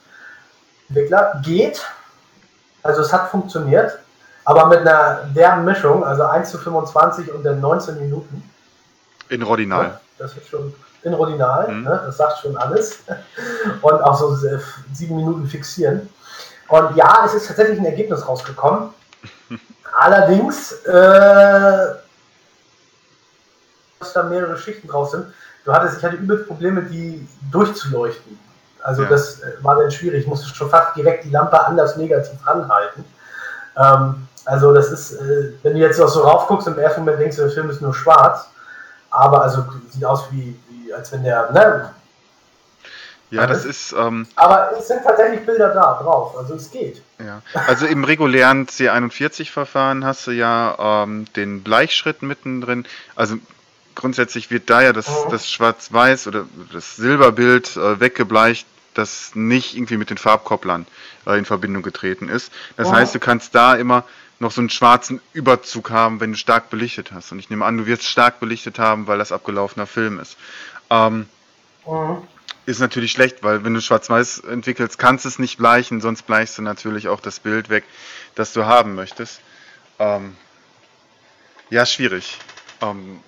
Entwickler 0.89 1.41
geht, 1.43 1.85
also 2.81 3.01
es 3.01 3.11
hat 3.11 3.29
funktioniert, 3.29 3.99
aber 4.45 4.67
mit 4.67 4.79
einer 4.79 5.25
derben 5.35 5.65
Mischung, 5.65 6.05
also 6.05 6.23
1 6.23 6.49
zu 6.49 6.57
25 6.57 7.33
und 7.33 7.43
dann 7.43 7.59
19 7.59 7.99
Minuten. 7.99 8.49
In 9.29 9.41
Rodinal. 9.41 9.83
Ja, 9.83 10.01
das 10.17 10.37
ist 10.37 10.47
schon 10.47 10.73
in 11.03 11.13
Rodinal, 11.13 11.67
mhm. 11.69 11.83
ne? 11.83 12.01
das 12.05 12.17
sagt 12.17 12.39
schon 12.39 12.55
alles. 12.57 12.99
Und 13.81 14.01
auch 14.01 14.17
so 14.17 14.37
sieben 14.93 15.17
Minuten 15.17 15.45
fixieren. 15.47 16.09
Und 16.69 16.95
ja, 16.95 17.23
es 17.25 17.33
ist 17.33 17.47
tatsächlich 17.47 17.79
ein 17.79 17.85
Ergebnis 17.85 18.27
rausgekommen. 18.27 18.89
Allerdings, 19.99 20.71
äh, 20.85 21.87
da 24.17 24.23
mehrere 24.23 24.57
Schichten 24.57 24.87
drauf 24.87 25.11
sind. 25.11 25.25
Du 25.65 25.73
hattest, 25.73 25.97
ich 25.97 26.03
hatte 26.03 26.15
übel 26.15 26.37
Probleme, 26.39 26.83
die 26.83 27.27
durchzuleuchten. 27.51 28.39
Also 28.83 29.03
ja. 29.03 29.09
das 29.09 29.41
äh, 29.41 29.51
war 29.61 29.75
dann 29.75 29.91
schwierig. 29.91 30.21
Ich 30.21 30.27
musste 30.27 30.47
schon 30.53 30.69
fast 30.69 30.95
direkt 30.95 31.25
die 31.25 31.29
Lampe 31.29 31.63
anders 31.65 31.97
negativ 31.97 32.39
ranhalten. 32.45 33.03
Ähm, 33.77 34.27
also 34.45 34.73
das 34.73 34.91
ist, 34.91 35.13
äh, 35.13 35.53
wenn 35.63 35.73
du 35.73 35.79
jetzt 35.79 35.99
noch 35.99 36.07
so 36.07 36.21
raufguckst, 36.21 36.67
im 36.67 36.79
ersten 36.79 37.01
Moment 37.01 37.19
denkst 37.19 37.35
du, 37.35 37.43
der 37.43 37.51
Film 37.51 37.69
ist 37.69 37.81
nur 37.81 37.93
schwarz. 37.93 38.49
Aber 39.09 39.41
also 39.41 39.65
sieht 39.89 40.05
aus 40.05 40.25
wie, 40.31 40.57
wie 40.69 40.93
als 40.93 41.11
wenn 41.11 41.23
der, 41.23 41.51
ne, 41.51 41.89
ja, 43.29 43.45
das 43.45 43.65
ist. 43.65 43.93
Ähm, 43.97 44.25
aber 44.35 44.71
es 44.77 44.87
sind 44.87 45.03
tatsächlich 45.03 45.45
Bilder 45.45 45.73
da 45.73 45.99
drauf, 46.01 46.37
also 46.37 46.55
es 46.55 46.71
geht. 46.71 47.01
Ja, 47.19 47.41
also 47.67 47.85
im 47.85 48.03
regulären 48.05 48.67
C41-Verfahren 48.67 50.05
hast 50.05 50.27
du 50.27 50.31
ja 50.31 51.03
ähm, 51.03 51.25
den 51.35 51.61
Bleichschritt 51.61 52.21
mittendrin. 52.21 52.85
Also 53.15 53.35
grundsätzlich 53.97 54.49
wird 54.49 54.69
da 54.69 54.81
ja 54.81 54.93
das, 54.93 55.07
das 55.29 55.51
Schwarz-Weiß 55.51 56.27
oder 56.27 56.45
das 56.71 56.95
Silberbild 56.95 57.75
äh, 57.75 57.99
weggebleicht, 57.99 58.65
das 58.93 59.35
nicht 59.35 59.75
irgendwie 59.75 59.97
mit 59.97 60.09
den 60.09 60.17
Farbkopplern 60.17 60.87
äh, 61.25 61.37
in 61.37 61.45
Verbindung 61.45 61.83
getreten 61.83 62.29
ist. 62.29 62.51
Das 62.77 62.89
mhm. 62.89 62.93
heißt, 62.93 63.15
du 63.15 63.19
kannst 63.19 63.53
da 63.53 63.75
immer 63.75 64.05
noch 64.39 64.51
so 64.51 64.61
einen 64.61 64.69
schwarzen 64.69 65.19
Überzug 65.33 65.89
haben, 65.89 66.19
wenn 66.19 66.31
du 66.31 66.37
stark 66.37 66.69
belichtet 66.69 67.11
hast. 67.11 67.31
Und 67.31 67.39
ich 67.39 67.49
nehme 67.49 67.65
an, 67.65 67.77
du 67.77 67.87
wirst 67.87 68.03
stark 68.03 68.39
belichtet 68.39 68.79
haben, 68.79 69.07
weil 69.07 69.17
das 69.17 69.31
abgelaufener 69.31 69.87
Film 69.87 70.19
ist. 70.19 70.37
Ähm, 70.89 71.25
mhm 71.85 72.21
ist 72.67 72.79
natürlich 72.79 73.13
schlecht, 73.13 73.43
weil 73.43 73.63
wenn 73.63 73.73
du 73.73 73.81
Schwarz-Weiß 73.81 74.39
entwickelst, 74.39 74.99
kannst 74.99 75.23
du 75.23 75.29
es 75.29 75.39
nicht 75.39 75.57
bleichen, 75.57 76.01
sonst 76.01 76.23
bleichst 76.23 76.57
du 76.57 76.61
natürlich 76.61 77.07
auch 77.07 77.21
das 77.21 77.39
Bild 77.39 77.69
weg, 77.69 77.85
das 78.35 78.51
du 78.51 78.65
haben 78.65 78.93
möchtest. 78.93 79.39
Ähm, 79.99 80.35
ja, 81.69 81.85
schwierig. 81.85 82.37
Ähm, 82.81 83.21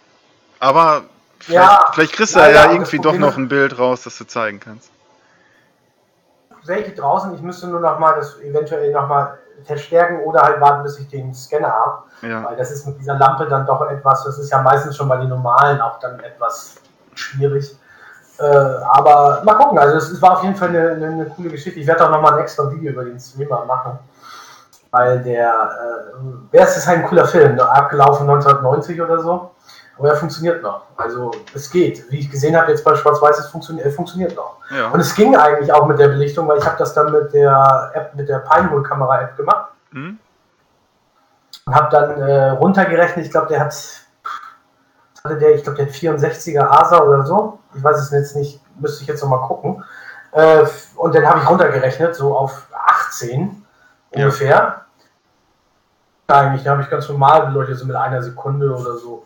aber 0.59 1.03
vielleicht, 1.39 1.69
ja, 1.71 1.85
vielleicht 1.93 2.13
kriegst 2.13 2.35
du 2.35 2.39
ja 2.39 2.71
irgendwie 2.71 2.99
doch 2.99 3.17
noch 3.17 3.37
ein 3.37 3.47
Bild 3.47 3.77
raus, 3.77 4.03
das 4.03 4.17
du 4.17 4.25
zeigen 4.25 4.59
kannst. 4.59 4.91
Welche 6.65 6.91
draußen, 6.91 7.33
ich 7.33 7.41
müsste 7.41 7.67
nur 7.67 7.79
noch 7.79 7.97
mal 7.99 8.15
das 8.15 8.39
eventuell 8.41 8.91
noch 8.91 9.07
mal 9.07 9.37
verstärken 9.65 10.19
oder 10.23 10.41
halt 10.41 10.61
warten, 10.61 10.83
bis 10.83 10.99
ich 10.99 11.07
den 11.07 11.33
Scanner 11.33 11.71
habe. 11.71 12.03
Ja. 12.21 12.43
Weil 12.43 12.57
das 12.57 12.71
ist 12.71 12.85
mit 12.85 12.99
dieser 12.99 13.17
Lampe 13.17 13.47
dann 13.47 13.65
doch 13.65 13.81
etwas, 13.89 14.23
das 14.23 14.37
ist 14.37 14.51
ja 14.51 14.61
meistens 14.61 14.95
schon 14.97 15.07
bei 15.07 15.17
den 15.17 15.29
normalen 15.29 15.79
auch 15.81 15.99
dann 15.99 16.19
etwas 16.19 16.75
schwierig. 17.15 17.75
Äh, 18.39 18.43
aber 18.43 19.41
mal 19.43 19.55
gucken, 19.55 19.77
also 19.79 19.97
es, 19.97 20.21
war 20.21 20.37
auf 20.37 20.43
jeden 20.43 20.55
Fall 20.55 20.69
eine, 20.69 20.91
eine, 20.91 21.07
eine 21.07 21.25
coole 21.25 21.49
Geschichte. 21.49 21.79
Ich 21.79 21.87
werde 21.87 22.05
auch 22.05 22.09
nochmal 22.11 22.33
ein 22.33 22.39
extra 22.39 22.71
Video 22.71 22.91
über 22.91 23.03
den 23.03 23.19
Streamer 23.19 23.65
machen. 23.65 23.99
Weil 24.91 25.21
der, 25.21 25.49
äh, 25.49 26.13
wer 26.51 26.63
ist 26.63 26.77
das 26.77 26.87
halt 26.87 26.99
ein 26.99 27.05
cooler 27.05 27.27
Film, 27.27 27.55
ne? 27.55 27.69
abgelaufen 27.69 28.29
1990 28.29 29.01
oder 29.01 29.19
so. 29.21 29.51
Aber 29.99 30.09
er 30.09 30.15
funktioniert 30.15 30.63
noch. 30.63 30.83
Also 30.95 31.31
es 31.53 31.69
geht. 31.69 32.09
Wie 32.09 32.19
ich 32.19 32.31
gesehen 32.31 32.55
habe, 32.55 32.71
jetzt 32.71 32.83
bei 32.83 32.95
Schwarz-Weiß, 32.95 33.37
es 33.37 33.47
funktioniert, 33.47 33.85
er 33.85 33.91
funktioniert 33.91 34.35
noch. 34.35 34.57
Ja. 34.71 34.89
Und 34.89 34.99
es 35.01 35.13
ging 35.13 35.35
eigentlich 35.35 35.71
auch 35.71 35.85
mit 35.87 35.99
der 35.99 36.07
Belichtung, 36.07 36.47
weil 36.47 36.57
ich 36.57 36.65
habe 36.65 36.77
das 36.77 36.93
dann 36.93 37.11
mit 37.11 37.33
der 37.33 37.91
App, 37.93 38.15
mit 38.15 38.29
der 38.29 38.39
Pinehole-Kamera-App 38.39 39.35
gemacht. 39.35 39.71
Mhm. 39.91 40.17
Und 41.65 41.75
habe 41.75 41.89
dann 41.91 42.21
äh, 42.21 42.49
runtergerechnet, 42.51 43.25
ich 43.25 43.31
glaube, 43.31 43.47
der 43.47 43.59
hat 43.59 43.73
hatte 45.23 45.37
der, 45.37 45.55
ich 45.55 45.63
glaube, 45.63 45.77
der 45.77 45.89
64er 45.89 46.61
ASA 46.61 47.01
oder 47.01 47.25
so. 47.25 47.59
Ich 47.75 47.83
weiß 47.83 47.99
es 47.99 48.11
jetzt 48.11 48.35
nicht, 48.35 48.61
müsste 48.79 49.01
ich 49.01 49.07
jetzt 49.07 49.21
nochmal 49.21 49.41
gucken. 49.41 49.83
Äh, 50.31 50.65
und 50.95 51.15
dann 51.15 51.25
habe 51.25 51.39
ich 51.39 51.49
runtergerechnet, 51.49 52.15
so 52.15 52.37
auf 52.37 52.67
18 52.71 53.65
ja. 54.13 54.25
ungefähr. 54.25 54.85
Eigentlich, 56.27 56.63
da 56.63 56.71
habe 56.71 56.83
ich 56.83 56.89
ganz 56.89 57.09
normal 57.09 57.47
beleuchtet, 57.47 57.77
so 57.77 57.85
mit 57.85 57.95
einer 57.95 58.21
Sekunde 58.21 58.71
oder 58.73 58.97
so. 58.97 59.25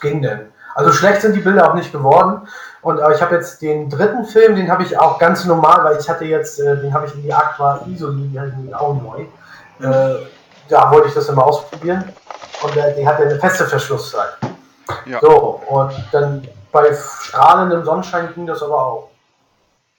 Ging 0.00 0.22
denn? 0.22 0.52
Also 0.74 0.92
schlecht 0.92 1.20
sind 1.22 1.34
die 1.34 1.40
Bilder 1.40 1.70
auch 1.70 1.74
nicht 1.74 1.92
geworden. 1.92 2.46
Und 2.82 2.98
äh, 2.98 3.14
ich 3.14 3.20
habe 3.20 3.34
jetzt 3.34 3.60
den 3.60 3.90
dritten 3.90 4.24
Film, 4.24 4.56
den 4.56 4.70
habe 4.70 4.82
ich 4.82 4.98
auch 4.98 5.18
ganz 5.18 5.44
normal, 5.44 5.84
weil 5.84 5.98
ich 5.98 6.08
hatte 6.08 6.24
jetzt, 6.24 6.60
äh, 6.60 6.76
den 6.76 6.94
habe 6.94 7.06
ich 7.06 7.14
in 7.14 7.22
die 7.22 7.32
Aqua 7.32 7.80
Isoli, 7.86 8.28
die 8.28 8.40
hatte 8.40 8.52
ich 8.66 8.74
auch 8.74 8.94
neu. 8.94 9.26
Äh, 9.86 10.26
da 10.68 10.90
wollte 10.90 11.08
ich 11.08 11.14
das 11.14 11.28
immer 11.28 11.44
ausprobieren. 11.44 12.12
Und 12.62 12.76
äh, 12.76 12.94
die 12.94 13.06
hatte 13.06 13.24
eine 13.24 13.38
feste 13.38 13.66
Verschlusszeit. 13.66 14.38
Ja. 15.06 15.20
So, 15.20 15.62
und 15.68 15.92
dann 16.12 16.46
bei 16.72 16.94
strahlendem 16.94 17.84
Sonnenschein 17.84 18.32
ging 18.34 18.46
das 18.46 18.62
aber 18.62 18.86
auch. 18.86 19.10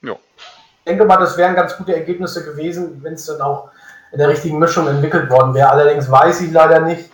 Ja. 0.02 0.12
Ich 0.12 0.84
denke 0.86 1.04
mal, 1.04 1.18
das 1.18 1.36
wären 1.36 1.54
ganz 1.54 1.76
gute 1.76 1.94
Ergebnisse 1.94 2.44
gewesen, 2.44 3.00
wenn 3.02 3.14
es 3.14 3.26
dann 3.26 3.40
auch 3.40 3.70
in 4.12 4.18
der 4.18 4.28
richtigen 4.28 4.58
Mischung 4.58 4.88
entwickelt 4.88 5.30
worden 5.30 5.54
wäre. 5.54 5.70
Allerdings 5.70 6.10
weiß 6.10 6.40
ich 6.42 6.52
leider 6.52 6.80
nicht, 6.80 7.10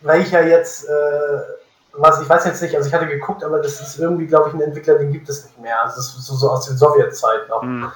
welcher 0.00 0.46
jetzt, 0.46 0.88
äh, 0.88 1.38
was 1.92 2.20
ich 2.20 2.28
weiß 2.28 2.44
jetzt 2.44 2.62
nicht, 2.62 2.76
also 2.76 2.88
ich 2.88 2.94
hatte 2.94 3.06
geguckt, 3.06 3.42
aber 3.42 3.60
das 3.60 3.80
ist 3.80 3.98
irgendwie, 3.98 4.26
glaube 4.26 4.48
ich, 4.48 4.54
ein 4.54 4.60
Entwickler, 4.60 4.98
den 4.98 5.12
gibt 5.12 5.28
es 5.28 5.44
nicht 5.44 5.58
mehr. 5.58 5.82
Also 5.82 5.96
das 5.96 6.06
ist 6.16 6.26
so, 6.26 6.34
so 6.34 6.50
aus 6.50 6.66
den 6.66 6.76
Sowjetzeiten 6.76 7.48
noch. 7.48 7.62
Mhm. 7.62 7.90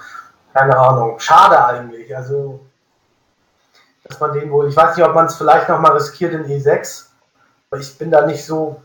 Keine 0.53 0.77
Ahnung. 0.77 1.19
Schade 1.19 1.65
eigentlich. 1.65 2.15
Also, 2.15 2.59
dass 4.03 4.19
man 4.19 4.33
den 4.33 4.51
wohl, 4.51 4.67
ich 4.67 4.75
weiß 4.75 4.95
nicht, 4.95 5.05
ob 5.05 5.15
man 5.15 5.25
es 5.25 5.35
vielleicht 5.35 5.69
nochmal 5.69 5.93
riskiert 5.93 6.33
in 6.33 6.45
E6 6.45 7.13
ich 7.79 7.97
bin 7.97 8.11
da 8.11 8.25
nicht 8.25 8.45
so 8.45 8.81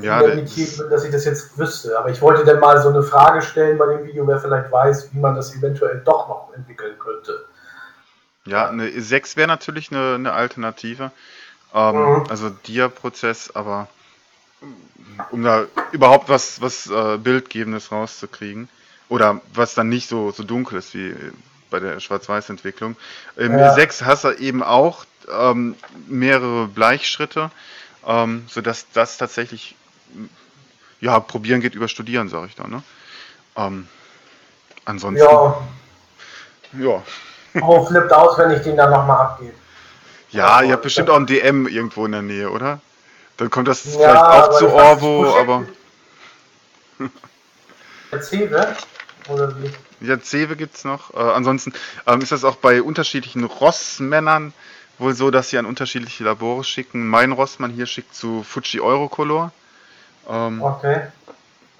ja, 0.00 0.20
das 0.20 0.76
dass 0.90 1.04
ich 1.04 1.10
das 1.10 1.24
jetzt 1.24 1.56
wüsste. 1.58 1.98
Aber 1.98 2.10
ich 2.10 2.20
wollte 2.20 2.44
dann 2.44 2.60
mal 2.60 2.80
so 2.82 2.90
eine 2.90 3.02
Frage 3.02 3.40
stellen 3.40 3.78
bei 3.78 3.86
dem 3.86 4.04
Video, 4.04 4.26
wer 4.26 4.38
vielleicht 4.38 4.70
weiß, 4.70 5.12
wie 5.12 5.18
man 5.18 5.34
das 5.34 5.54
eventuell 5.54 6.02
doch 6.04 6.28
noch 6.28 6.52
entwickeln 6.54 6.98
könnte. 6.98 7.46
Ja, 8.44 8.68
eine 8.68 9.00
6 9.00 9.36
wäre 9.36 9.48
natürlich 9.48 9.90
eine, 9.90 10.16
eine 10.16 10.32
Alternative. 10.32 11.12
Ähm, 11.74 11.96
mhm. 11.96 12.24
Also 12.28 12.50
Dia-Prozess, 12.50 13.50
aber 13.54 13.88
um 15.30 15.42
da 15.42 15.66
überhaupt 15.92 16.28
was, 16.28 16.60
was 16.60 16.86
äh, 16.88 17.18
Bildgebendes 17.18 17.92
rauszukriegen. 17.92 18.68
Oder 19.08 19.40
was 19.54 19.74
dann 19.74 19.88
nicht 19.88 20.08
so, 20.08 20.32
so 20.32 20.42
dunkel 20.42 20.78
ist 20.78 20.94
wie 20.94 21.14
bei 21.70 21.78
der 21.78 22.00
Schwarz-Weiß-Entwicklung. 22.00 22.96
Im 23.36 23.56
ja. 23.56 23.72
6 23.74 24.04
hast 24.04 24.24
du 24.24 24.30
eben 24.32 24.62
auch 24.62 25.04
ähm, 25.30 25.76
mehrere 26.08 26.66
Bleichschritte, 26.66 27.50
ähm, 28.06 28.46
sodass 28.48 28.86
das 28.92 29.16
tatsächlich, 29.16 29.76
ja, 31.00 31.20
probieren 31.20 31.60
geht 31.60 31.74
über 31.74 31.88
Studieren, 31.88 32.28
sage 32.28 32.46
ich 32.46 32.56
da. 32.56 32.66
Ne? 32.66 32.82
Ähm, 33.56 33.88
ansonsten. 34.84 35.24
Ja. 35.24 35.56
Ja. 36.78 37.02
Oh, 37.60 37.86
flippt 37.86 38.12
aus, 38.12 38.36
wenn 38.38 38.50
ich 38.50 38.62
den 38.62 38.76
dann 38.76 38.90
nochmal 38.90 39.18
abgebe. 39.18 39.54
Ja, 40.30 40.56
also, 40.56 40.68
ihr 40.68 40.72
habt 40.72 40.82
bestimmt 40.82 41.10
auch 41.10 41.16
ein 41.16 41.26
DM 41.26 41.66
irgendwo 41.66 42.06
in 42.06 42.12
der 42.12 42.22
Nähe, 42.22 42.50
oder? 42.50 42.80
Dann 43.36 43.50
kommt 43.50 43.68
das 43.68 43.84
ja, 43.84 43.92
vielleicht 43.92 44.24
auch 44.24 44.58
zu 44.58 44.68
Orvo, 44.72 45.38
aber. 45.38 45.64
Oder 49.28 49.54
wie? 49.60 49.70
Ja, 50.06 50.20
Zewe 50.20 50.56
gibt 50.56 50.76
es 50.76 50.84
noch. 50.84 51.14
Äh, 51.14 51.18
ansonsten 51.18 51.72
ähm, 52.06 52.20
ist 52.20 52.32
das 52.32 52.44
auch 52.44 52.56
bei 52.56 52.82
unterschiedlichen 52.82 53.44
Rossmännern 53.44 54.52
wohl 54.98 55.14
so, 55.14 55.30
dass 55.30 55.50
sie 55.50 55.58
an 55.58 55.66
unterschiedliche 55.66 56.24
Labore 56.24 56.64
schicken. 56.64 57.08
Mein 57.08 57.32
Rossmann 57.32 57.70
hier 57.70 57.86
schickt 57.86 58.14
zu 58.14 58.42
Fuji 58.42 58.80
Eurocolor. 58.80 59.52
Ähm, 60.28 60.62
okay. 60.62 61.08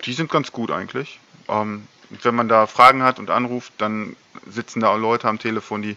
Die 0.04 0.12
sind 0.12 0.30
ganz 0.30 0.52
gut 0.52 0.70
eigentlich. 0.70 1.20
Ähm, 1.48 1.86
wenn 2.22 2.34
man 2.34 2.48
da 2.48 2.66
Fragen 2.66 3.02
hat 3.02 3.18
und 3.18 3.30
anruft, 3.30 3.72
dann 3.78 4.16
sitzen 4.48 4.80
da 4.80 4.88
auch 4.88 4.98
Leute 4.98 5.28
am 5.28 5.38
Telefon, 5.38 5.82
die 5.82 5.96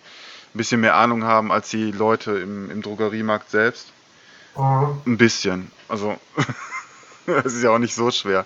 ein 0.53 0.57
bisschen 0.57 0.81
mehr 0.81 0.95
Ahnung 0.95 1.23
haben 1.23 1.51
als 1.51 1.69
die 1.69 1.91
Leute 1.91 2.38
im, 2.39 2.71
im 2.71 2.81
Drogeriemarkt 2.81 3.49
selbst. 3.49 3.91
Mhm. 4.57 5.01
Ein 5.05 5.17
bisschen. 5.17 5.71
Also, 5.88 6.15
es 7.25 7.53
ist 7.53 7.63
ja 7.63 7.71
auch 7.71 7.79
nicht 7.79 7.95
so 7.95 8.12
schwer. 8.12 8.45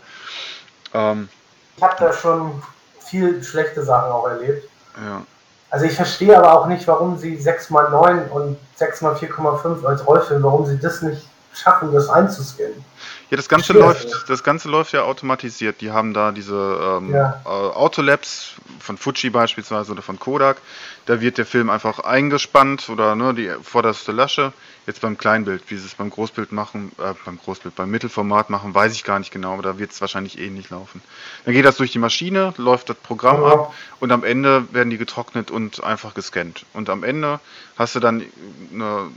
Ähm, 0.93 1.29
ich 1.77 1.83
habe 1.83 1.95
da 1.97 2.13
schon 2.13 2.61
viel 2.99 3.43
schlechte 3.43 3.83
Sachen 3.83 4.11
auch 4.11 4.27
erlebt. 4.27 4.69
Ja. 4.97 5.25
Also 5.69 5.85
ich 5.85 5.95
verstehe 5.95 6.37
aber 6.37 6.53
auch 6.53 6.67
nicht, 6.67 6.87
warum 6.87 7.17
sie 7.17 7.35
6x9 7.35 8.29
und 8.29 8.57
6x4,5 8.79 9.83
als 9.85 10.05
Rollfilm, 10.05 10.43
warum 10.43 10.67
sie 10.67 10.77
das 10.77 11.01
nicht 11.01 11.27
schaffen, 11.57 11.91
das 11.93 12.09
einzuscannen? 12.09 12.83
Ja, 13.29 13.37
das 13.37 13.49
Ganze 13.49 13.73
läuft, 13.73 14.29
das 14.29 14.43
Ganze 14.43 14.69
läuft 14.69 14.93
ja 14.93 15.01
automatisiert. 15.03 15.81
Die 15.81 15.91
haben 15.91 16.13
da 16.13 16.31
diese 16.31 16.99
ähm, 16.99 17.11
ja. 17.11 17.41
äh, 17.45 17.49
Autolabs 17.49 18.53
von 18.79 18.97
Fuji 18.97 19.31
beispielsweise 19.31 19.91
oder 19.91 20.03
von 20.03 20.19
Kodak. 20.19 20.57
Da 21.05 21.19
wird 21.19 21.37
der 21.37 21.45
Film 21.45 21.71
einfach 21.71 21.99
eingespannt 21.99 22.89
oder 22.89 23.15
ne, 23.15 23.33
die 23.33 23.49
vorderste 23.63 24.11
Lasche. 24.11 24.53
Jetzt 24.85 25.01
beim 25.01 25.17
Kleinbild, 25.17 25.63
wie 25.69 25.77
sie 25.77 25.85
es 25.85 25.95
beim 25.95 26.09
Großbild 26.09 26.51
machen, 26.51 26.91
äh, 26.99 27.13
beim 27.25 27.39
Großbild, 27.39 27.75
beim 27.75 27.89
Mittelformat 27.89 28.49
machen, 28.49 28.75
weiß 28.75 28.93
ich 28.93 29.03
gar 29.03 29.17
nicht 29.17 29.31
genau, 29.31 29.53
aber 29.53 29.63
da 29.63 29.79
wird 29.79 29.91
es 29.91 30.01
wahrscheinlich 30.01 30.37
eh 30.37 30.49
nicht 30.51 30.69
laufen. 30.69 31.01
Dann 31.45 31.53
geht 31.55 31.65
das 31.65 31.77
durch 31.77 31.91
die 31.91 31.99
Maschine, 31.99 32.53
läuft 32.57 32.89
das 32.89 32.97
Programm 32.97 33.41
ja. 33.41 33.53
ab 33.53 33.73
und 33.99 34.11
am 34.11 34.23
Ende 34.23 34.71
werden 34.73 34.91
die 34.91 34.97
getrocknet 34.97 35.49
und 35.49 35.83
einfach 35.83 36.13
gescannt. 36.13 36.65
Und 36.73 36.89
am 36.89 37.03
Ende 37.03 37.39
hast 37.77 37.95
du 37.95 37.99
dann 37.99 38.23
eine 38.71 39.09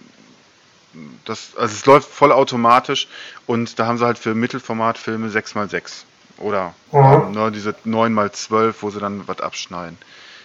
das, 1.24 1.56
also 1.56 1.72
es 1.74 1.86
läuft 1.86 2.08
vollautomatisch 2.08 3.08
und 3.46 3.78
da 3.78 3.86
haben 3.86 3.98
sie 3.98 4.04
halt 4.04 4.18
für 4.18 4.34
Mittelformatfilme 4.34 5.28
6x6 5.28 6.04
oder 6.38 6.74
mhm. 6.92 7.32
ne, 7.32 7.52
diese 7.52 7.74
9x12, 7.86 8.74
wo 8.80 8.90
sie 8.90 9.00
dann 9.00 9.26
was 9.28 9.40
abschneiden, 9.40 9.98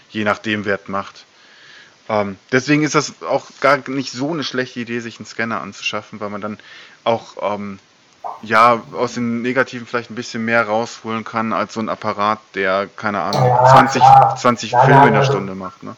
je 0.09 0.23
nachdem 0.23 0.65
wer 0.65 0.79
es 0.81 0.87
macht. 0.87 1.25
Ähm, 2.09 2.37
deswegen 2.51 2.83
ist 2.83 2.95
das 2.95 3.21
auch 3.21 3.47
gar 3.61 3.77
nicht 3.87 4.11
so 4.11 4.31
eine 4.31 4.43
schlechte 4.43 4.79
Idee, 4.79 4.99
sich 4.99 5.19
einen 5.19 5.25
Scanner 5.25 5.61
anzuschaffen, 5.61 6.19
weil 6.19 6.29
man 6.29 6.41
dann 6.41 6.57
auch 7.03 7.35
ähm, 7.41 7.79
ja, 8.41 8.81
aus 8.93 9.13
den 9.13 9.41
Negativen 9.41 9.87
vielleicht 9.87 10.11
ein 10.11 10.15
bisschen 10.15 10.45
mehr 10.45 10.67
rausholen 10.67 11.23
kann 11.23 11.53
als 11.53 11.73
so 11.73 11.79
ein 11.79 11.89
Apparat, 11.89 12.39
der, 12.55 12.87
keine 12.95 13.21
Ahnung, 13.21 13.45
ja, 13.45 13.65
20, 13.65 14.03
20 14.37 14.71
Filme 14.71 15.07
in 15.07 15.13
der 15.13 15.21
also 15.21 15.33
Stunde 15.33 15.55
macht. 15.55 15.83
Ne? 15.83 15.95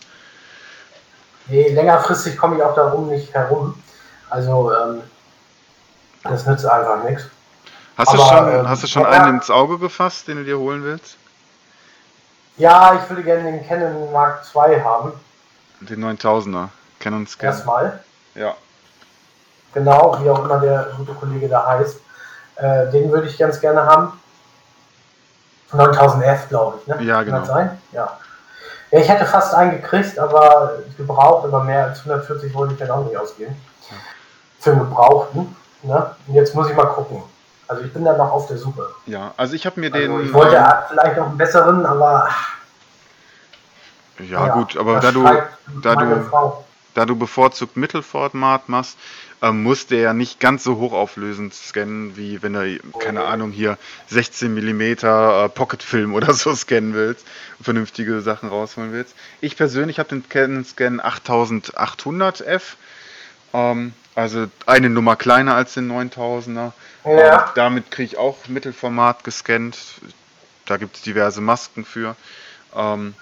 Nee, 1.47 1.69
längerfristig 1.69 2.37
komme 2.37 2.57
ich 2.57 2.63
auch 2.63 2.75
darum 2.75 3.09
nicht 3.09 3.33
herum. 3.33 3.75
Also, 4.33 4.73
ähm, 4.73 5.03
das 6.23 6.47
nützt 6.47 6.65
einfach 6.65 7.03
nichts. 7.03 7.25
Hast 7.95 8.07
Aber, 8.07 8.17
du 8.17 8.23
schon, 8.23 8.51
ähm, 8.51 8.67
hast 8.67 8.81
du 8.81 8.87
schon 8.87 9.05
einen 9.05 9.35
ins 9.35 9.51
Auge 9.51 9.77
gefasst, 9.77 10.27
den 10.27 10.37
du 10.37 10.43
dir 10.43 10.57
holen 10.57 10.83
willst? 10.83 11.17
Ja, 12.57 12.95
ich 12.95 13.07
würde 13.11 13.21
gerne 13.21 13.43
den 13.43 13.67
Canon 13.67 14.11
Mark 14.11 14.43
II 14.55 14.81
haben. 14.81 15.13
Den 15.81 16.03
9000er, 16.03 16.69
Canon 16.99 17.27
Scan. 17.27 17.45
Erstmal. 17.45 17.99
Ja. 18.33 18.55
Genau, 19.75 20.17
wie 20.23 20.29
auch 20.31 20.43
immer 20.43 20.59
der 20.59 20.87
gute 20.97 21.13
Kollege 21.13 21.47
da 21.47 21.67
heißt. 21.67 21.97
Äh, 22.55 22.89
den 22.89 23.11
würde 23.11 23.27
ich 23.27 23.37
ganz 23.37 23.61
gerne 23.61 23.85
haben. 23.85 24.19
9000F, 25.71 26.47
glaube 26.49 26.79
ich, 26.81 26.87
ne? 26.87 27.03
Ja, 27.03 27.21
genau. 27.21 27.37
Kann 27.37 27.45
das 27.45 27.55
sein? 27.55 27.81
Ja. 27.91 28.17
Ja, 28.89 28.99
ich 28.99 29.09
hätte 29.09 29.25
fast 29.25 29.53
einen 29.53 29.79
gekriegt, 29.79 30.17
aber 30.17 30.79
gebraucht, 30.97 31.45
aber 31.45 31.63
mehr 31.63 31.85
als 31.85 31.99
140 31.99 32.51
wollte 32.55 32.73
ich 32.73 32.79
dann 32.79 32.89
auch 32.89 33.05
nicht 33.05 33.17
ausgeben 33.17 33.55
für 34.63 34.71
einen 34.71 34.79
Gebrauchten. 34.79 35.55
Ne? 35.83 36.15
Und 36.27 36.33
jetzt 36.33 36.55
muss 36.55 36.69
ich 36.69 36.75
mal 36.75 36.85
gucken. 36.85 37.21
Also 37.67 37.83
ich 37.83 37.93
bin 37.93 38.05
da 38.05 38.15
noch 38.15 38.31
auf 38.31 38.47
der 38.47 38.57
Suche. 38.57 38.87
Ja, 39.05 39.33
also 39.37 39.53
ich 39.53 39.65
habe 39.65 39.79
mir 39.79 39.93
also 39.93 40.17
den. 40.17 40.25
Ich 40.25 40.33
wollte 40.33 40.55
ähm, 40.55 40.65
vielleicht 40.89 41.17
noch 41.17 41.27
einen 41.27 41.37
besseren, 41.37 41.85
aber. 41.85 42.29
Ja, 44.19 44.47
ja 44.47 44.53
gut, 44.53 44.77
aber 44.77 44.99
da 44.99 45.11
du, 45.11 45.23
da 45.81 45.95
du, 45.95 46.53
da 46.93 47.05
du 47.05 47.15
bevorzugt 47.15 47.77
Mittelformat 47.77 48.69
machst, 48.69 48.97
ähm, 49.41 49.63
muss 49.63 49.87
der 49.87 49.99
ja 49.99 50.13
nicht 50.13 50.39
ganz 50.39 50.63
so 50.63 50.77
hochauflösend 50.77 51.53
scannen, 51.53 52.15
wie 52.15 52.43
wenn 52.43 52.53
du, 52.53 52.79
keine 52.99 53.25
Ahnung, 53.25 53.51
hier 53.51 53.77
16 54.07 54.53
mm 54.53 54.81
äh, 54.81 55.49
Pocketfilm 55.49 56.13
oder 56.13 56.33
so 56.33 56.53
scannen 56.55 56.93
willst, 56.93 57.25
vernünftige 57.59 58.21
Sachen 58.21 58.49
rausholen 58.49 58.93
willst. 58.93 59.15
Ich 59.41 59.57
persönlich 59.57 59.99
habe 59.99 60.09
den 60.09 60.29
Canon 60.29 60.63
Scan 60.63 61.01
8800F. 61.01 62.61
Ähm, 63.53 63.93
also 64.15 64.47
eine 64.65 64.89
Nummer 64.89 65.15
kleiner 65.15 65.55
als 65.55 65.73
den 65.73 65.91
9000er. 65.91 66.71
Ja. 67.05 67.51
damit 67.55 67.91
kriege 67.91 68.05
ich 68.05 68.17
auch 68.17 68.47
Mittelformat 68.47 69.23
gescannt. 69.23 69.77
Da 70.65 70.77
gibt 70.77 70.95
es 70.95 71.01
diverse 71.01 71.41
Masken 71.41 71.83
für, 71.83 72.15
ähm, 72.75 73.13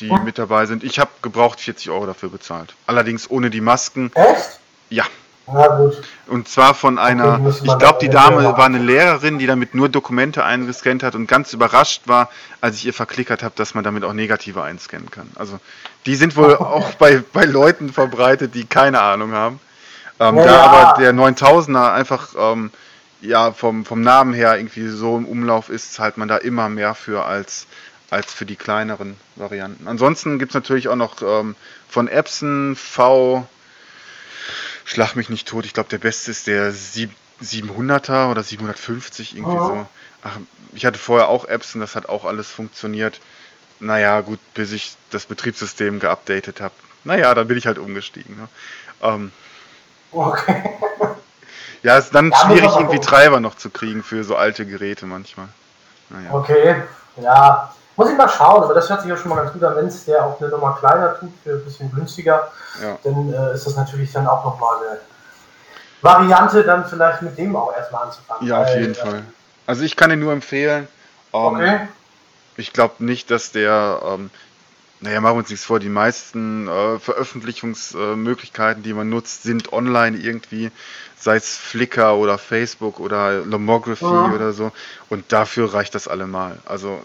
die 0.00 0.10
hm. 0.10 0.24
mit 0.24 0.38
dabei 0.38 0.66
sind. 0.66 0.84
Ich 0.84 0.98
habe 0.98 1.10
gebraucht 1.22 1.60
40 1.60 1.90
Euro 1.90 2.04
dafür 2.06 2.28
bezahlt. 2.28 2.74
Allerdings 2.86 3.30
ohne 3.30 3.48
die 3.48 3.62
Masken. 3.62 4.10
Echt? 4.14 4.60
Ja. 4.90 5.04
Gut. 5.46 6.02
Und 6.26 6.48
zwar 6.48 6.74
von 6.74 6.98
einer, 6.98 7.38
okay, 7.38 7.60
ich 7.64 7.78
glaube, 7.78 7.98
die 8.00 8.08
Dame 8.08 8.44
war 8.44 8.64
eine 8.64 8.78
Lehrerin, 8.78 9.38
die 9.38 9.46
damit 9.46 9.74
nur 9.74 9.90
Dokumente 9.90 10.42
eingescannt 10.42 11.02
hat 11.02 11.14
und 11.14 11.26
ganz 11.26 11.52
überrascht 11.52 12.02
war, 12.06 12.30
als 12.62 12.76
ich 12.76 12.86
ihr 12.86 12.94
verklickert 12.94 13.42
habe, 13.42 13.54
dass 13.54 13.74
man 13.74 13.84
damit 13.84 14.04
auch 14.04 14.14
Negative 14.14 14.62
einscannen 14.62 15.10
kann. 15.10 15.30
Also 15.34 15.60
die 16.06 16.14
sind 16.14 16.36
wohl 16.36 16.56
auch 16.56 16.94
bei, 16.94 17.22
bei 17.32 17.44
Leuten 17.44 17.92
verbreitet, 17.92 18.54
die 18.54 18.64
keine 18.64 19.00
Ahnung 19.00 19.32
haben. 19.32 19.60
Ähm, 20.20 20.36
ja. 20.36 20.44
Da 20.44 20.62
aber 20.62 21.00
der 21.00 21.12
9000er 21.12 21.92
einfach 21.92 22.34
ähm, 22.38 22.70
ja, 23.24 23.52
vom, 23.52 23.84
vom 23.84 24.02
Namen 24.02 24.34
her 24.34 24.56
irgendwie 24.56 24.88
so 24.88 25.16
im 25.16 25.26
Umlauf 25.26 25.68
ist, 25.68 25.94
zahlt 25.94 26.16
man 26.16 26.28
da 26.28 26.36
immer 26.36 26.68
mehr 26.68 26.94
für 26.94 27.24
als, 27.24 27.66
als 28.10 28.32
für 28.32 28.46
die 28.46 28.56
kleineren 28.56 29.16
Varianten. 29.36 29.88
Ansonsten 29.88 30.38
gibt 30.38 30.50
es 30.50 30.54
natürlich 30.54 30.88
auch 30.88 30.96
noch 30.96 31.22
ähm, 31.22 31.56
von 31.88 32.08
Epson 32.08 32.76
V, 32.76 33.46
schlag 34.84 35.16
mich 35.16 35.30
nicht 35.30 35.48
tot, 35.48 35.64
ich 35.64 35.72
glaube 35.72 35.88
der 35.88 35.98
beste 35.98 36.30
ist 36.30 36.46
der 36.46 36.72
700er 36.72 38.30
oder 38.30 38.42
750 38.42 39.36
irgendwie 39.36 39.56
oh. 39.56 39.66
so. 39.66 39.86
Ach, 40.22 40.38
ich 40.72 40.86
hatte 40.86 40.98
vorher 40.98 41.28
auch 41.28 41.46
Epson, 41.46 41.80
das 41.80 41.96
hat 41.96 42.08
auch 42.08 42.24
alles 42.24 42.50
funktioniert. 42.50 43.20
Naja, 43.80 44.20
gut, 44.20 44.38
bis 44.54 44.72
ich 44.72 44.96
das 45.10 45.26
Betriebssystem 45.26 46.00
geupdatet 46.00 46.60
habe. 46.60 46.74
Naja, 47.04 47.34
dann 47.34 47.48
bin 47.48 47.58
ich 47.58 47.66
halt 47.66 47.78
umgestiegen. 47.78 48.36
Ne? 48.36 48.48
Ähm, 49.02 49.32
Okay. 50.14 50.62
Ja, 51.82 51.98
ist 51.98 52.14
dann 52.14 52.30
ja, 52.30 52.36
schwierig, 52.38 52.70
irgendwie 52.76 53.00
Treiber 53.00 53.40
noch 53.40 53.56
zu 53.56 53.68
kriegen 53.68 54.02
für 54.02 54.24
so 54.24 54.36
alte 54.36 54.64
Geräte 54.64 55.04
manchmal. 55.04 55.48
Naja. 56.08 56.32
Okay, 56.32 56.76
ja. 57.16 57.74
Muss 57.96 58.10
ich 58.10 58.16
mal 58.16 58.28
schauen, 58.28 58.64
aber 58.64 58.74
das 58.74 58.88
hört 58.88 59.02
sich 59.02 59.10
ja 59.10 59.16
schon 59.16 59.28
mal 59.28 59.36
ganz 59.36 59.52
gut 59.52 59.62
an, 59.62 59.76
wenn 59.76 59.86
es 59.86 60.04
der 60.04 60.24
auch 60.24 60.40
eine 60.40 60.50
Nummer 60.50 60.76
kleiner 60.80 61.16
tut, 61.18 61.30
für 61.44 61.50
ein 61.52 61.64
bisschen 61.64 61.92
günstiger, 61.92 62.50
ja. 62.82 62.98
dann 63.04 63.32
äh, 63.32 63.54
ist 63.54 63.66
das 63.66 63.76
natürlich 63.76 64.10
dann 64.12 64.26
auch 64.26 64.44
nochmal 64.44 64.78
eine 64.78 64.98
Variante, 66.02 66.64
dann 66.64 66.84
vielleicht 66.86 67.22
mit 67.22 67.38
dem 67.38 67.54
auch 67.54 67.72
erstmal 67.76 68.04
anzufangen. 68.04 68.48
Ja, 68.48 68.62
auf 68.62 68.74
jeden 68.74 68.92
äh, 68.92 68.94
Fall. 68.94 69.22
Also 69.66 69.84
ich 69.84 69.94
kann 69.94 70.10
ihn 70.10 70.18
nur 70.18 70.32
empfehlen. 70.32 70.88
Ähm, 71.32 71.40
okay. 71.40 71.80
Ich 72.56 72.72
glaube 72.72 73.04
nicht, 73.04 73.30
dass 73.30 73.52
der 73.52 74.00
ähm, 74.04 74.30
naja, 75.04 75.20
machen 75.20 75.34
wir 75.34 75.38
uns 75.40 75.50
nichts 75.50 75.66
vor, 75.66 75.80
die 75.80 75.90
meisten 75.90 76.66
äh, 76.66 76.98
Veröffentlichungsmöglichkeiten, 76.98 78.82
die 78.82 78.94
man 78.94 79.10
nutzt, 79.10 79.42
sind 79.42 79.70
online 79.70 80.16
irgendwie, 80.16 80.70
sei 81.18 81.36
es 81.36 81.58
Flickr 81.58 82.16
oder 82.16 82.38
Facebook 82.38 83.00
oder 83.00 83.44
Lomography 83.44 84.04
ja. 84.06 84.32
oder 84.32 84.54
so. 84.54 84.72
Und 85.10 85.30
dafür 85.30 85.74
reicht 85.74 85.94
das 85.94 86.08
allemal. 86.08 86.58
Also 86.64 87.02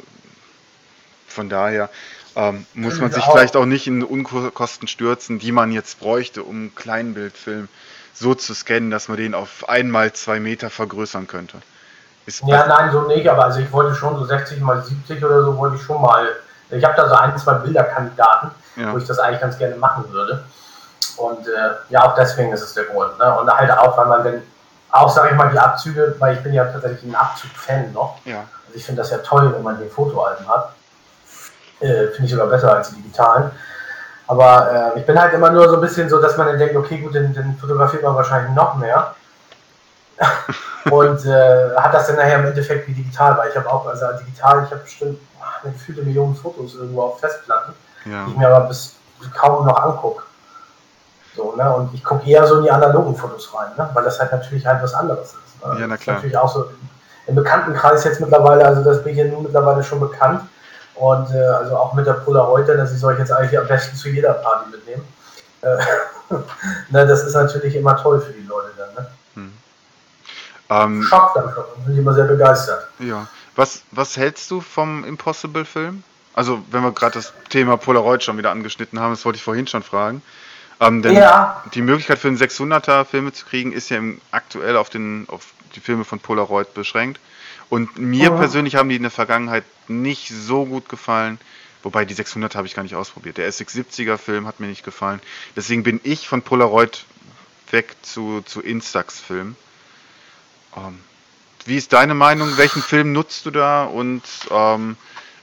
von 1.27 1.49
daher 1.49 1.89
ähm, 2.37 2.65
muss 2.73 3.01
man 3.01 3.11
sich 3.11 3.23
auch. 3.23 3.33
vielleicht 3.33 3.57
auch 3.57 3.65
nicht 3.65 3.85
in 3.85 4.01
Unkosten 4.01 4.87
stürzen, 4.87 5.37
die 5.37 5.51
man 5.51 5.73
jetzt 5.73 5.99
bräuchte, 5.99 6.43
um 6.43 6.55
einen 6.55 6.75
Kleinbildfilm 6.75 7.67
so 8.13 8.33
zu 8.33 8.53
scannen, 8.53 8.91
dass 8.91 9.09
man 9.09 9.17
den 9.17 9.33
auf 9.33 9.67
einmal 9.67 10.13
zwei 10.13 10.39
Meter 10.39 10.69
vergrößern 10.69 11.27
könnte. 11.27 11.57
Ist 12.25 12.43
ja, 12.47 12.65
nein, 12.65 12.93
so 12.93 13.01
nicht, 13.07 13.27
aber 13.27 13.43
also 13.43 13.59
ich 13.59 13.69
wollte 13.73 13.93
schon 13.93 14.17
so 14.17 14.23
60 14.23 14.61
mal 14.61 14.81
70 14.81 15.21
oder 15.21 15.43
so, 15.43 15.57
wollte 15.57 15.75
ich 15.75 15.81
schon 15.81 16.01
mal 16.01 16.29
ich 16.69 16.83
habe 16.83 16.95
da 16.95 17.09
so 17.09 17.15
ein, 17.15 17.37
zwei 17.37 17.53
Bilderkandidaten, 17.55 18.51
ja. 18.75 18.93
wo 18.93 18.97
ich 18.97 19.05
das 19.05 19.19
eigentlich 19.19 19.41
ganz 19.41 19.57
gerne 19.57 19.75
machen 19.75 20.05
würde. 20.11 20.43
Und 21.17 21.47
äh, 21.47 21.71
ja, 21.89 22.03
auch 22.03 22.15
deswegen 22.15 22.53
ist 22.53 22.61
es 22.61 22.73
der 22.73 22.85
Grund. 22.85 23.17
Ne? 23.19 23.39
Und 23.39 23.51
halt 23.51 23.71
auch, 23.71 23.97
weil 23.97 24.05
man 24.05 24.23
dann, 24.23 24.41
auch 24.91 25.09
sage 25.09 25.29
ich 25.29 25.35
mal, 25.35 25.49
die 25.49 25.59
Abzüge, 25.59 26.15
weil 26.19 26.35
ich 26.35 26.43
bin 26.43 26.53
ja 26.53 26.65
tatsächlich 26.65 27.03
ein 27.03 27.15
Abzug-Fan 27.15 27.91
noch. 27.93 28.17
Ja. 28.25 28.37
Also 28.65 28.75
ich 28.75 28.85
finde 28.85 29.01
das 29.01 29.11
ja 29.11 29.17
toll, 29.17 29.53
wenn 29.53 29.63
man 29.63 29.81
die 29.81 29.89
Fotoalben 29.89 30.47
hat. 30.47 30.73
Äh, 31.79 32.07
finde 32.07 32.25
ich 32.25 32.31
sogar 32.31 32.47
besser 32.47 32.73
als 32.73 32.89
die 32.89 32.95
digitalen. 32.95 33.51
Aber 34.27 34.93
äh, 34.95 34.99
ich 34.99 35.05
bin 35.05 35.19
halt 35.19 35.33
immer 35.33 35.49
nur 35.49 35.67
so 35.67 35.75
ein 35.75 35.81
bisschen 35.81 36.09
so, 36.09 36.21
dass 36.21 36.37
man 36.37 36.47
dann 36.47 36.59
denkt, 36.59 36.75
okay, 36.75 36.99
gut, 36.99 37.15
dann, 37.15 37.33
dann 37.33 37.57
fotografiert 37.59 38.03
man 38.03 38.15
wahrscheinlich 38.15 38.53
noch 38.53 38.75
mehr. 38.75 39.15
und 40.91 41.25
äh, 41.25 41.75
hat 41.75 41.93
das 41.93 42.07
dann 42.07 42.17
nachher 42.17 42.39
im 42.39 42.45
Endeffekt 42.45 42.87
wie 42.87 42.93
digital, 42.93 43.37
weil 43.37 43.49
ich 43.49 43.55
habe 43.55 43.69
auch, 43.71 43.87
also 43.87 44.05
digital, 44.19 44.63
ich 44.65 44.71
habe 44.71 44.81
bestimmt 44.81 45.19
eine 45.63 45.73
gefühlte 45.73 46.03
Million 46.03 46.35
Fotos 46.35 46.75
irgendwo 46.75 47.03
auf 47.03 47.19
Festplatten, 47.19 47.73
ja. 48.05 48.25
die 48.25 48.31
ich 48.31 48.37
mir 48.37 48.47
aber 48.47 48.67
bis 48.67 48.95
kaum 49.35 49.65
noch 49.65 49.77
angucke. 49.77 50.23
So, 51.35 51.55
ne? 51.55 51.75
Und 51.75 51.93
ich 51.93 52.03
gucke 52.03 52.29
eher 52.29 52.45
so 52.47 52.57
in 52.57 52.63
die 52.63 52.71
analogen 52.71 53.15
Fotos 53.15 53.53
rein, 53.53 53.71
ne? 53.77 53.89
weil 53.93 54.03
das 54.03 54.19
halt 54.19 54.31
natürlich 54.31 54.65
halt 54.65 54.81
was 54.81 54.93
anderes 54.93 55.29
ist. 55.29 55.65
Ne? 55.65 55.79
Ja, 55.79 55.87
na 55.87 55.97
klar. 55.97 55.97
Das 55.97 55.99
ist 55.99 56.07
natürlich 56.07 56.37
auch 56.37 56.53
so 56.53 56.69
im 57.27 57.35
Bekanntenkreis 57.35 58.03
jetzt 58.03 58.19
mittlerweile, 58.19 58.65
also 58.65 58.83
das 58.83 59.03
bin 59.03 59.13
ich 59.13 59.19
ja 59.19 59.25
nun 59.25 59.43
mittlerweile 59.43 59.83
schon 59.83 59.99
bekannt. 59.99 60.41
Und 60.95 61.33
äh, 61.33 61.41
also 61.41 61.77
auch 61.77 61.93
mit 61.93 62.05
der 62.05 62.13
Polaroid, 62.13 62.67
dass 62.67 62.91
ich 62.91 62.99
soll 62.99 63.13
ich 63.13 63.19
jetzt 63.19 63.31
eigentlich 63.31 63.57
am 63.57 63.67
besten 63.67 63.95
zu 63.95 64.09
jeder 64.09 64.33
Party 64.33 64.69
mitnehmen. 64.69 65.07
Äh, 65.61 65.77
ne, 66.89 67.07
das 67.07 67.23
ist 67.23 67.35
natürlich 67.35 67.75
immer 67.75 67.95
toll 67.95 68.19
für 68.19 68.33
die 68.33 68.45
Leute 68.45 68.71
dann. 68.77 68.93
Ne? 68.95 69.09
Hm. 69.35 69.53
Ähm, 70.69 71.03
Schock 71.03 71.33
dann 71.35 71.53
schon, 71.53 71.63
sind 71.85 71.97
immer 71.97 72.13
sehr 72.13 72.25
begeistert. 72.25 72.89
Ja. 72.99 73.27
Was, 73.59 73.83
was 73.91 74.15
hältst 74.15 74.49
du 74.51 74.61
vom 74.61 75.03
Impossible-Film? 75.03 76.01
Also, 76.33 76.63
wenn 76.71 76.81
wir 76.81 76.93
gerade 76.93 77.15
das 77.15 77.33
Thema 77.49 77.75
Polaroid 77.75 78.23
schon 78.23 78.37
wieder 78.37 78.51
angeschnitten 78.51 79.01
haben, 79.01 79.11
das 79.11 79.25
wollte 79.25 79.35
ich 79.35 79.43
vorhin 79.43 79.67
schon 79.67 79.83
fragen. 79.83 80.21
Ähm, 80.79 81.01
denn 81.01 81.17
ja. 81.17 81.61
die 81.73 81.81
Möglichkeit 81.81 82.19
für 82.19 82.29
einen 82.29 82.37
600er 82.37 83.03
Filme 83.03 83.33
zu 83.33 83.45
kriegen, 83.45 83.73
ist 83.73 83.89
ja 83.89 83.97
im, 83.97 84.21
aktuell 84.31 84.77
auf, 84.77 84.89
den, 84.89 85.25
auf 85.27 85.47
die 85.75 85.81
Filme 85.81 86.05
von 86.05 86.21
Polaroid 86.21 86.73
beschränkt. 86.73 87.19
Und 87.67 87.99
mir 87.99 88.31
mhm. 88.31 88.37
persönlich 88.37 88.75
haben 88.75 88.87
die 88.87 88.95
in 88.95 89.01
der 89.01 89.11
Vergangenheit 89.11 89.65
nicht 89.89 90.29
so 90.29 90.65
gut 90.65 90.87
gefallen. 90.87 91.37
Wobei 91.83 92.05
die 92.05 92.13
600 92.13 92.55
habe 92.55 92.65
ich 92.65 92.75
gar 92.75 92.83
nicht 92.83 92.95
ausprobiert. 92.95 93.37
Der 93.37 93.51
SX70er 93.51 94.15
Film 94.17 94.47
hat 94.47 94.61
mir 94.61 94.67
nicht 94.67 94.85
gefallen. 94.85 95.19
Deswegen 95.57 95.83
bin 95.83 95.99
ich 96.05 96.29
von 96.29 96.43
Polaroid 96.43 97.03
weg 97.71 97.97
zu, 98.03 98.41
zu 98.45 98.61
Instax-Filmen. 98.61 99.57
Ähm, 100.77 100.99
wie 101.65 101.77
ist 101.77 101.93
deine 101.93 102.13
Meinung? 102.13 102.57
Welchen 102.57 102.81
Film 102.81 103.13
nutzt 103.13 103.45
du 103.45 103.51
da 103.51 103.83
und 103.83 104.23
ähm, 104.51 104.97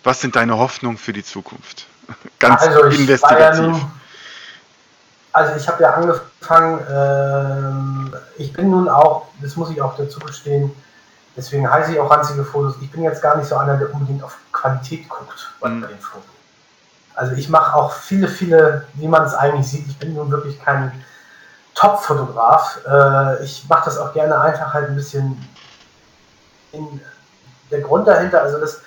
was 0.04 0.20
sind 0.20 0.36
deine 0.36 0.56
Hoffnungen 0.56 0.98
für 0.98 1.12
die 1.12 1.24
Zukunft? 1.24 1.86
Ganz 2.38 2.62
also 2.62 2.82
investigativ. 2.84 3.40
Ja 3.40 3.70
nun, 3.70 3.90
also 5.32 5.54
ich 5.56 5.68
habe 5.68 5.82
ja 5.82 5.90
angefangen, 5.90 6.80
ähm, 6.90 8.14
ich 8.38 8.52
bin 8.52 8.70
nun 8.70 8.88
auch, 8.88 9.26
das 9.42 9.56
muss 9.56 9.70
ich 9.70 9.82
auch 9.82 9.94
dazu 9.96 10.18
gestehen, 10.20 10.74
deswegen 11.36 11.70
heiße 11.70 11.92
ich 11.92 12.00
auch 12.00 12.10
ranzige 12.10 12.42
Fotos, 12.42 12.76
ich 12.80 12.90
bin 12.90 13.02
jetzt 13.02 13.20
gar 13.20 13.36
nicht 13.36 13.46
so 13.46 13.56
einer, 13.56 13.76
der 13.76 13.92
unbedingt 13.92 14.22
auf 14.22 14.38
Qualität 14.52 15.08
guckt 15.08 15.52
bei 15.60 15.68
mhm. 15.68 15.82
den 15.82 16.00
Fotos. 16.00 16.30
Also 17.14 17.34
ich 17.34 17.48
mache 17.48 17.74
auch 17.74 17.92
viele, 17.92 18.28
viele, 18.28 18.86
wie 18.94 19.08
man 19.08 19.24
es 19.24 19.34
eigentlich 19.34 19.66
sieht, 19.66 19.86
ich 19.88 19.98
bin 19.98 20.14
nun 20.14 20.30
wirklich 20.30 20.62
kein 20.62 21.04
Top-Fotograf. 21.74 22.78
Äh, 22.86 23.44
ich 23.44 23.66
mache 23.68 23.84
das 23.86 23.98
auch 23.98 24.12
gerne 24.12 24.40
einfach 24.40 24.72
halt 24.72 24.88
ein 24.88 24.96
bisschen 24.96 25.36
in 26.72 27.00
der 27.70 27.80
Grund 27.80 28.06
dahinter, 28.06 28.42
also 28.42 28.58
das, 28.60 28.80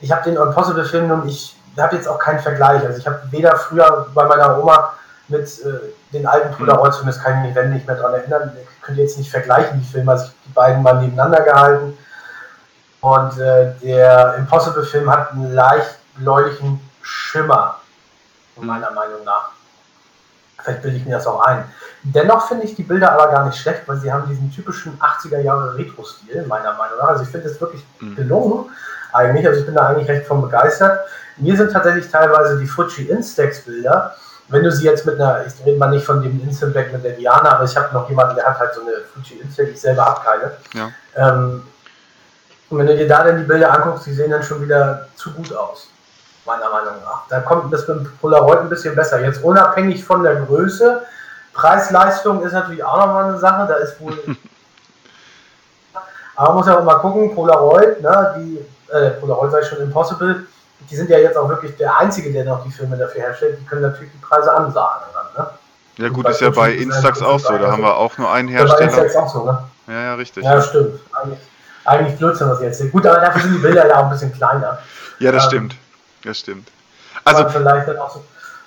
ich 0.00 0.12
habe 0.12 0.24
den 0.24 0.36
Impossible-Film 0.36 1.10
und 1.10 1.28
ich 1.28 1.56
habe 1.76 1.96
jetzt 1.96 2.08
auch 2.08 2.18
keinen 2.18 2.40
Vergleich. 2.40 2.84
Also 2.84 2.98
ich 2.98 3.06
habe 3.06 3.20
weder 3.30 3.56
früher 3.56 4.08
bei 4.14 4.24
meiner 4.26 4.58
Oma 4.58 4.94
mit 5.28 5.46
äh, 5.64 5.92
den 6.12 6.26
alten 6.26 6.54
Polaroid-Filmen, 6.54 7.12
das 7.12 7.22
kann 7.22 7.44
ich 7.44 7.54
mich 7.54 7.64
nicht 7.66 7.86
mehr 7.86 7.96
daran 7.96 8.14
erinnern, 8.14 8.56
ich 8.60 8.82
könnte 8.82 9.02
jetzt 9.02 9.18
nicht 9.18 9.30
vergleichen, 9.30 9.80
die 9.80 9.86
Filme, 9.86 10.12
also 10.12 10.26
ich 10.26 10.32
die 10.46 10.52
beiden 10.52 10.82
mal 10.82 10.94
nebeneinander 11.00 11.42
gehalten. 11.42 11.98
Und 13.00 13.38
äh, 13.38 13.74
der 13.82 14.36
Impossible-Film 14.38 15.10
hat 15.10 15.32
einen 15.32 15.52
leicht 15.52 15.98
bläulichen 16.16 16.80
Schimmer, 17.02 17.76
meiner 18.56 18.90
Meinung 18.90 19.22
nach. 19.24 19.50
Vielleicht 20.60 20.82
bilde 20.82 20.96
ich 20.96 21.06
mir 21.06 21.16
das 21.16 21.26
auch 21.26 21.40
ein. 21.40 21.64
Dennoch 22.02 22.48
finde 22.48 22.64
ich 22.64 22.74
die 22.74 22.82
Bilder 22.82 23.12
aber 23.12 23.30
gar 23.30 23.46
nicht 23.46 23.58
schlecht, 23.58 23.82
weil 23.86 23.98
sie 23.98 24.12
haben 24.12 24.28
diesen 24.28 24.50
typischen 24.52 24.98
80er 24.98 25.40
Jahre 25.40 25.76
Retro-Stil, 25.76 26.46
meiner 26.46 26.72
Meinung 26.74 26.98
nach. 26.98 27.08
Also 27.08 27.22
ich 27.22 27.28
finde 27.28 27.48
es 27.48 27.60
wirklich 27.60 27.84
mhm. 28.00 28.16
gelungen, 28.16 28.70
eigentlich. 29.12 29.46
Also 29.46 29.60
ich 29.60 29.66
bin 29.66 29.74
da 29.74 29.86
eigentlich 29.86 30.08
recht 30.08 30.26
von 30.26 30.42
begeistert. 30.42 31.00
Mir 31.36 31.56
sind 31.56 31.72
tatsächlich 31.72 32.10
teilweise 32.10 32.58
die 32.58 32.66
Fuji 32.66 33.04
Instax-Bilder, 33.04 34.16
wenn 34.48 34.64
du 34.64 34.72
sie 34.72 34.84
jetzt 34.84 35.06
mit 35.06 35.20
einer, 35.20 35.46
ich 35.46 35.64
rede 35.64 35.78
mal 35.78 35.90
nicht 35.90 36.04
von 36.04 36.22
dem 36.22 36.40
Instant 36.42 36.74
Back 36.74 36.92
mit 36.92 37.04
der 37.04 37.12
Diana, 37.12 37.52
aber 37.52 37.64
ich 37.64 37.76
habe 37.76 37.92
noch 37.92 38.08
jemanden, 38.08 38.34
der 38.34 38.46
hat 38.46 38.58
halt 38.58 38.74
so 38.74 38.80
eine 38.80 38.92
Fuji 39.12 39.40
Instax, 39.40 39.68
ich 39.70 39.80
selber 39.80 40.04
habe 40.06 40.20
keine. 40.24 40.52
Ja. 40.74 40.90
Ähm, 41.14 41.62
und 42.70 42.78
wenn 42.78 42.86
du 42.86 42.96
dir 42.96 43.06
da 43.06 43.24
dann 43.24 43.38
die 43.38 43.44
Bilder 43.44 43.72
anguckst, 43.72 44.06
die 44.06 44.12
sehen 44.12 44.30
dann 44.30 44.42
schon 44.42 44.62
wieder 44.62 45.06
zu 45.14 45.32
gut 45.32 45.54
aus 45.54 45.88
meiner 46.48 46.68
Meinung 46.70 46.94
nach. 47.04 47.22
Da 47.28 47.40
kommt 47.40 47.72
das 47.72 47.86
mit 47.86 47.98
dem 47.98 48.18
Polaroid 48.20 48.58
ein 48.60 48.68
bisschen 48.68 48.96
besser. 48.96 49.20
Jetzt 49.20 49.44
unabhängig 49.44 50.04
von 50.04 50.24
der 50.24 50.36
Größe, 50.36 51.02
Preis-Leistung 51.52 52.42
ist 52.42 52.52
natürlich 52.52 52.82
auch 52.82 52.98
nochmal 52.98 53.24
eine 53.24 53.38
Sache. 53.38 53.66
Da 53.68 53.74
ist 53.74 54.00
wohl. 54.00 54.18
Aber 56.36 56.48
man 56.48 56.56
muss 56.58 56.66
ja 56.66 56.78
auch 56.78 56.84
mal 56.84 56.96
gucken, 56.96 57.34
Polaroid, 57.34 58.00
ne, 58.00 58.34
die, 58.38 58.64
äh, 58.92 59.10
Polaroid 59.10 59.50
sei 59.50 59.62
schon 59.64 59.78
Impossible, 59.78 60.46
die 60.88 60.96
sind 60.96 61.10
ja 61.10 61.18
jetzt 61.18 61.36
auch 61.36 61.48
wirklich 61.48 61.76
der 61.76 61.98
Einzige, 61.98 62.32
der 62.32 62.44
noch 62.44 62.62
die 62.64 62.70
Filme 62.70 62.96
dafür 62.96 63.22
herstellt. 63.22 63.58
Die 63.60 63.66
können 63.66 63.82
natürlich 63.82 64.12
die 64.12 64.18
Preise 64.18 64.52
ansagen. 64.52 65.02
Dann, 65.12 65.44
ne? 65.44 65.50
Ja, 65.96 66.08
gut, 66.10 66.28
ist 66.28 66.40
ja 66.40 66.50
bei 66.50 66.72
Instax 66.72 67.20
auch 67.22 67.40
so. 67.40 67.58
Da 67.58 67.72
haben 67.72 67.82
wir 67.82 67.96
auch 67.96 68.16
nur 68.18 68.30
einen 68.30 68.48
Hersteller. 68.48 68.90
Ja, 68.90 68.96
bei 68.96 69.02
Instax 69.02 69.16
auch 69.16 69.28
so, 69.28 69.44
ne? 69.44 69.58
Ja, 69.88 70.00
ja, 70.02 70.14
richtig. 70.14 70.44
Ja, 70.44 70.62
stimmt. 70.62 71.00
Eigentlich, 71.12 71.40
eigentlich 71.84 72.18
Blödsinn, 72.18 72.48
was 72.48 72.60
jetzt. 72.60 72.92
Gut, 72.92 73.04
aber 73.04 73.20
dafür 73.20 73.42
sind 73.42 73.54
die 73.54 73.58
Bilder 73.58 73.88
ja 73.88 73.98
auch 73.98 74.04
ein 74.04 74.10
bisschen 74.10 74.32
kleiner. 74.32 74.78
Ja, 75.18 75.32
das 75.32 75.44
ähm, 75.44 75.50
stimmt. 75.50 75.76
Das 76.24 76.38
stimmt. 76.38 76.68
Also 77.24 77.48
vielleicht 77.48 77.88
dann 77.88 77.98
auch 77.98 78.10
so, 78.10 78.24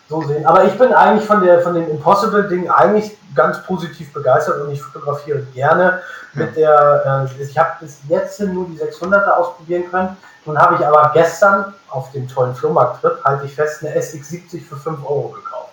so, 0.10 0.22
sehen. 0.24 0.45
Aber 0.45 0.66
ich 0.66 0.74
bin 0.78 0.93
eigentlich 0.93 1.26
von, 1.26 1.43
der, 1.43 1.62
von 1.62 1.74
dem 1.74 1.89
Impossible-Ding 1.89 2.70
eigentlich 2.70 3.18
ganz 3.36 3.64
positiv 3.64 4.12
begeistert 4.14 4.62
und 4.62 4.72
ich 4.72 4.82
fotografiere 4.82 5.41
gerne 5.54 6.02
mit 6.34 6.56
der, 6.56 7.28
äh, 7.38 7.43
ich 7.43 7.58
habe 7.58 7.72
bis 7.80 7.99
jetzt 8.08 8.39
nur 8.39 8.68
die 8.68 8.78
600er 8.78 9.32
ausprobieren 9.32 9.89
können. 9.89 10.18
Nun 10.45 10.58
habe 10.58 10.76
ich 10.76 10.86
aber 10.86 11.12
gestern 11.14 11.74
auf 11.89 12.12
dem 12.12 12.28
tollen 12.28 12.56
Flohmarkt-Trip, 12.56 13.24
halte 13.24 13.45
ich 13.45 13.54
fest, 13.54 13.84
eine 13.84 13.95
SX70 13.95 14.68
für 14.68 14.76
5 14.76 14.99
Euro 15.04 15.30
gekauft. 15.30 15.72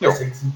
Jo. 0.00 0.10
SX70. 0.10 0.52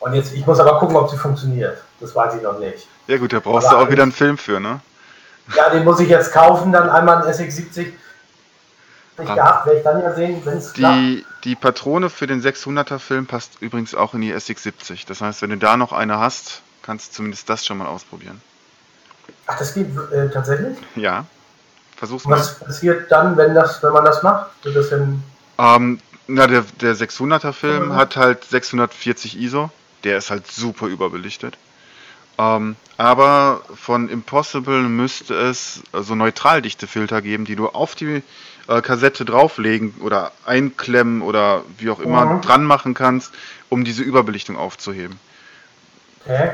Und 0.00 0.14
jetzt, 0.14 0.32
ich 0.32 0.44
muss 0.44 0.58
aber 0.58 0.78
gucken, 0.80 0.96
ob 0.96 1.10
sie 1.10 1.16
funktioniert. 1.16 1.78
Das 2.00 2.14
weiß 2.14 2.34
ich 2.34 2.42
noch 2.42 2.58
nicht. 2.58 2.88
Ja 3.06 3.18
gut, 3.18 3.32
da 3.32 3.38
brauchst 3.38 3.68
aber 3.68 3.78
du 3.78 3.84
auch 3.84 3.90
wieder 3.90 4.02
einen 4.02 4.12
Film 4.12 4.36
für, 4.36 4.58
ne? 4.58 4.80
Ja, 5.56 5.70
den 5.70 5.84
muss 5.84 6.00
ich 6.00 6.08
jetzt 6.08 6.32
kaufen, 6.32 6.72
dann 6.72 6.90
einmal 6.90 7.22
ein 7.22 7.32
SX70 7.32 7.92
nicht 9.18 9.34
gehabt, 9.34 9.66
werde 9.66 9.78
ich 9.78 9.84
dann 9.84 10.02
ja 10.02 10.14
sehen, 10.14 10.42
wenn 10.44 10.58
es 10.58 10.72
die, 10.72 11.24
die 11.44 11.54
Patrone 11.54 12.10
für 12.10 12.26
den 12.26 12.42
600er 12.42 12.98
Film 12.98 13.26
passt 13.26 13.60
übrigens 13.60 13.94
auch 13.94 14.14
in 14.14 14.20
die 14.22 14.34
SX70. 14.34 15.06
Das 15.06 15.20
heißt, 15.20 15.42
wenn 15.42 15.50
du 15.50 15.58
da 15.58 15.76
noch 15.76 15.92
eine 15.92 16.18
hast, 16.18 16.62
kannst 16.82 17.12
du 17.12 17.16
zumindest 17.16 17.48
das 17.48 17.64
schon 17.64 17.78
mal 17.78 17.86
ausprobieren. 17.86 18.40
Ach, 19.46 19.58
das 19.58 19.74
geht 19.74 19.88
äh, 20.12 20.28
tatsächlich? 20.30 20.76
Ja. 20.96 21.26
Versuch's 21.96 22.24
mal. 22.24 22.38
Was 22.38 22.58
passiert 22.58 23.10
dann, 23.12 23.36
wenn, 23.36 23.54
das, 23.54 23.82
wenn 23.82 23.92
man 23.92 24.04
das 24.04 24.22
macht? 24.22 24.50
Ähm, 25.58 26.00
na, 26.26 26.46
der, 26.46 26.64
der 26.80 26.96
600er 26.96 27.52
Film 27.52 27.88
mhm. 27.88 27.96
hat 27.96 28.16
halt 28.16 28.44
640 28.44 29.38
ISO. 29.38 29.70
Der 30.04 30.18
ist 30.18 30.30
halt 30.30 30.50
super 30.50 30.86
überbelichtet. 30.86 31.56
Ähm, 32.38 32.76
aber 32.96 33.62
von 33.74 34.08
Impossible 34.08 34.82
müsste 34.82 35.34
es 35.34 35.82
so 35.92 36.14
neutraldichte 36.14 36.86
Filter 36.86 37.22
geben, 37.22 37.44
die 37.44 37.56
du 37.56 37.68
auf 37.68 37.94
die 37.94 38.22
äh, 38.68 38.80
Kassette 38.80 39.24
drauflegen 39.24 39.94
oder 40.00 40.32
einklemmen 40.46 41.22
oder 41.22 41.62
wie 41.78 41.90
auch 41.90 42.00
immer 42.00 42.24
mhm. 42.26 42.40
dran 42.42 42.64
machen 42.64 42.94
kannst, 42.94 43.32
um 43.68 43.84
diese 43.84 44.02
Überbelichtung 44.02 44.56
aufzuheben. 44.56 45.18
Okay. 46.24 46.52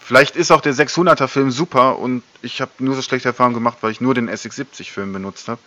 Vielleicht 0.00 0.36
ist 0.36 0.50
auch 0.50 0.60
der 0.60 0.74
600er 0.74 1.26
Film 1.26 1.50
super 1.50 1.98
und 1.98 2.22
ich 2.42 2.60
habe 2.60 2.70
nur 2.78 2.94
so 2.94 3.02
schlechte 3.02 3.28
Erfahrungen 3.28 3.54
gemacht, 3.54 3.78
weil 3.80 3.90
ich 3.90 4.00
nur 4.00 4.14
den 4.14 4.28
SX70 4.28 4.90
Film 4.90 5.12
benutzt 5.12 5.48
habe. 5.48 5.60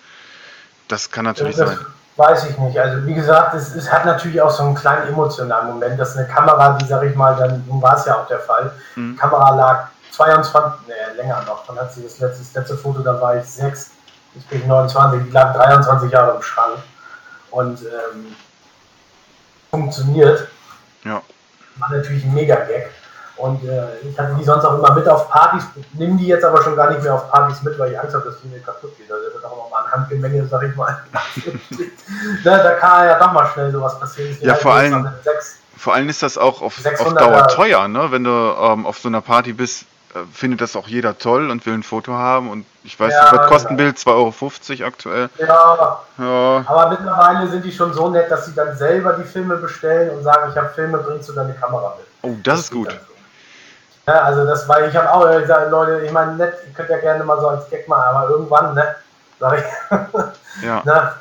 Das 0.88 1.10
kann 1.10 1.26
natürlich 1.26 1.56
das 1.56 1.70
sein. 1.70 1.86
Weiß 2.18 2.50
ich 2.50 2.58
nicht. 2.58 2.78
Also 2.78 3.08
wie 3.08 3.14
gesagt, 3.14 3.56
es, 3.56 3.74
es, 3.74 3.92
hat 3.92 4.06
natürlich 4.06 4.42
auch 4.42 4.50
so 4.50 4.64
einen 4.64 4.76
kleinen 4.76 5.08
emotionalen 5.08 5.70
Moment, 5.70 6.00
dass 6.00 6.18
eine 6.18 6.28
Kamera, 6.28 6.78
die 6.78 6.86
sag 6.86 7.04
ich 7.04 7.16
mal, 7.16 7.36
dann 7.38 7.64
war 7.82 7.96
es 7.96 8.06
ja 8.06 8.18
auch 8.18 8.28
der 8.28 8.40
Fall, 8.40 8.72
mhm. 8.96 9.14
die 9.14 9.16
Kamera 9.16 9.56
lag 9.56 9.88
22, 10.12 10.88
nee, 10.88 10.94
länger 11.16 11.42
noch, 11.48 11.66
dann 11.66 11.78
hat 11.78 11.94
sie 11.94 12.04
das 12.04 12.20
letzte, 12.20 12.40
das 12.40 12.54
letzte 12.54 12.78
Foto, 12.78 13.00
da 13.00 13.22
war 13.22 13.38
ich 13.38 13.46
6, 13.46 13.92
Jetzt 14.36 14.50
bin 14.50 14.62
ich 14.62 14.68
29, 14.68 15.24
die 15.26 15.32
lag 15.32 15.54
23 15.54 16.12
Jahre 16.12 16.36
im 16.36 16.42
Schrank 16.42 16.80
und 17.52 17.82
ähm, 17.82 18.36
funktioniert. 19.72 20.48
Ja. 21.04 21.22
War 21.78 21.92
natürlich 21.92 22.24
ein 22.24 22.34
Mega-Gag. 22.34 22.92
Und 23.38 23.64
äh, 23.64 24.00
ich 24.04 24.20
hatte 24.20 24.36
die 24.38 24.44
sonst 24.44 24.66
auch 24.66 24.78
immer 24.78 24.94
mit 24.94 25.08
auf 25.08 25.30
Partys, 25.30 25.64
nehme 25.94 26.18
die 26.18 26.28
jetzt 26.28 26.44
aber 26.44 26.62
schon 26.62 26.76
gar 26.76 26.90
nicht 26.92 27.02
mehr 27.02 27.14
auf 27.14 27.32
Partys 27.32 27.62
mit, 27.62 27.80
weil 27.80 27.94
ich 27.94 28.00
Angst 28.00 28.14
habe, 28.14 28.26
dass 28.26 28.42
die 28.42 28.50
mir 28.50 28.60
kaputt 28.60 28.98
geht. 28.98 29.10
Also 29.10 29.26
das 29.26 29.34
wird 29.34 29.46
auch 29.46 29.56
nochmal 29.56 29.86
ein 29.86 29.92
Handgemenge, 29.92 30.46
sag 30.46 30.64
ich 30.64 30.76
mal. 30.76 31.02
Na, 32.44 32.58
da 32.58 32.72
kann 32.74 33.08
ja 33.08 33.18
doch 33.18 33.32
mal 33.32 33.48
schnell 33.54 33.72
sowas 33.72 33.98
passieren. 33.98 34.38
Ja, 34.42 34.56
vor 34.56 34.74
allem, 34.74 35.10
vor 35.78 35.94
allem 35.94 36.10
ist 36.10 36.22
das 36.22 36.38
auch 36.38 36.62
auf, 36.62 36.86
auf 36.86 37.14
Dauer 37.14 37.48
teuer, 37.48 37.88
ne? 37.88 38.12
wenn 38.12 38.26
du 38.26 38.30
ähm, 38.30 38.86
auf 38.86 39.00
so 39.00 39.08
einer 39.08 39.22
Party 39.22 39.54
bist 39.54 39.86
findet 40.34 40.62
das 40.62 40.76
auch 40.76 40.88
jeder 40.88 41.18
toll 41.18 41.52
und 41.52 41.66
will 41.66 41.74
ein 41.74 41.84
Foto 41.84 42.14
haben. 42.14 42.50
Und 42.50 42.66
ich 42.84 43.00
weiß, 43.00 43.14
ja, 43.14 43.36
das 43.36 43.48
kostet 43.48 43.72
ein 43.72 43.78
Bild 43.78 43.98
2,50 43.98 44.80
Euro 44.80 44.88
aktuell. 44.88 45.30
Ja, 45.38 46.00
ja. 46.18 46.64
Aber 46.66 46.90
mittlerweile 46.90 47.48
sind 47.48 47.64
die 47.64 47.72
schon 47.72 47.94
so 47.94 48.10
nett, 48.10 48.30
dass 48.32 48.46
sie 48.46 48.56
dann 48.56 48.76
selber 48.76 49.14
die 49.14 49.24
Filme 49.24 49.58
bestellen 49.58 50.10
und 50.18 50.24
sagen, 50.24 50.52
ich 50.52 50.58
habe 50.58 50.70
Filme, 50.70 50.98
bringst 50.98 51.30
du 51.30 51.34
deine 51.34 51.54
Kamera 51.54 51.96
mit. 51.98 52.08
Oh, 52.22 52.36
das, 52.44 52.56
das 52.56 52.60
ist 52.62 52.72
gut. 52.72 52.92
So. 52.92 54.12
Ja, 54.12 54.24
also 54.24 54.46
das 54.46 54.68
war, 54.68 54.88
ich 54.88 54.96
habe 54.96 55.12
auch 55.12 55.40
gesagt, 55.40 55.70
Leute, 55.70 56.04
ich 56.04 56.12
meine, 56.12 56.36
nett, 56.36 56.56
ihr 56.66 56.74
könnt 56.74 56.90
ja 56.90 56.98
gerne 56.98 57.24
mal 57.24 57.40
so 57.40 57.48
als 57.48 57.70
Gag 57.70 57.88
machen, 57.88 58.16
aber 58.16 58.30
irgendwann, 58.30 58.74
ne, 58.74 58.96
sag 59.40 59.60
ich. 59.60 60.64
ja. 60.66 60.82
Na, 60.86 61.14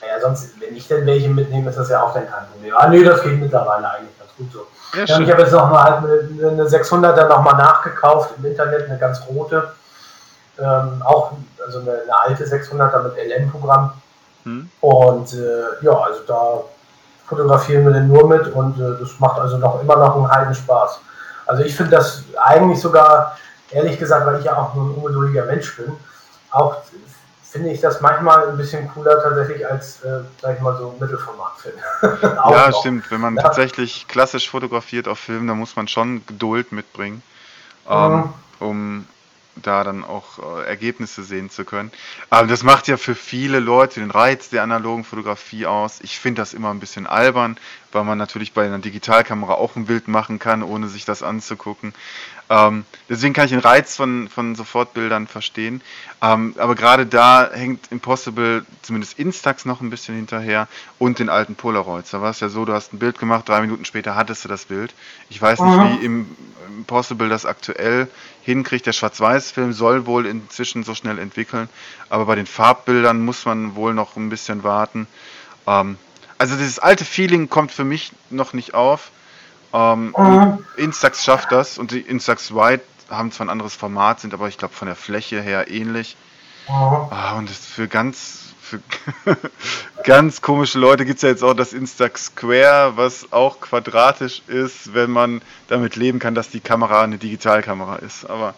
ja, 0.00 0.20
sonst, 0.20 0.60
wenn 0.60 0.76
ich 0.76 0.86
denn 0.88 1.06
welche 1.06 1.28
mitnehme, 1.28 1.70
ist 1.70 1.78
das 1.78 1.88
ja 1.88 2.02
auch 2.02 2.12
dann 2.12 2.28
kein 2.30 2.46
Problem. 2.52 2.74
Ah, 2.76 2.88
nö, 2.88 3.04
das 3.04 3.22
geht 3.22 3.40
mittlerweile 3.40 3.90
eigentlich 3.90 4.18
ganz 4.18 4.30
gut 4.36 4.52
so. 4.52 4.66
Ja, 4.94 5.20
ich 5.20 5.30
habe 5.30 5.42
jetzt 5.42 5.52
noch 5.52 5.70
mal 5.70 5.82
halt 5.82 5.96
eine, 5.98 6.48
eine 6.50 6.64
600er 6.64 7.28
noch 7.28 7.42
mal 7.42 7.54
nachgekauft 7.54 8.34
im 8.38 8.44
Internet, 8.44 8.88
eine 8.88 8.98
ganz 8.98 9.22
rote. 9.28 9.72
Ähm, 10.58 11.02
auch 11.04 11.32
also 11.64 11.80
eine, 11.80 12.02
eine, 12.02 12.18
alte 12.18 12.44
600er 12.44 13.02
mit 13.02 13.14
LM-Programm. 13.16 13.92
Hm. 14.44 14.70
Und 14.80 15.32
äh, 15.34 15.84
ja, 15.84 15.92
also 15.92 16.20
da 16.26 16.62
fotografieren 17.26 17.84
wir 17.84 17.92
den 17.92 18.08
nur 18.08 18.28
mit 18.28 18.46
und 18.48 18.78
äh, 18.78 19.00
das 19.00 19.18
macht 19.18 19.40
also 19.40 19.58
noch 19.58 19.80
immer 19.82 19.96
noch 19.96 20.16
einen 20.16 20.30
heiden 20.30 20.54
Spaß. 20.54 21.00
Also 21.46 21.62
ich 21.62 21.76
finde 21.76 21.92
das 21.92 22.22
eigentlich 22.42 22.80
sogar, 22.80 23.36
ehrlich 23.70 23.98
gesagt, 23.98 24.26
weil 24.26 24.38
ich 24.38 24.44
ja 24.44 24.56
auch 24.56 24.74
nur 24.74 24.86
ein 24.86 24.94
ungeduldiger 24.94 25.44
Mensch 25.44 25.76
bin, 25.76 25.92
auch 26.50 26.76
finde 27.56 27.72
ich 27.72 27.80
das 27.80 28.02
manchmal 28.02 28.50
ein 28.50 28.56
bisschen 28.58 28.86
cooler 28.88 29.22
tatsächlich 29.22 29.66
als, 29.66 30.02
äh, 30.02 30.20
sag 30.42 30.56
ich 30.56 30.62
mal, 30.62 30.76
so 30.76 30.94
Mittelformatfilm. 31.00 31.76
ja, 32.22 32.68
noch. 32.68 32.80
stimmt. 32.80 33.10
Wenn 33.10 33.20
man 33.20 33.36
ja. 33.36 33.42
tatsächlich 33.42 34.06
klassisch 34.08 34.50
fotografiert 34.50 35.08
auf 35.08 35.18
Film, 35.18 35.46
dann 35.46 35.58
muss 35.58 35.74
man 35.74 35.88
schon 35.88 36.24
Geduld 36.26 36.72
mitbringen, 36.72 37.22
ähm, 37.88 38.12
mhm. 38.12 38.32
um 38.60 39.06
da 39.62 39.84
dann 39.84 40.04
auch 40.04 40.58
äh, 40.58 40.66
Ergebnisse 40.66 41.22
sehen 41.22 41.48
zu 41.48 41.64
können. 41.64 41.90
Aber 42.28 42.46
das 42.46 42.62
macht 42.62 42.88
ja 42.88 42.98
für 42.98 43.14
viele 43.14 43.58
Leute 43.58 44.00
den 44.00 44.10
Reiz 44.10 44.50
der 44.50 44.62
analogen 44.62 45.02
Fotografie 45.02 45.64
aus. 45.64 46.00
Ich 46.02 46.18
finde 46.18 46.42
das 46.42 46.52
immer 46.52 46.70
ein 46.70 46.78
bisschen 46.78 47.06
albern, 47.06 47.56
weil 47.90 48.04
man 48.04 48.18
natürlich 48.18 48.52
bei 48.52 48.66
einer 48.66 48.80
Digitalkamera 48.80 49.54
auch 49.54 49.74
ein 49.76 49.86
Bild 49.86 50.08
machen 50.08 50.38
kann, 50.38 50.62
ohne 50.62 50.88
sich 50.88 51.06
das 51.06 51.22
anzugucken. 51.22 51.94
Ähm, 52.48 52.84
deswegen 53.08 53.34
kann 53.34 53.46
ich 53.46 53.50
den 53.50 53.60
Reiz 53.60 53.96
von, 53.96 54.28
von 54.28 54.54
Sofortbildern 54.54 55.26
verstehen. 55.26 55.80
Ähm, 56.22 56.54
aber 56.58 56.74
gerade 56.74 57.06
da 57.06 57.50
hängt 57.52 57.90
Impossible, 57.90 58.64
zumindest 58.82 59.18
Instax, 59.18 59.64
noch 59.64 59.80
ein 59.80 59.90
bisschen 59.90 60.14
hinterher 60.14 60.68
und 60.98 61.18
den 61.18 61.28
alten 61.28 61.56
Polaroids. 61.56 62.10
Da 62.10 62.22
war 62.22 62.30
es 62.30 62.40
ja 62.40 62.48
so, 62.48 62.64
du 62.64 62.72
hast 62.72 62.92
ein 62.92 62.98
Bild 62.98 63.18
gemacht, 63.18 63.48
drei 63.48 63.60
Minuten 63.60 63.84
später 63.84 64.14
hattest 64.14 64.44
du 64.44 64.48
das 64.48 64.66
Bild. 64.66 64.94
Ich 65.28 65.42
weiß 65.42 65.60
nicht, 65.60 65.76
mhm. 65.76 66.00
wie 66.00 66.04
im 66.04 66.36
Impossible 66.78 67.28
das 67.28 67.46
aktuell 67.46 68.08
hinkriegt. 68.42 68.86
Der 68.86 68.92
Schwarz-Weiß-Film 68.92 69.72
soll 69.72 70.06
wohl 70.06 70.26
inzwischen 70.26 70.84
so 70.84 70.94
schnell 70.94 71.18
entwickeln, 71.18 71.68
aber 72.10 72.26
bei 72.26 72.36
den 72.36 72.46
Farbbildern 72.46 73.24
muss 73.24 73.44
man 73.44 73.74
wohl 73.74 73.92
noch 73.92 74.16
ein 74.16 74.28
bisschen 74.28 74.62
warten. 74.62 75.08
Ähm, 75.66 75.98
also 76.38 76.56
dieses 76.56 76.78
alte 76.78 77.04
Feeling 77.04 77.48
kommt 77.48 77.72
für 77.72 77.84
mich 77.84 78.12
noch 78.30 78.52
nicht 78.52 78.74
auf. 78.74 79.10
Ähm, 79.72 80.14
mhm. 80.16 80.64
Instax 80.76 81.24
schafft 81.24 81.52
das 81.52 81.78
und 81.78 81.90
die 81.90 82.00
Instax 82.00 82.54
White 82.54 82.82
haben 83.10 83.30
zwar 83.32 83.46
ein 83.46 83.50
anderes 83.50 83.74
Format, 83.74 84.20
sind 84.20 84.34
aber 84.34 84.48
ich 84.48 84.58
glaube 84.58 84.74
von 84.74 84.86
der 84.86 84.96
Fläche 84.96 85.40
her 85.40 85.70
ähnlich. 85.70 86.16
Mhm. 86.68 86.72
Ah, 86.72 87.34
und 87.36 87.50
für 87.50 87.88
ganz 87.88 88.46
für 88.66 88.80
ganz 90.04 90.42
komische 90.42 90.78
Leute 90.78 91.04
gibt 91.04 91.18
es 91.18 91.22
ja 91.22 91.28
jetzt 91.28 91.44
auch 91.44 91.54
das 91.54 91.72
Instax 91.72 92.26
Square, 92.26 92.96
was 92.96 93.32
auch 93.32 93.60
quadratisch 93.60 94.42
ist, 94.48 94.92
wenn 94.92 95.10
man 95.10 95.40
damit 95.68 95.94
leben 95.94 96.18
kann, 96.18 96.34
dass 96.34 96.50
die 96.50 96.60
Kamera 96.60 97.02
eine 97.02 97.18
Digitalkamera 97.18 97.96
ist. 97.96 98.28
Aber 98.28 98.54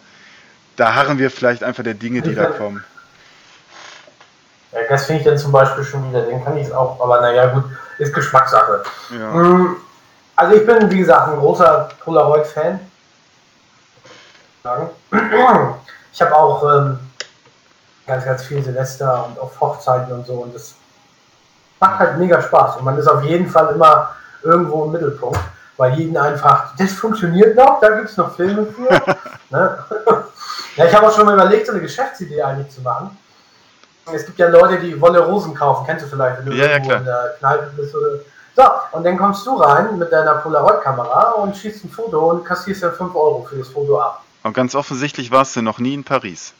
da 0.76 0.94
harren 0.94 1.18
wir 1.18 1.30
vielleicht 1.30 1.62
einfach 1.62 1.82
der 1.82 1.94
Dinge, 1.94 2.22
die 2.22 2.34
da 2.34 2.46
kommen. 2.46 2.82
Ja, 4.72 4.80
das 4.88 5.06
finde 5.06 5.20
ich 5.20 5.26
dann 5.26 5.38
zum 5.38 5.52
Beispiel 5.52 5.84
schon 5.84 6.09
wieder, 6.09 6.22
den 6.22 6.42
kann 6.42 6.56
ich 6.56 6.66
es 6.66 6.72
auch, 6.72 7.00
aber 7.00 7.20
naja, 7.20 7.46
gut, 7.52 7.64
ist 7.98 8.14
Geschmackssache. 8.14 8.82
Ja. 9.18 9.32
Mhm. 9.32 9.76
Also 10.39 10.55
ich 10.55 10.64
bin, 10.64 10.89
wie 10.89 10.99
gesagt, 10.99 11.30
ein 11.30 11.39
großer 11.41 11.89
Polaroid-Fan. 12.05 12.78
Ich 16.11 16.22
habe 16.22 16.34
auch 16.34 16.64
ähm, 16.64 16.99
ganz, 18.07 18.24
ganz 18.24 18.43
viel 18.43 18.62
Silvester 18.62 19.26
und 19.26 19.39
auf 19.39 19.61
Hochzeiten 19.61 20.12
und 20.12 20.26
so 20.26 20.34
und 20.34 20.53
das 20.53 20.74
macht 21.78 22.01
halt 22.01 22.18
mega 22.18 22.43
Spaß 22.43 22.76
und 22.76 22.84
man 22.84 22.99
ist 22.99 23.07
auf 23.07 23.22
jeden 23.22 23.49
Fall 23.49 23.72
immer 23.72 24.16
irgendwo 24.43 24.84
im 24.84 24.93
Mittelpunkt, 24.93 25.39
weil 25.76 25.95
jeden 25.95 26.16
einfach, 26.16 26.74
das 26.76 26.93
funktioniert 26.95 27.55
noch, 27.55 27.78
da 27.80 27.91
gibt 27.91 28.11
es 28.11 28.16
noch 28.16 28.34
Filme 28.34 28.66
für. 28.66 28.91
ne? 29.51 29.78
ja, 30.76 30.84
ich 30.86 30.95
habe 30.95 31.07
auch 31.07 31.14
schon 31.14 31.26
mal 31.26 31.34
überlegt, 31.34 31.66
so 31.66 31.72
eine 31.72 31.82
Geschäftsidee 31.82 32.43
eigentlich 32.43 32.70
zu 32.70 32.80
machen. 32.80 33.16
Es 34.12 34.26
gibt 34.26 34.39
ja 34.41 34.49
Leute, 34.49 34.78
die 34.78 35.01
Wolle 35.01 35.20
Rosen 35.20 35.55
kaufen, 35.55 35.86
kennst 35.86 36.05
du 36.05 36.09
vielleicht, 36.09 36.39
wenn 36.39 36.47
du 36.47 36.53
ja, 36.53 36.66
ja, 36.66 36.76
in 36.76 37.05
der 37.05 37.34
Kneipe 37.39 37.70
bist 37.76 37.95
oder 37.95 38.09
so, 38.59 38.64
und 38.90 39.04
dann 39.04 39.16
kommst 39.16 39.46
du 39.46 39.54
rein 39.54 39.98
mit 39.98 40.11
deiner 40.11 40.34
Polaroid-Kamera 40.34 41.30
und 41.34 41.56
schießt 41.56 41.84
ein 41.84 41.90
Foto 41.90 42.30
und 42.30 42.44
kassierst 42.44 42.82
ja 42.82 42.90
5 42.90 43.14
Euro 43.14 43.46
für 43.48 43.56
das 43.56 43.68
Foto 43.68 44.00
ab. 44.00 44.24
Und 44.42 44.52
ganz 44.52 44.74
offensichtlich 44.74 45.30
warst 45.30 45.54
du 45.54 45.62
noch 45.62 45.78
nie 45.78 45.94
in 45.94 46.02
Paris. 46.02 46.54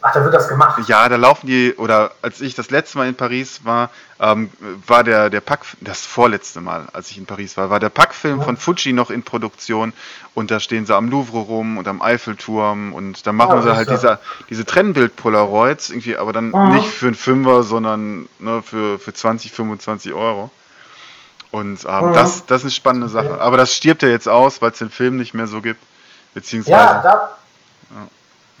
Ach, 0.00 0.12
da 0.12 0.22
wird 0.22 0.32
das 0.32 0.48
gemacht. 0.48 0.88
Ja, 0.88 1.08
da 1.08 1.16
laufen 1.16 1.48
die, 1.48 1.74
oder 1.76 2.12
als 2.22 2.40
ich 2.40 2.54
das 2.54 2.70
letzte 2.70 2.98
Mal 2.98 3.08
in 3.08 3.16
Paris 3.16 3.64
war, 3.64 3.90
ähm, 4.20 4.48
war 4.86 5.02
der, 5.02 5.28
der 5.28 5.40
Pack, 5.40 5.62
das 5.80 6.06
vorletzte 6.06 6.60
Mal, 6.60 6.86
als 6.92 7.10
ich 7.10 7.18
in 7.18 7.26
Paris 7.26 7.56
war, 7.56 7.68
war 7.68 7.80
der 7.80 7.88
Packfilm 7.88 8.38
ja. 8.38 8.44
von 8.44 8.56
Fuji 8.56 8.92
noch 8.92 9.10
in 9.10 9.24
Produktion 9.24 9.92
und 10.34 10.52
da 10.52 10.60
stehen 10.60 10.86
sie 10.86 10.94
am 10.94 11.10
Louvre 11.10 11.38
rum 11.38 11.78
und 11.78 11.88
am 11.88 12.00
Eiffelturm 12.00 12.94
und 12.94 13.26
da 13.26 13.32
machen 13.32 13.56
ja, 13.56 13.62
sie 13.62 13.76
halt 13.76 13.90
diese, 13.90 14.20
diese 14.48 14.64
Trennbild-Polaroids, 14.64 15.90
irgendwie, 15.90 16.16
aber 16.16 16.32
dann 16.32 16.50
mhm. 16.50 16.76
nicht 16.76 16.88
für 16.88 17.06
einen 17.06 17.16
Fünfer, 17.16 17.64
sondern 17.64 18.28
ne, 18.38 18.62
für, 18.62 19.00
für 19.00 19.12
20, 19.12 19.50
25 19.50 20.12
Euro. 20.12 20.50
Und 21.50 21.84
ähm, 21.84 22.10
mhm. 22.10 22.12
das, 22.14 22.46
das 22.46 22.58
ist 22.58 22.64
eine 22.64 22.70
spannende 22.70 23.08
Sache. 23.08 23.40
Aber 23.40 23.56
das 23.56 23.74
stirbt 23.74 24.02
ja 24.02 24.10
jetzt 24.10 24.28
aus, 24.28 24.62
weil 24.62 24.70
es 24.70 24.78
den 24.78 24.90
Film 24.90 25.16
nicht 25.16 25.34
mehr 25.34 25.48
so 25.48 25.60
gibt. 25.60 25.82
Beziehungsweise. 26.34 26.76
Ja, 26.76 27.02
da, 27.02 27.30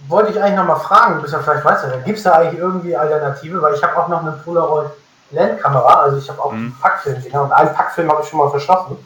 wollte 0.06 0.30
ich 0.30 0.40
eigentlich 0.40 0.56
nochmal 0.56 0.80
fragen, 0.80 1.20
bis 1.20 1.32
er 1.32 1.40
vielleicht 1.40 1.64
weiß, 1.64 1.82
gibt 2.04 2.18
es 2.18 2.24
da 2.24 2.32
eigentlich 2.32 2.60
irgendwie 2.60 2.96
Alternative? 2.96 3.60
Weil 3.60 3.74
ich 3.74 3.82
habe 3.82 3.96
auch 3.96 4.08
noch 4.08 4.22
eine 4.22 4.32
Polaroid 4.32 4.90
Landkamera, 5.30 6.02
also 6.02 6.18
ich 6.18 6.28
habe 6.28 6.42
auch 6.42 6.52
mhm. 6.52 6.58
einen 6.58 6.76
Packfilm 6.80 7.22
genau, 7.22 7.44
und 7.44 7.52
einen 7.52 7.74
Packfilm 7.74 8.10
habe 8.10 8.22
ich 8.22 8.28
schon 8.28 8.38
mal 8.38 8.50
verschlossen. 8.50 8.96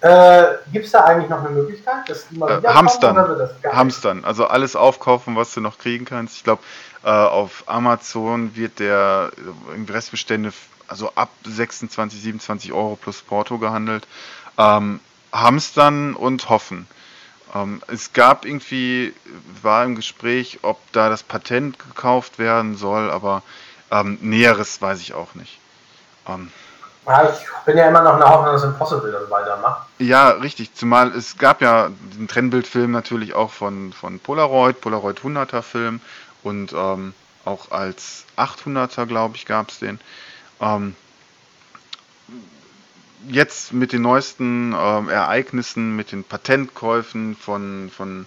Äh, 0.00 0.44
Gibt 0.72 0.86
es 0.86 0.92
da 0.92 1.04
eigentlich 1.04 1.28
noch 1.28 1.40
eine 1.40 1.50
Möglichkeit, 1.50 2.08
dass 2.08 2.26
die 2.28 2.38
mal 2.38 2.64
äh, 2.64 2.68
Hamstern. 2.68 3.18
Hamstern, 3.70 4.24
also 4.24 4.46
alles 4.46 4.74
aufkaufen, 4.74 5.36
was 5.36 5.52
du 5.52 5.60
noch 5.60 5.76
kriegen 5.76 6.06
kannst. 6.06 6.36
Ich 6.36 6.44
glaube, 6.44 6.62
äh, 7.04 7.10
auf 7.10 7.64
Amazon 7.66 8.56
wird 8.56 8.78
der 8.78 9.30
äh, 9.36 9.92
Restbestände 9.92 10.52
also 10.88 11.12
ab 11.14 11.28
26, 11.44 12.20
27 12.20 12.72
Euro 12.72 12.96
plus 12.96 13.20
Porto 13.20 13.58
gehandelt. 13.58 14.08
Ähm, 14.56 15.00
Hamstern 15.32 16.14
und 16.14 16.48
hoffen. 16.48 16.88
Ähm, 17.54 17.82
es 17.88 18.12
gab 18.12 18.44
irgendwie, 18.44 19.14
war 19.62 19.84
im 19.84 19.96
Gespräch, 19.96 20.60
ob 20.62 20.78
da 20.92 21.08
das 21.08 21.22
Patent 21.22 21.78
gekauft 21.78 22.38
werden 22.38 22.76
soll, 22.76 23.10
aber 23.10 23.42
ähm, 23.90 24.18
Näheres 24.20 24.80
weiß 24.80 25.00
ich 25.00 25.14
auch 25.14 25.34
nicht. 25.34 25.58
Ähm, 26.28 26.50
ja, 27.06 27.28
ich 27.30 27.64
bin 27.64 27.76
ja 27.76 27.88
immer 27.88 28.02
noch 28.02 28.14
eine 28.14 28.24
Hoffnung, 28.28 28.52
dass 28.52 28.62
Impossible 28.62 29.10
das 29.10 29.28
weitermacht. 29.30 29.88
Ja, 29.98 30.30
richtig. 30.30 30.74
Zumal 30.74 31.08
es 31.08 31.38
gab 31.38 31.60
ja 31.60 31.90
den 32.16 32.28
Trennbildfilm 32.28 32.90
natürlich 32.90 33.34
auch 33.34 33.50
von, 33.50 33.92
von 33.92 34.20
Polaroid, 34.20 34.80
Polaroid 34.80 35.18
100er 35.18 35.62
Film 35.62 36.00
und 36.42 36.72
ähm, 36.72 37.14
auch 37.44 37.70
als 37.70 38.26
800er, 38.36 39.06
glaube 39.06 39.36
ich, 39.36 39.46
gab 39.46 39.70
es 39.70 39.78
den. 39.78 39.98
Ähm, 40.60 40.94
jetzt 43.28 43.72
mit 43.72 43.92
den 43.92 44.02
neuesten 44.02 44.74
ähm, 44.78 45.08
Ereignissen, 45.08 45.96
mit 45.96 46.12
den 46.12 46.24
Patentkäufen 46.24 47.36
von, 47.36 47.90
von 47.94 48.26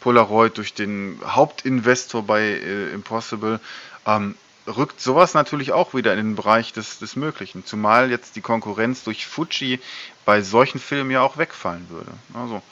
Polaroid 0.00 0.56
durch 0.56 0.74
den 0.74 1.20
Hauptinvestor 1.24 2.22
bei 2.22 2.42
äh, 2.42 2.88
Impossible, 2.92 3.60
ähm, 4.06 4.34
rückt 4.66 5.00
sowas 5.00 5.34
natürlich 5.34 5.72
auch 5.72 5.94
wieder 5.94 6.12
in 6.12 6.18
den 6.18 6.36
Bereich 6.36 6.72
des, 6.72 6.98
des 6.98 7.16
Möglichen. 7.16 7.64
Zumal 7.64 8.10
jetzt 8.10 8.36
die 8.36 8.40
Konkurrenz 8.40 9.04
durch 9.04 9.26
Fuji 9.26 9.80
bei 10.24 10.42
solchen 10.42 10.78
Filmen 10.78 11.10
ja 11.10 11.22
auch 11.22 11.38
wegfallen 11.38 11.86
würde. 11.90 12.10
Also. 12.34 12.62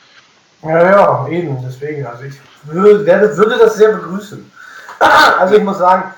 Ja, 0.63 0.91
ja, 0.91 1.29
eben, 1.29 1.57
deswegen. 1.63 2.05
Also 2.07 2.25
ich 2.25 2.35
würde, 2.65 3.07
würde 3.07 3.59
das 3.59 3.77
sehr 3.77 3.93
begrüßen. 3.93 4.51
Also 5.39 5.55
ich 5.55 5.63
muss 5.63 5.79
sagen, 5.79 6.13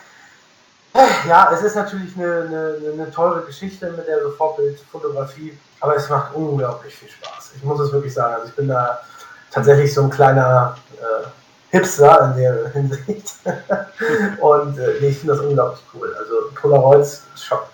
ja, 1.29 1.51
es 1.53 1.63
ist 1.63 1.77
natürlich 1.77 2.17
eine, 2.17 2.47
eine, 2.49 2.93
eine 2.93 3.11
teure 3.11 3.43
Geschichte 3.43 3.91
mit 3.93 4.07
der 4.09 4.23
Sofortbildfotografie, 4.23 5.57
aber 5.81 5.97
es 5.97 6.09
macht 6.09 6.35
unglaublich 6.35 6.95
viel 6.95 7.09
Spaß. 7.09 7.53
Ich 7.57 7.63
muss 7.63 7.81
es 7.81 7.93
wirklich 7.93 8.13
sagen. 8.13 8.35
Also 8.35 8.49
ich 8.49 8.57
bin 8.57 8.69
da 8.69 8.99
tatsächlich 9.53 9.95
so 9.95 10.03
ein 10.03 10.11
kleiner 10.11 10.77
äh, 11.01 11.27
Hipster 11.71 12.33
in 12.33 12.43
der 12.43 12.69
Hinsicht. 12.73 13.35
Und 14.41 14.79
äh, 14.79 14.95
nee, 15.01 15.09
ich 15.09 15.19
finde 15.19 15.35
das 15.35 15.45
unglaublich 15.45 15.83
cool. 15.95 16.15
Also 16.19 16.35
Polaroids 16.61 17.23
Shop, 17.37 17.69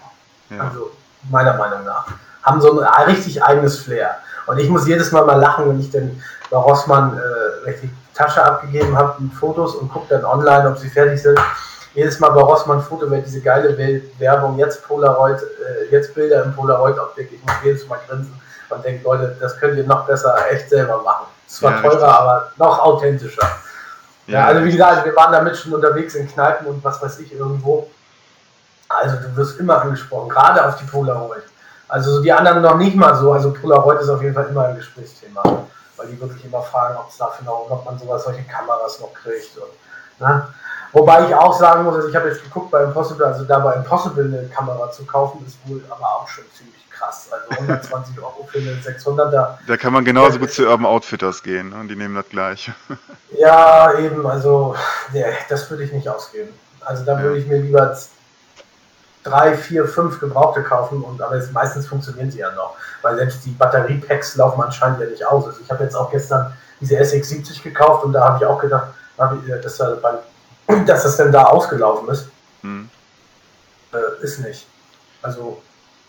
ja. 0.51 0.65
also 0.65 0.91
meiner 1.31 1.57
Meinung 1.57 1.85
nach, 1.85 2.07
haben 2.43 2.61
so 2.61 2.81
ein 2.81 3.05
richtig 3.05 3.43
eigenes 3.43 3.79
Flair. 3.79 4.19
Und 4.47 4.59
ich 4.59 4.69
muss 4.69 4.87
jedes 4.87 5.11
Mal 5.11 5.25
mal 5.25 5.41
lachen, 5.41 5.69
wenn 5.69 5.81
ich 5.81 5.91
dann 5.91 6.23
bei 6.51 6.57
Rossmann 6.57 7.19
äh, 7.67 7.73
die 7.83 7.91
Tasche 8.15 8.45
abgegeben 8.45 8.97
habe 8.97 9.21
mit 9.21 9.33
Fotos 9.33 9.75
und 9.75 9.91
gucke 9.91 10.07
dann 10.11 10.25
online, 10.25 10.69
ob 10.71 10.79
sie 10.79 10.89
fertig 10.89 11.21
sind 11.21 11.41
jedes 11.97 12.21
Mal 12.21 12.29
bei 12.31 12.43
Rossmann 12.43 12.83
Foto 12.83 13.11
wird 13.11 13.27
diese 13.27 13.41
geile 13.41 13.77
Werbung, 14.19 14.59
jetzt 14.59 14.87
Polaroid, 14.87 15.41
äh, 15.41 15.91
jetzt 15.91 16.15
Bilder 16.15 16.45
im 16.45 16.55
Polaroid-Optik. 16.55 17.33
Ich 17.33 17.43
muss 17.43 17.55
jedes 17.65 17.89
Mal 17.89 17.99
grinsen 18.07 18.39
und 18.69 18.85
denke, 18.85 19.03
Leute, 19.03 19.35
das 19.41 19.59
könnt 19.59 19.79
ihr 19.79 19.85
noch 19.85 20.07
besser 20.07 20.37
echt 20.51 20.69
selber 20.69 21.03
machen. 21.03 21.27
Zwar 21.47 21.73
ja, 21.73 21.81
teurer, 21.81 21.93
richtig. 21.95 22.09
aber 22.09 22.53
noch 22.59 22.79
authentischer. 22.81 23.49
Ja, 24.27 24.41
ja, 24.41 24.47
also 24.47 24.65
wie 24.65 24.73
gesagt, 24.73 25.07
wir 25.07 25.17
waren 25.17 25.33
damit 25.33 25.57
schon 25.57 25.73
unterwegs 25.73 26.15
in 26.17 26.29
Kneipen 26.29 26.67
und 26.67 26.85
was 26.85 27.01
weiß 27.01 27.19
ich 27.21 27.33
irgendwo. 27.33 27.89
Also 28.89 29.17
du 29.17 29.35
wirst 29.37 29.59
immer 29.59 29.81
angesprochen, 29.81 30.29
gerade 30.29 30.67
auf 30.67 30.77
die 30.77 30.85
Polaroid. 30.85 31.45
Also 31.89 32.17
so 32.17 32.23
die 32.23 32.33
anderen 32.33 32.61
noch 32.61 32.77
nicht 32.77 32.97
mal 32.97 33.15
so. 33.15 33.33
Also 33.33 33.53
Polaroid 33.53 34.01
ist 34.01 34.11
auf 34.11 34.21
jeden 34.21 34.35
Fall 34.35 34.47
immer 34.47 34.67
ein 34.67 34.77
Gesprächsthema, 34.77 35.43
weil 35.97 36.09
die 36.09 36.21
wirklich 36.21 36.45
immer 36.45 36.61
fragen, 36.61 36.97
ob 36.99 37.09
es 37.09 37.17
dafür 37.17 37.47
noch, 37.47 37.67
ob 37.71 37.85
man 37.87 37.99
sowas, 37.99 38.25
solche 38.25 38.43
Kameras 38.43 39.01
noch 39.01 39.15
kriegt. 39.15 39.57
Und, 39.57 40.27
ne? 40.27 40.47
Wobei 40.93 41.27
ich 41.27 41.35
auch 41.35 41.59
sagen 41.59 41.85
muss, 41.85 41.95
also 41.97 42.09
ich 42.09 42.17
habe 42.17 42.29
jetzt 42.29 42.43
geguckt 42.43 42.71
bei 42.71 42.83
Impossible, 42.83 43.27
also 43.27 43.45
da 43.45 43.59
bei 43.59 43.75
Impossible 43.75 44.25
eine 44.25 44.49
Kamera 44.49 44.91
zu 44.91 45.05
kaufen, 45.05 45.45
ist 45.47 45.59
wohl 45.67 45.83
aber 45.91 46.07
auch 46.07 46.29
schon 46.29 46.45
ziemlich 46.57 46.77
krass. 46.91 47.29
Also 47.31 47.63
120 47.63 48.19
Euro 48.19 48.49
für 48.51 48.59
eine 48.59 48.73
600er. 48.73 49.59
Da 49.67 49.77
kann 49.77 49.93
man 49.93 50.05
genauso 50.05 50.39
gut 50.39 50.53
zu 50.53 50.67
Urban 50.67 50.87
Outfitters 50.87 51.43
gehen 51.43 51.73
und 51.73 51.83
ne? 51.83 51.89
die 51.89 51.97
nehmen 51.97 52.15
das 52.15 52.29
gleich. 52.29 52.71
Ja, 53.39 53.99
eben, 53.99 54.25
also 54.25 54.75
nee, 55.13 55.25
das 55.51 55.69
würde 55.69 55.83
ich 55.83 55.93
nicht 55.93 56.09
ausgeben. 56.09 56.49
Also 56.81 57.05
da 57.05 57.21
würde 57.21 57.37
ich 57.39 57.47
mir 57.47 57.59
lieber 57.59 57.95
drei, 59.25 59.55
vier, 59.57 59.87
fünf 59.87 60.21
Gebrauchte 60.21 60.63
kaufen 60.63 61.03
und 61.03 61.21
aber 61.21 61.35
es, 61.35 61.51
meistens 61.51 61.87
funktionieren 61.87 62.31
sie 62.31 62.39
ja 62.39 62.53
noch, 62.53 62.77
weil 63.03 63.17
selbst 63.17 63.45
die 63.45 63.51
Batteriepacks 63.51 64.37
laufen 64.37 64.63
anscheinend 64.63 65.01
ja 65.01 65.07
nicht 65.07 65.27
aus. 65.27 65.47
Also 65.47 65.61
ich 65.61 65.71
habe 65.71 65.85
jetzt 65.85 65.97
auch 65.97 66.11
gestern 66.11 66.53
diese 66.81 66.97
SX70 66.97 67.63
gekauft 67.63 68.05
und 68.05 68.13
da 68.13 68.25
habe 68.25 68.39
ich 68.39 68.47
auch 68.47 68.61
gedacht, 68.61 68.89
äh, 69.19 69.61
dass, 69.61 69.77
dass 70.87 71.03
das 71.05 71.17
denn 71.17 71.33
da 71.33 71.45
ausgelaufen 71.45 72.09
ist. 72.09 72.29
Hm. 72.63 72.89
Äh, 73.93 74.25
ist 74.25 74.41
nicht. 74.41 74.67
Also 75.23 75.63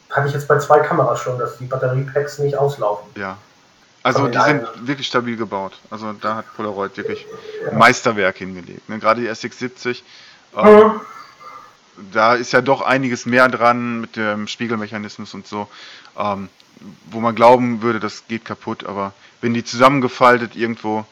hatte 0.09 0.27
ich 0.27 0.33
jetzt 0.33 0.47
bei 0.47 0.57
zwei 0.59 0.79
Kameras 0.79 1.19
schon, 1.19 1.37
dass 1.37 1.57
die 1.57 1.65
Batteriepacks 1.65 2.39
nicht 2.39 2.57
auslaufen. 2.57 3.09
Ja. 3.15 3.37
Also 4.03 4.27
die 4.27 4.39
sind 4.39 4.87
wirklich 4.87 5.07
stabil 5.07 5.35
gebaut. 5.35 5.73
Also 5.91 6.13
da 6.13 6.35
hat 6.35 6.55
Polaroid 6.55 6.95
wirklich 6.95 7.25
ja. 7.65 7.77
Meisterwerk 7.77 8.37
hingelegt. 8.37 8.87
Ne? 8.87 8.99
Gerade 8.99 9.21
die 9.21 9.29
SX70. 9.29 10.01
Ähm, 10.55 10.65
mhm. 10.65 11.01
Da 12.13 12.35
ist 12.35 12.53
ja 12.53 12.61
doch 12.61 12.81
einiges 12.81 13.25
mehr 13.25 13.49
dran 13.49 13.99
mit 14.01 14.15
dem 14.15 14.47
Spiegelmechanismus 14.47 15.33
und 15.33 15.45
so, 15.45 15.67
ähm, 16.17 16.47
wo 17.11 17.19
man 17.19 17.35
glauben 17.35 17.81
würde, 17.81 17.99
das 17.99 18.23
geht 18.27 18.45
kaputt. 18.45 18.85
Aber 18.85 19.13
wenn 19.41 19.53
die 19.53 19.65
zusammengefaltet 19.65 20.55
irgendwo 20.55 21.05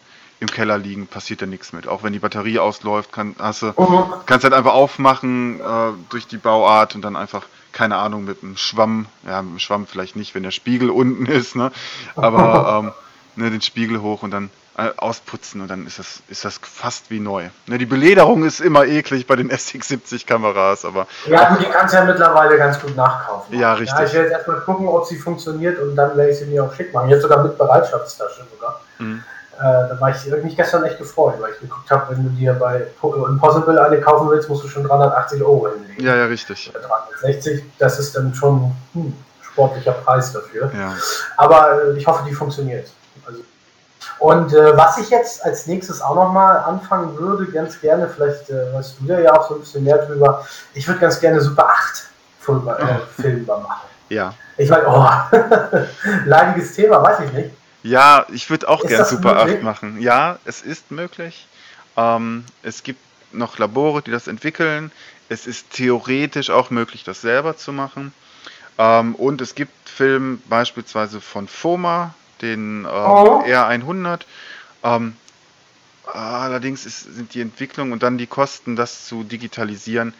im 0.45 0.51
Keller 0.51 0.77
liegen, 0.77 1.07
passiert 1.07 1.41
da 1.41 1.45
nichts 1.45 1.73
mit. 1.73 1.87
Auch 1.87 2.03
wenn 2.03 2.13
die 2.13 2.19
Batterie 2.19 2.59
ausläuft, 2.59 3.11
kann, 3.11 3.35
hast 3.39 3.63
du, 3.63 3.67
mhm. 3.67 4.13
kannst 4.25 4.43
halt 4.43 4.53
einfach 4.53 4.73
aufmachen 4.73 5.59
äh, 5.59 5.63
durch 6.09 6.27
die 6.27 6.37
Bauart 6.37 6.95
und 6.95 7.01
dann 7.01 7.15
einfach 7.15 7.43
keine 7.71 7.97
Ahnung, 7.97 8.23
mit 8.23 8.41
einem 8.41 8.55
Schwamm, 8.55 9.05
ja, 9.27 9.41
mit 9.41 9.49
einem 9.49 9.59
Schwamm 9.59 9.85
vielleicht 9.85 10.15
nicht, 10.15 10.33
wenn 10.33 10.43
der 10.43 10.51
Spiegel 10.51 10.89
unten 10.89 11.25
ist, 11.25 11.57
ne? 11.57 11.73
aber 12.15 12.81
ähm, 13.35 13.43
ne, 13.43 13.51
den 13.51 13.61
Spiegel 13.61 14.01
hoch 14.01 14.23
und 14.23 14.31
dann 14.31 14.49
äh, 14.77 14.91
ausputzen 14.95 15.61
und 15.61 15.69
dann 15.69 15.85
ist 15.85 15.99
das, 15.99 16.21
ist 16.29 16.45
das 16.45 16.57
fast 16.61 17.11
wie 17.11 17.19
neu. 17.19 17.49
Ne, 17.67 17.77
die 17.77 17.85
Belederung 17.85 18.45
ist 18.45 18.61
immer 18.61 18.85
eklig 18.85 19.27
bei 19.27 19.35
den 19.35 19.51
SX70 19.51 20.25
Kameras, 20.25 20.85
aber. 20.85 21.07
Ja, 21.27 21.57
die 21.57 21.65
kannst 21.65 21.93
du 21.93 21.97
ja 21.97 22.05
mittlerweile 22.05 22.57
ganz 22.57 22.79
gut 22.81 22.95
nachkaufen. 22.95 23.59
Ja, 23.59 23.73
richtig. 23.73 23.97
Ja, 23.97 24.05
ich 24.05 24.13
werde 24.13 24.27
jetzt 24.29 24.37
erstmal 24.37 24.61
gucken, 24.61 24.87
ob 24.87 25.05
sie 25.05 25.17
funktioniert 25.17 25.79
und 25.79 25.95
dann 25.95 26.15
werde 26.17 26.31
ich 26.31 26.37
sie 26.37 26.45
mir 26.45 26.63
auch 26.63 26.73
schick 26.73 26.93
machen. 26.93 27.09
Jetzt 27.09 27.23
sogar 27.23 27.43
mit 27.43 27.57
Bereitschaftstasche 27.57 28.47
sogar. 28.53 28.81
Mhm. 28.99 29.23
Äh, 29.57 29.63
da 29.63 29.97
war 29.99 30.09
ich 30.09 30.43
mich 30.43 30.57
gestern 30.57 30.83
echt 30.83 30.97
gefreut, 30.97 31.35
weil 31.39 31.53
ich 31.53 31.59
geguckt 31.59 31.89
habe, 31.89 32.13
wenn 32.13 32.23
du 32.23 32.29
dir 32.29 32.53
bei 32.53 32.87
Impossible 33.01 33.79
eine 33.79 34.01
kaufen 34.01 34.29
willst, 34.29 34.49
musst 34.49 34.65
du 34.65 34.67
schon 34.67 34.83
380 34.83 35.41
Euro 35.41 35.69
hinlegen. 35.69 36.03
Ja, 36.03 36.15
ja, 36.15 36.25
richtig. 36.25 36.71
360, 36.73 37.63
das 37.79 37.99
ist 37.99 38.15
dann 38.15 38.33
schon 38.35 38.75
hm, 38.93 39.13
sportlicher 39.41 39.93
Preis 39.93 40.33
dafür. 40.33 40.69
Ja. 40.77 40.93
Aber 41.37 41.83
äh, 41.83 41.97
ich 41.97 42.05
hoffe, 42.05 42.25
die 42.27 42.33
funktioniert. 42.33 42.89
Also, 43.25 43.39
und 44.19 44.53
äh, 44.53 44.75
was 44.75 44.97
ich 44.97 45.09
jetzt 45.09 45.43
als 45.45 45.67
nächstes 45.67 46.01
auch 46.01 46.15
nochmal 46.15 46.57
anfangen 46.57 47.17
würde, 47.17 47.49
ganz 47.49 47.79
gerne, 47.79 48.09
vielleicht 48.09 48.49
äh, 48.49 48.73
weißt 48.73 48.97
du 48.99 49.23
ja 49.23 49.33
auch 49.33 49.47
so 49.47 49.55
ein 49.55 49.61
bisschen 49.61 49.85
mehr 49.85 49.99
drüber, 49.99 50.45
ich 50.73 50.85
würde 50.87 50.99
ganz 50.99 51.19
gerne 51.19 51.39
Super 51.39 51.69
8 51.69 52.03
Film, 52.39 52.67
äh, 52.67 52.71
oh. 52.71 53.21
Film 53.21 53.45
machen. 53.45 53.87
Ja. 54.09 54.33
Ich 54.57 54.69
meine, 54.69 54.85
oh, 54.87 55.09
leidiges 56.25 56.73
Thema, 56.73 57.01
weiß 57.01 57.21
ich 57.21 57.31
nicht. 57.33 57.51
Ja, 57.85 58.25
ich 58.33 58.49
würde 58.49 58.67
auch 58.67 58.83
gern 58.83 59.05
Super 59.05 59.35
möglich? 59.35 59.57
8 59.57 59.63
machen. 59.63 60.01
Ja, 60.01 60.39
es 60.43 60.63
ist 60.63 60.89
möglich. 60.89 61.45
Ähm, 61.95 62.43
es 62.63 62.81
gibt 62.81 62.99
noch 63.31 63.59
Labore, 63.59 64.01
die 64.01 64.09
das 64.09 64.27
entwickeln. 64.27 64.91
Es 65.29 65.45
ist 65.45 65.69
theoretisch 65.69 66.49
auch 66.49 66.71
möglich, 66.71 67.03
das 67.03 67.21
selber 67.21 67.57
zu 67.57 67.71
machen. 67.71 68.11
Ähm, 68.79 69.13
und 69.13 69.39
es 69.39 69.53
gibt 69.53 69.87
Filme 69.87 70.39
beispielsweise 70.49 71.21
von 71.21 71.47
FOMA, 71.47 72.15
den 72.41 72.85
ähm, 72.85 72.85
oh. 72.87 73.43
R100. 73.45 74.21
Ähm, 74.83 75.15
allerdings 76.11 76.87
ist, 76.87 77.01
sind 77.01 77.35
die 77.35 77.41
Entwicklung 77.41 77.91
und 77.91 78.01
dann 78.01 78.17
die 78.17 78.27
Kosten, 78.27 78.75
das 78.75 79.05
zu 79.05 79.23
digitalisieren, 79.23 80.15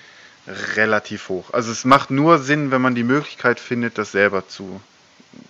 relativ 0.76 1.30
hoch. 1.30 1.52
Also 1.52 1.72
es 1.72 1.84
macht 1.84 2.12
nur 2.12 2.38
Sinn, 2.38 2.70
wenn 2.70 2.84
man 2.84 2.94
die 2.94 3.04
Möglichkeit 3.04 3.60
findet, 3.60 3.98
das 3.98 4.12
selber 4.12 4.48
zu 4.48 4.80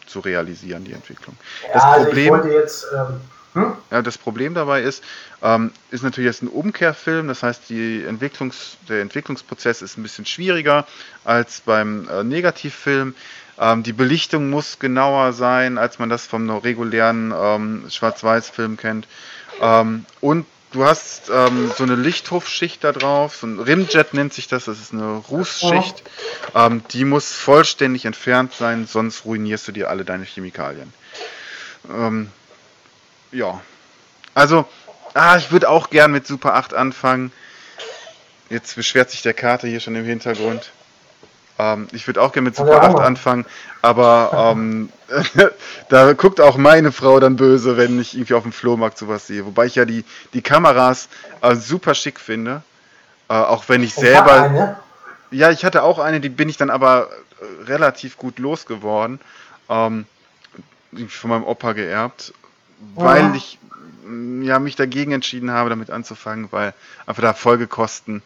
zu 0.05 0.19
realisieren, 0.19 0.83
die 0.83 0.93
Entwicklung. 0.93 1.36
Ja, 1.63 1.73
das, 1.73 1.83
also 1.83 2.05
Problem, 2.05 2.51
jetzt, 2.51 2.88
ähm, 2.93 3.21
hm? 3.53 3.73
ja, 3.89 4.01
das 4.01 4.17
Problem 4.17 4.53
dabei 4.53 4.81
ist, 4.81 5.03
ähm, 5.41 5.71
ist 5.91 6.03
natürlich 6.03 6.27
jetzt 6.27 6.43
ein 6.43 6.47
Umkehrfilm, 6.47 7.27
das 7.27 7.43
heißt, 7.43 7.69
die 7.69 8.03
Entwicklungs, 8.03 8.77
der 8.89 9.01
Entwicklungsprozess 9.01 9.81
ist 9.81 9.97
ein 9.97 10.03
bisschen 10.03 10.25
schwieriger 10.25 10.86
als 11.23 11.61
beim 11.61 12.07
äh, 12.09 12.23
Negativfilm. 12.23 13.15
Ähm, 13.57 13.83
die 13.83 13.93
Belichtung 13.93 14.49
muss 14.49 14.79
genauer 14.79 15.31
sein, 15.31 15.77
als 15.77 15.99
man 15.99 16.09
das 16.09 16.25
vom 16.27 16.49
regulären 16.49 17.33
ähm, 17.36 17.86
Schwarz-Weiß-Film 17.89 18.75
kennt. 18.75 19.07
Ähm, 19.61 20.05
und 20.19 20.45
du 20.76 20.84
hast 20.84 21.30
ähm, 21.34 21.71
so 21.76 21.84
eine 21.84 21.95
Lichthofschicht 21.95 22.84
da 22.84 22.91
drauf, 22.91 23.38
so 23.38 23.47
ein 23.47 23.59
Rimjet 23.59 24.13
nennt 24.13 24.34
sich 24.34 24.47
das, 24.47 24.65
das 24.65 24.80
ist 24.80 24.93
eine 24.93 25.23
Rußschicht. 25.30 26.03
Ähm, 26.53 26.84
die 26.91 27.05
muss 27.05 27.32
vollständig 27.32 28.03
entfernt 28.05 28.53
sein, 28.53 28.86
sonst 28.86 29.23
ruinierst 29.23 29.67
du 29.69 29.71
dir 29.71 29.89
alle 29.89 30.03
deine 30.03 30.26
Chemikalien. 30.26 30.93
Ähm, 31.89 32.30
ja. 33.32 33.61
Also, 34.34 34.67
ah, 35.13 35.38
ich 35.38 35.51
würde 35.51 35.69
auch 35.69 35.89
gern 35.89 36.11
mit 36.11 36.28
Super 36.28 36.55
8 36.55 36.73
anfangen. 36.73 37.32
Jetzt 38.49 38.76
beschwert 38.76 39.09
sich 39.09 39.21
der 39.21 39.34
Kater 39.34 39.69
hier 39.69 39.80
schon 39.80 39.95
im 39.95 40.05
Hintergrund. 40.05 40.71
Ähm, 41.58 41.88
ich 41.91 42.06
würde 42.08 42.22
auch 42.22 42.32
gerne 42.32 42.49
mit 42.49 42.56
Super 42.56 42.82
8 42.84 42.99
anfangen, 42.99 43.45
aber 43.82 44.53
ähm, 44.53 44.89
da 45.89 46.14
guckt 46.14 46.41
auch 46.41 46.58
meine 46.58 46.91
Frau 46.91 47.20
dann 47.20 47.36
böse, 47.36 47.78
wenn 47.78 47.99
ich 47.99 48.16
irgendwie 48.16 48.34
auf 48.34 48.43
dem 48.43 48.51
Flohmarkt 48.51 48.97
sowas 48.97 49.28
sehe. 49.28 49.45
Wobei 49.45 49.66
ich 49.66 49.76
ja 49.76 49.86
die, 49.86 50.03
die 50.34 50.41
Kameras 50.41 51.08
äh, 51.41 51.56
super 51.56 51.95
schick 51.95 52.20
finde. 52.20 52.62
Äh, 53.30 53.34
auch 53.34 53.70
wenn 53.70 53.82
ich, 53.82 53.89
ich 53.89 53.95
selber. 53.95 54.80
Ja, 55.32 55.49
ich 55.49 55.66
hatte 55.66 55.84
auch 55.84 55.99
eine, 55.99 56.20
die 56.20 56.30
bin 56.30 56.49
ich 56.49 56.58
dann 56.58 56.70
aber 56.70 57.10
äh, 57.39 57.64
relativ 57.66 58.18
gut 58.18 58.39
losgeworden. 58.39 59.20
Ähm, 59.70 60.06
von 61.10 61.30
meinem 61.30 61.43
Opa 61.43 61.74
geerbt, 61.74 62.34
weil 62.95 63.24
ja. 63.24 63.34
ich 63.36 63.60
ja, 64.43 64.60
mich 64.60 64.76
dagegen 64.76 65.12
entschieden 65.12 65.51
habe, 65.51 65.70
damit 65.70 65.89
anzufangen, 65.89 66.51
weil 66.51 66.74
einfach 67.06 67.24
da 67.24 67.34
Folgekosten 67.34 68.22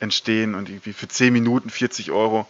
entstehen 0.00 0.54
und 0.54 0.68
irgendwie 0.68 0.92
für 0.92 1.08
10 1.08 1.32
Minuten 1.32 1.70
40 1.70 2.12
Euro 2.12 2.46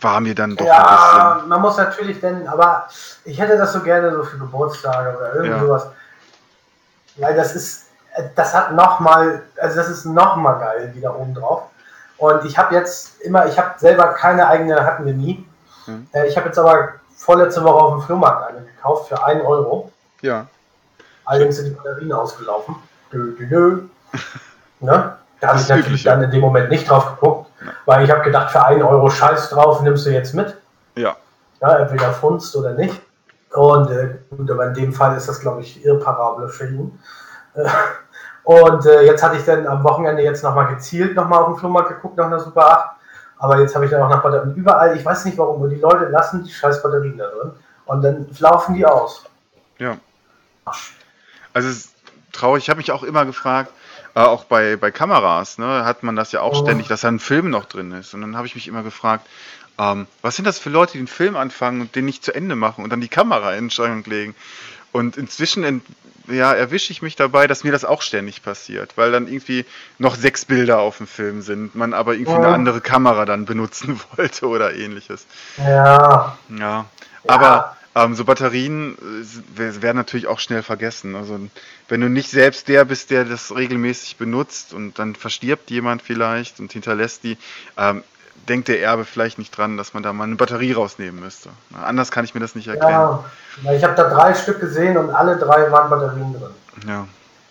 war 0.00 0.20
mir 0.20 0.34
dann 0.34 0.56
doch 0.56 0.66
ja, 0.66 1.32
ein 1.32 1.34
bisschen. 1.34 1.48
man 1.48 1.60
muss 1.60 1.76
natürlich 1.76 2.20
denn, 2.20 2.46
aber 2.46 2.88
ich 3.24 3.40
hätte 3.40 3.56
das 3.56 3.72
so 3.72 3.80
gerne 3.80 4.12
so 4.12 4.22
für 4.22 4.38
Geburtstage 4.38 5.16
oder 5.16 5.34
irgend 5.34 5.52
ja. 5.52 5.60
sowas. 5.60 5.86
Weil 7.16 7.34
das 7.34 7.56
ist, 7.56 7.86
das 8.36 8.54
hat 8.54 8.72
nochmal, 8.72 9.42
also 9.60 9.76
das 9.76 9.88
ist 9.88 10.04
nochmal 10.04 10.58
geil 10.60 10.92
wieder 10.94 11.18
oben 11.18 11.34
drauf. 11.34 11.64
Und 12.18 12.44
ich 12.44 12.56
habe 12.56 12.74
jetzt 12.74 13.20
immer, 13.22 13.46
ich 13.46 13.58
habe 13.58 13.78
selber 13.78 14.08
keine 14.14 14.46
eigene, 14.46 14.84
hatten 14.84 15.06
wir 15.06 15.14
nie. 15.14 15.44
Hm. 15.86 16.06
Ich 16.26 16.36
habe 16.36 16.46
jetzt 16.46 16.58
aber 16.58 16.94
vorletzte 17.16 17.64
Woche 17.64 17.82
auf 17.82 17.94
dem 17.94 18.02
Flohmarkt 18.02 18.48
eine 18.48 18.62
gekauft 18.62 19.08
für 19.08 19.24
1 19.24 19.44
Euro. 19.44 19.90
Ja. 20.22 20.46
Allerdings 21.24 21.56
sind 21.56 21.66
die 21.66 21.70
Batterien 21.70 22.12
ausgelaufen. 22.12 22.76
Dö, 23.12 23.34
dö, 23.36 23.46
dö. 23.46 23.82
ne? 24.80 25.16
Da 25.40 25.48
habe 25.48 25.58
ich 25.58 25.68
natürlich 25.68 25.86
übliche. 25.86 26.08
dann 26.08 26.22
in 26.22 26.30
dem 26.30 26.40
Moment 26.40 26.70
nicht 26.70 26.88
drauf 26.88 27.16
geguckt, 27.16 27.50
ja. 27.64 27.72
weil 27.86 28.04
ich 28.04 28.10
habe 28.10 28.22
gedacht, 28.22 28.50
für 28.50 28.64
einen 28.64 28.82
Euro 28.82 29.10
Scheiß 29.10 29.50
drauf 29.50 29.80
nimmst 29.82 30.06
du 30.06 30.10
jetzt 30.10 30.34
mit. 30.34 30.56
Ja. 30.96 31.16
Ja, 31.60 31.78
entweder 31.78 32.12
funzt 32.12 32.54
oder 32.56 32.72
nicht. 32.72 33.00
Und 33.52 33.90
äh, 33.90 34.16
gut, 34.30 34.50
aber 34.50 34.66
in 34.68 34.74
dem 34.74 34.92
Fall 34.92 35.16
ist 35.16 35.28
das, 35.28 35.40
glaube 35.40 35.62
ich, 35.62 35.84
irreparable 35.84 36.48
für 36.48 36.66
ihn. 36.66 36.98
Äh, 37.54 37.68
und 38.44 38.86
äh, 38.86 39.02
jetzt 39.02 39.22
hatte 39.22 39.36
ich 39.36 39.44
dann 39.44 39.66
am 39.66 39.82
Wochenende 39.82 40.22
jetzt 40.22 40.44
nochmal 40.44 40.68
gezielt 40.74 41.16
nochmal 41.16 41.40
auf 41.40 41.48
den 41.48 41.56
Flohmarkt 41.56 41.88
geguckt 41.88 42.16
nach 42.16 42.26
einer 42.26 42.40
Super 42.40 42.70
8. 42.70 42.90
Aber 43.38 43.58
jetzt 43.58 43.74
habe 43.74 43.86
ich 43.86 43.90
dann 43.90 44.02
auch 44.02 44.10
nach 44.10 44.22
Batterien 44.22 44.54
überall, 44.54 44.94
ich 44.96 45.04
weiß 45.04 45.24
nicht 45.24 45.38
warum, 45.38 45.60
nur 45.60 45.70
die 45.70 45.76
Leute 45.76 46.06
lassen 46.06 46.44
die 46.44 46.52
scheiß 46.52 46.82
Batterien 46.82 47.16
da 47.16 47.26
drin 47.26 47.52
und 47.86 48.02
dann 48.02 48.26
laufen 48.38 48.74
die 48.74 48.84
aus. 48.84 49.24
Ja. 49.78 49.96
Also 51.54 51.68
es 51.68 51.76
ist 51.76 51.94
traurig, 52.32 52.64
ich 52.64 52.70
habe 52.70 52.76
mich 52.76 52.92
auch 52.92 53.02
immer 53.02 53.24
gefragt, 53.24 53.72
äh, 54.14 54.20
auch 54.20 54.44
bei, 54.44 54.76
bei 54.76 54.90
Kameras, 54.90 55.58
ne, 55.58 55.84
hat 55.84 56.02
man 56.02 56.16
das 56.16 56.32
ja 56.32 56.40
auch 56.40 56.60
oh. 56.60 56.64
ständig, 56.64 56.88
dass 56.88 57.02
da 57.02 57.08
ein 57.08 57.20
Film 57.20 57.50
noch 57.50 57.64
drin 57.66 57.92
ist. 57.92 58.14
Und 58.14 58.20
dann 58.22 58.36
habe 58.36 58.46
ich 58.46 58.54
mich 58.54 58.68
immer 58.68 58.82
gefragt, 58.82 59.26
ähm, 59.78 60.06
was 60.22 60.36
sind 60.36 60.44
das 60.44 60.58
für 60.58 60.70
Leute, 60.70 60.92
die 60.92 60.98
den 60.98 61.06
Film 61.06 61.36
anfangen 61.36 61.80
und 61.80 61.94
den 61.94 62.04
nicht 62.04 62.24
zu 62.24 62.34
Ende 62.34 62.56
machen 62.56 62.84
und 62.84 62.90
dann 62.90 63.00
die 63.00 63.08
Kamera 63.08 63.52
in 63.54 63.64
den 63.64 63.70
Schrank 63.70 64.06
legen? 64.06 64.34
Und 64.92 65.16
inzwischen 65.16 65.62
ent, 65.62 65.84
ja, 66.28 66.52
erwische 66.52 66.92
ich 66.92 67.02
mich 67.02 67.16
dabei, 67.16 67.46
dass 67.46 67.64
mir 67.64 67.72
das 67.72 67.84
auch 67.84 68.02
ständig 68.02 68.42
passiert, 68.42 68.96
weil 68.96 69.12
dann 69.12 69.28
irgendwie 69.28 69.64
noch 69.98 70.16
sechs 70.16 70.44
Bilder 70.44 70.80
auf 70.80 70.98
dem 70.98 71.06
Film 71.06 71.42
sind, 71.42 71.74
man 71.74 71.94
aber 71.94 72.14
irgendwie 72.14 72.32
oh. 72.32 72.36
eine 72.36 72.48
andere 72.48 72.80
Kamera 72.80 73.24
dann 73.24 73.44
benutzen 73.44 74.00
wollte 74.16 74.46
oder 74.48 74.74
ähnliches. 74.74 75.26
Ja. 75.58 76.36
Ja. 76.48 76.86
Aber, 77.26 77.76
Ähm, 77.94 78.14
so 78.14 78.24
Batterien 78.24 78.96
äh, 79.56 79.82
werden 79.82 79.96
natürlich 79.96 80.28
auch 80.28 80.38
schnell 80.38 80.62
vergessen. 80.62 81.16
Also 81.16 81.40
wenn 81.88 82.00
du 82.00 82.08
nicht 82.08 82.30
selbst 82.30 82.68
der 82.68 82.84
bist, 82.84 83.10
der 83.10 83.24
das 83.24 83.54
regelmäßig 83.54 84.16
benutzt 84.16 84.72
und 84.72 84.98
dann 84.98 85.16
verstirbt 85.16 85.70
jemand 85.70 86.02
vielleicht 86.02 86.60
und 86.60 86.72
hinterlässt 86.72 87.24
die, 87.24 87.36
ähm, 87.76 88.04
denkt 88.48 88.68
der 88.68 88.80
Erbe 88.80 89.04
vielleicht 89.04 89.38
nicht 89.38 89.56
dran, 89.56 89.76
dass 89.76 89.92
man 89.92 90.02
da 90.02 90.12
mal 90.12 90.24
eine 90.24 90.36
Batterie 90.36 90.72
rausnehmen 90.72 91.20
müsste. 91.20 91.50
Na, 91.70 91.82
anders 91.82 92.10
kann 92.10 92.24
ich 92.24 92.34
mir 92.34 92.40
das 92.40 92.54
nicht 92.54 92.68
erklären. 92.68 93.18
Ja, 93.64 93.72
ich 93.72 93.82
habe 93.82 93.94
da 93.94 94.08
drei 94.08 94.34
Stück 94.34 94.60
gesehen 94.60 94.96
und 94.96 95.10
alle 95.10 95.36
drei 95.36 95.70
waren 95.70 95.90
Batterien 95.90 96.32
drin. 96.32 96.54
Ja. 96.86 97.06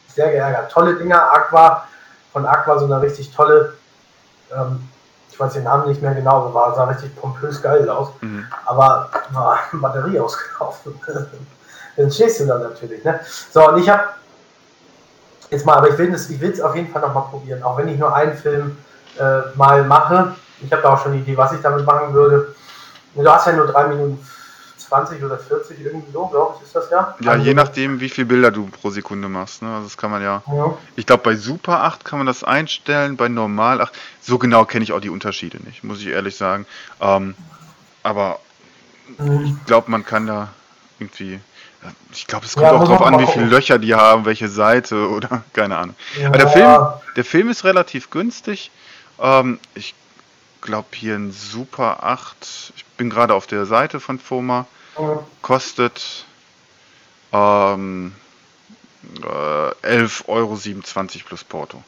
Sehr 0.08 0.32
geärgert. 0.32 0.72
Tolle 0.72 0.96
Dinger, 0.96 1.32
Aqua, 1.32 1.88
von 2.32 2.46
Aqua 2.46 2.80
so 2.80 2.86
eine 2.86 3.02
richtig 3.02 3.32
tolle 3.32 3.74
ähm, 4.52 4.88
ich 5.40 5.46
weiß 5.46 5.54
den 5.54 5.64
Namen 5.64 5.88
nicht 5.88 6.02
mehr 6.02 6.14
genau, 6.14 6.42
aber 6.42 6.54
war, 6.54 6.76
sah 6.76 6.84
richtig 6.84 7.16
pompös 7.16 7.62
geil 7.62 7.90
aus. 7.90 8.10
Mhm. 8.20 8.46
Aber 8.66 9.10
war 9.32 9.60
Batterie 9.72 10.20
ausgekauft. 10.20 10.82
dann 11.96 12.12
stehst 12.12 12.42
du 12.42 12.46
dann 12.46 12.62
natürlich. 12.62 13.02
Ne? 13.06 13.22
So, 13.50 13.66
und 13.70 13.78
ich 13.78 13.88
habe 13.88 14.04
jetzt 15.50 15.66
mal, 15.66 15.78
aber 15.78 15.92
ich 15.92 15.98
will 15.98 16.14
es 16.14 16.60
auf 16.60 16.76
jeden 16.76 16.92
Fall 16.92 17.02
nochmal 17.02 17.24
probieren, 17.30 17.64
auch 17.64 17.78
wenn 17.78 17.88
ich 17.88 17.98
nur 17.98 18.14
einen 18.14 18.36
Film 18.36 18.78
äh, 19.18 19.56
mal 19.56 19.82
mache. 19.86 20.36
Ich 20.60 20.70
habe 20.74 20.82
da 20.82 20.94
auch 20.94 21.02
schon 21.02 21.14
eine 21.14 21.22
Idee, 21.22 21.38
was 21.38 21.54
ich 21.54 21.62
damit 21.62 21.86
machen 21.86 22.14
würde. 22.14 22.54
Du 23.16 23.30
hast 23.30 23.48
ja 23.48 23.54
nur 23.54 23.68
drei 23.68 23.88
Minuten 23.88 24.20
20 24.90 25.24
oder 25.24 25.38
40 25.38 25.80
irgendwie 25.80 26.12
so, 26.12 26.26
glaube 26.28 26.56
ich, 26.58 26.66
ist 26.66 26.76
das 26.76 26.90
ja. 26.90 27.16
Ja, 27.22 27.32
also, 27.34 27.46
je 27.46 27.54
nachdem, 27.54 28.00
wie 28.00 28.10
viele 28.10 28.26
Bilder 28.26 28.52
du 28.52 28.66
pro 28.66 28.90
Sekunde 28.90 29.30
machst. 29.30 29.62
Ne? 29.62 29.70
Also 29.70 29.84
das 29.84 29.98
kann 29.98 30.12
man 30.12 30.22
ja. 30.22 30.42
ja. 30.48 30.78
Ich 30.96 31.06
glaube, 31.06 31.24
bei 31.24 31.36
Super 31.36 31.84
8 31.84 32.04
kann 32.04 32.20
man 32.20 32.28
das 32.28 32.44
einstellen, 32.44 33.16
bei 33.16 33.30
Normal 33.30 33.82
8. 33.82 33.94
So 34.22 34.38
genau 34.40 34.66
kenne 34.66 34.84
ich 34.84 34.92
auch 34.92 35.00
die 35.00 35.10
Unterschiede 35.10 35.58
nicht, 35.64 35.84
muss 35.84 36.02
ich 36.02 36.08
ehrlich 36.08 36.36
sagen. 36.36 36.66
Ähm, 37.00 37.36
aber 38.02 38.40
mhm. 39.18 39.46
ich 39.46 39.66
glaube, 39.66 39.92
man 39.92 40.04
kann 40.06 40.28
da 40.28 40.50
irgendwie. 41.00 41.40
Ich 42.12 42.28
glaube, 42.28 42.46
es 42.46 42.56
kommt 42.56 42.66
ja, 42.66 42.74
auch 42.74 42.84
darauf 42.84 43.02
an, 43.02 43.20
wie 43.20 43.28
viele 43.28 43.46
Löcher 43.46 43.80
die 43.80 43.96
haben, 43.96 44.26
welche 44.26 44.50
Seite 44.50 45.10
oder 45.16 45.44
keine 45.54 45.78
Ahnung. 45.78 45.96
Ja. 46.20 46.28
Aber 46.28 46.38
der 46.38 46.48
Film, 46.50 46.88
der 47.16 47.26
Film 47.26 47.50
ist 47.50 47.64
relativ 47.64 48.10
günstig. 48.10 48.72
Ähm, 49.20 49.60
ich 49.76 49.94
glaube 50.62 50.88
hier 50.94 51.16
ein 51.16 51.32
Super 51.32 52.04
8. 52.04 52.74
Ich 52.76 52.86
bin 52.98 53.10
gerade 53.10 53.34
auf 53.34 53.48
der 53.48 53.66
Seite 53.66 54.00
von 54.00 54.20
FOMA. 54.20 54.66
Kostet 55.42 56.26
ähm, 57.32 58.14
äh, 59.22 59.88
11,27 59.88 60.28
Euro 60.28 60.58
plus 61.28 61.44
Porto. 61.44 61.84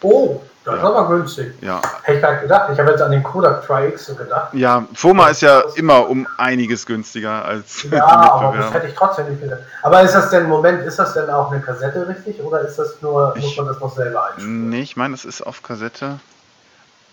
Oh, 0.00 0.42
das 0.64 0.74
ja. 0.74 0.80
ist 0.80 0.86
aber 0.86 1.08
günstig. 1.08 1.54
Ja. 1.62 1.80
Hätte 2.02 2.18
ich 2.18 2.22
gerade 2.22 2.40
gedacht. 2.40 2.70
Ich 2.72 2.78
habe 2.78 2.90
jetzt 2.90 3.00
an 3.00 3.10
den 3.10 3.22
Kodak 3.22 3.66
Tri-X 3.66 4.06
so 4.06 4.14
gedacht. 4.14 4.52
Ja, 4.52 4.86
FOMA 4.94 5.28
ist 5.28 5.40
ja 5.40 5.62
immer 5.76 6.08
um 6.08 6.26
einiges 6.36 6.84
günstiger 6.84 7.44
als 7.44 7.84
Ja, 7.90 8.04
aber 8.04 8.56
das 8.56 8.72
hätte 8.72 8.88
ich 8.88 8.94
trotzdem 8.94 9.30
nicht 9.30 9.40
gedacht. 9.40 9.60
Aber 9.82 10.02
ist 10.02 10.14
das 10.14 10.30
denn, 10.30 10.46
Moment, 10.46 10.82
ist 10.82 10.98
das 10.98 11.14
denn 11.14 11.30
auch 11.30 11.50
eine 11.50 11.60
Kassette 11.62 12.06
richtig 12.06 12.40
oder 12.40 12.60
ist 12.60 12.78
das 12.78 13.00
nur, 13.00 13.34
ich, 13.36 13.44
muss 13.44 13.56
man 13.56 13.66
das 13.66 13.80
noch 13.80 13.94
selber 13.94 14.26
einstellen? 14.26 14.68
Nee, 14.68 14.82
ich 14.82 14.96
meine, 14.96 15.14
es 15.14 15.24
ist 15.24 15.42
auf 15.42 15.62
Kassette. 15.62 16.20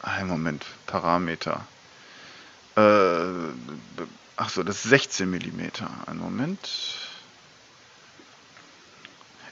Ein 0.02 0.28
Moment, 0.28 0.66
Parameter. 0.88 1.62
Äh, 2.76 2.82
Ach 4.44 4.50
so, 4.50 4.64
das 4.64 4.78
ist 4.78 4.90
16 4.90 5.30
mm. 5.30 5.62
Einen 6.08 6.20
Moment. 6.20 6.68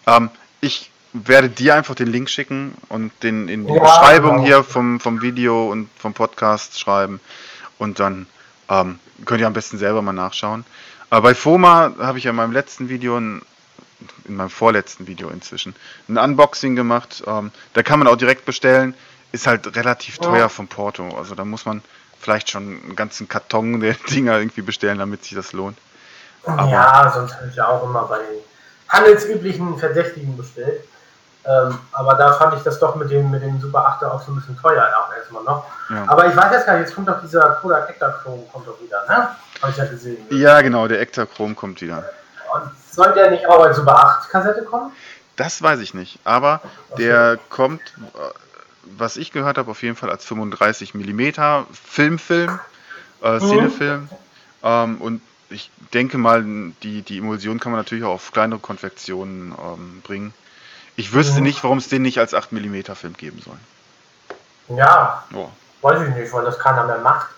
Ähm, 0.08 0.32
ich 0.62 0.90
werde 1.14 1.48
dir 1.48 1.76
einfach 1.76 1.94
den 1.94 2.08
Link 2.08 2.28
schicken 2.28 2.74
und 2.90 3.12
den 3.22 3.50
in 3.50 3.68
die 3.68 3.74
ja, 3.74 3.84
Beschreibung 3.84 4.38
genau. 4.38 4.46
hier 4.48 4.64
vom, 4.64 5.00
vom 5.00 5.22
Video 5.22 5.70
und 5.70 5.92
vom 5.96 6.16
Podcast 6.16 6.80
schreiben. 6.80 7.20
Und 7.78 8.00
dann 8.00 8.26
ähm, 8.68 8.98
könnt 9.26 9.42
ihr 9.42 9.46
am 9.46 9.54
besten 9.54 9.78
selber 9.78 10.02
mal 10.02 10.12
nachschauen. 10.12 10.66
Aber 11.12 11.30
bei 11.30 11.36
FOMA 11.36 11.94
habe 12.00 12.18
ich 12.18 12.24
ja 12.24 12.32
in 12.32 12.38
meinem 12.38 12.52
letzten 12.52 12.90
Video, 12.90 13.16
ein, 13.16 13.44
in 14.26 14.38
meinem 14.38 14.50
vorletzten 14.50 15.06
Video 15.06 15.30
inzwischen, 15.30 15.76
ein 16.08 16.18
Unboxing 16.18 16.76
gemacht. 16.76 17.22
Ähm, 17.28 17.52
da 17.74 17.84
kann 17.84 18.00
man 18.00 18.08
auch 18.08 18.18
direkt 18.18 18.46
bestellen. 18.46 18.96
Ist 19.34 19.46
halt 19.46 19.76
relativ 19.76 20.18
teuer 20.18 20.50
vom 20.50 20.68
Porto. 20.68 21.16
Also 21.16 21.36
da 21.36 21.46
muss 21.46 21.68
man 21.68 21.84
vielleicht 22.20 22.50
schon 22.50 22.82
einen 22.84 22.96
ganzen 22.96 23.28
Karton 23.28 23.80
der 23.80 23.94
Dinger 24.10 24.38
irgendwie 24.38 24.62
bestellen, 24.62 25.00
damit 25.00 25.24
sich 25.24 25.36
das 25.36 25.54
lohnt. 25.54 25.78
Aber 26.46 26.70
ja, 26.70 27.12
sonst 27.14 27.36
habe 27.36 27.48
ich 27.50 27.56
ja 27.56 27.68
auch 27.68 27.84
immer 27.84 28.04
bei 28.04 28.18
den 28.18 28.40
handelsüblichen 28.88 29.78
Verdächtigen 29.78 30.38
bestellt. 30.38 30.84
Ähm, 31.46 31.80
aber 31.94 32.16
da 32.16 32.34
fand 32.34 32.56
ich 32.56 32.64
das 32.64 32.80
doch 32.80 32.96
mit 32.96 33.10
dem, 33.12 33.32
mit 33.32 33.42
dem 33.42 33.60
Super 33.60 33.86
8 33.86 34.04
auch 34.04 34.22
so 34.22 34.32
ein 34.32 34.36
bisschen 34.36 34.60
teuer 34.60 34.88
auch 34.98 35.16
erstmal 35.16 35.44
noch. 35.44 35.66
Ja. 35.90 36.04
Aber 36.08 36.28
ich 36.28 36.36
weiß 36.36 36.52
jetzt 36.52 36.66
gar 36.66 36.74
nicht, 36.74 36.88
jetzt 36.88 36.96
kommt 36.96 37.08
doch 37.08 37.22
dieser 37.22 37.58
Kodak 37.62 37.90
Ektachrome 37.90 38.44
kommt 38.52 38.68
doch 38.68 38.80
wieder, 38.82 39.06
ne? 39.08 39.30
Habe 39.62 39.72
ich 39.72 39.78
ja 39.78 39.86
gesehen. 39.86 40.26
Ja, 40.30 40.62
genau, 40.62 40.88
der 40.88 41.00
Ektachrome 41.00 41.56
kommt 41.56 41.82
wieder. 41.82 42.04
Und 42.54 42.72
soll 42.92 43.14
der 43.14 43.32
nicht 43.32 43.48
auch 43.48 43.64
als 43.64 43.78
Super 43.78 43.96
8 43.96 44.30
Kassette 44.30 44.64
kommen? 44.64 44.92
Das 45.38 45.62
weiß 45.62 45.80
ich 45.80 45.94
nicht, 45.94 46.20
aber 46.26 46.62
okay. 46.90 47.04
der 47.04 47.40
kommt 47.50 47.82
was 48.84 49.18
ich 49.18 49.32
gehört 49.32 49.58
habe, 49.58 49.72
auf 49.72 49.84
jeden 49.84 49.96
Fall 49.96 50.10
als 50.10 50.26
35 50.26 50.94
mm 50.94 51.32
Filmfilm, 51.72 52.60
äh, 53.22 53.40
Szenefilm. 53.40 54.02
Mhm. 54.02 54.10
Ähm, 54.64 55.02
und 55.02 55.22
ich 55.50 55.72
denke 55.94 56.18
mal, 56.18 56.44
die, 56.84 57.02
die 57.02 57.18
Emulsion 57.18 57.60
kann 57.60 57.72
man 57.72 57.80
natürlich 57.80 58.04
auch 58.04 58.14
auf 58.14 58.32
kleinere 58.32 58.60
Konfektionen 58.60 59.54
ähm, 59.54 60.02
bringen. 60.04 60.34
Ich 60.96 61.14
wüsste 61.14 61.38
mhm. 61.38 61.44
nicht, 61.44 61.64
warum 61.64 61.78
es 61.78 61.88
den 61.88 62.02
nicht 62.02 62.20
als 62.20 62.34
8 62.34 62.52
mm 62.52 62.82
Film 62.94 63.14
geben 63.16 63.42
soll. 63.44 63.58
Ja, 64.78 65.24
oh. 65.34 65.50
weiß 65.82 66.08
ich 66.08 66.16
nicht, 66.16 66.32
weil 66.34 66.46
das 66.46 66.60
keiner 66.60 66.86
mehr 66.86 67.00
macht. 67.00 67.30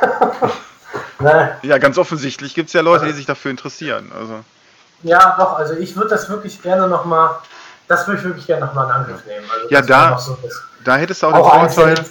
ne? 1.18 1.58
Ja, 1.62 1.78
ganz 1.78 1.98
offensichtlich 1.98 2.54
gibt 2.54 2.68
es 2.68 2.72
ja 2.72 2.80
Leute, 2.80 3.06
die 3.06 3.12
sich 3.12 3.26
dafür 3.26 3.50
interessieren. 3.50 4.10
Also. 4.16 4.42
Ja, 5.02 5.36
doch, 5.38 5.54
also 5.54 5.74
ich 5.74 5.96
würde 5.96 6.10
das 6.10 6.28
wirklich 6.28 6.62
gerne 6.62 6.88
nochmal 6.88 7.30
das 7.90 8.06
würde 8.06 8.20
ich 8.20 8.24
wirklich 8.24 8.46
gerne 8.46 8.66
nochmal 8.66 8.86
in 8.86 8.92
Angriff 8.92 9.26
nehmen. 9.26 9.44
Also 9.52 9.68
ja, 9.68 9.82
da, 9.82 10.16
so 10.16 10.38
da 10.84 10.96
hättest 10.96 11.22
du 11.22 11.26
auch, 11.26 11.34
auch 11.34 11.60
den 11.60 11.70
Vorteil. 11.70 12.04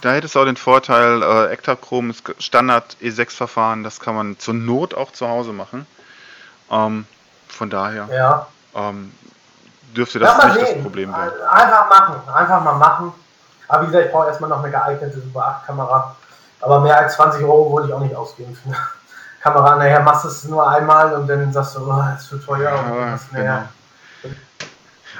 Da 0.00 0.12
hättest 0.12 0.34
du 0.34 0.40
auch 0.40 0.44
den 0.44 0.56
Vorteil, 0.56 1.22
äh, 1.22 1.52
Ektachrom 1.52 2.10
ist 2.10 2.22
Standard 2.38 2.96
E6-Verfahren, 3.02 3.84
das 3.84 4.00
kann 4.00 4.14
man 4.14 4.38
zur 4.38 4.54
Not 4.54 4.94
auch 4.94 5.12
zu 5.12 5.28
Hause 5.28 5.52
machen. 5.52 5.86
Ähm, 6.70 7.06
von 7.48 7.68
daher 7.68 8.08
ja. 8.10 8.46
ähm, 8.74 9.12
dürfte 9.94 10.18
das 10.18 10.36
ja, 10.36 10.46
nicht 10.46 10.66
sehen. 10.66 10.74
das 10.76 10.82
Problem 10.82 11.10
sein. 11.10 11.30
Einfach 11.50 11.88
machen, 11.90 12.28
einfach 12.34 12.64
mal 12.64 12.74
machen. 12.74 13.12
Aber 13.68 13.82
wie 13.82 13.86
gesagt, 13.86 14.06
ich 14.06 14.12
brauche 14.12 14.28
erstmal 14.28 14.50
noch 14.50 14.62
eine 14.62 14.70
geeignete 14.70 15.20
Super 15.20 15.62
8-Kamera. 15.62 16.16
Aber 16.60 16.80
mehr 16.80 16.98
als 16.98 17.14
20 17.16 17.44
Euro 17.44 17.70
wollte 17.70 17.88
ich 17.88 17.94
auch 17.94 18.00
nicht 18.00 18.14
ausgeben 18.14 18.54
für 18.54 18.68
eine 18.68 18.78
Kamera. 19.42 19.76
Nachher 19.76 20.00
machst 20.00 20.24
du 20.24 20.28
es 20.28 20.44
nur 20.44 20.68
einmal 20.68 21.12
und 21.14 21.26
dann 21.28 21.52
sagst 21.52 21.76
du, 21.76 21.80
oh, 21.80 22.02
das 22.02 22.22
ist 22.22 22.28
zu 22.28 22.38
teuer. 22.38 22.70
Ja, 22.70 23.12
und 23.12 23.20
genau. 23.32 23.62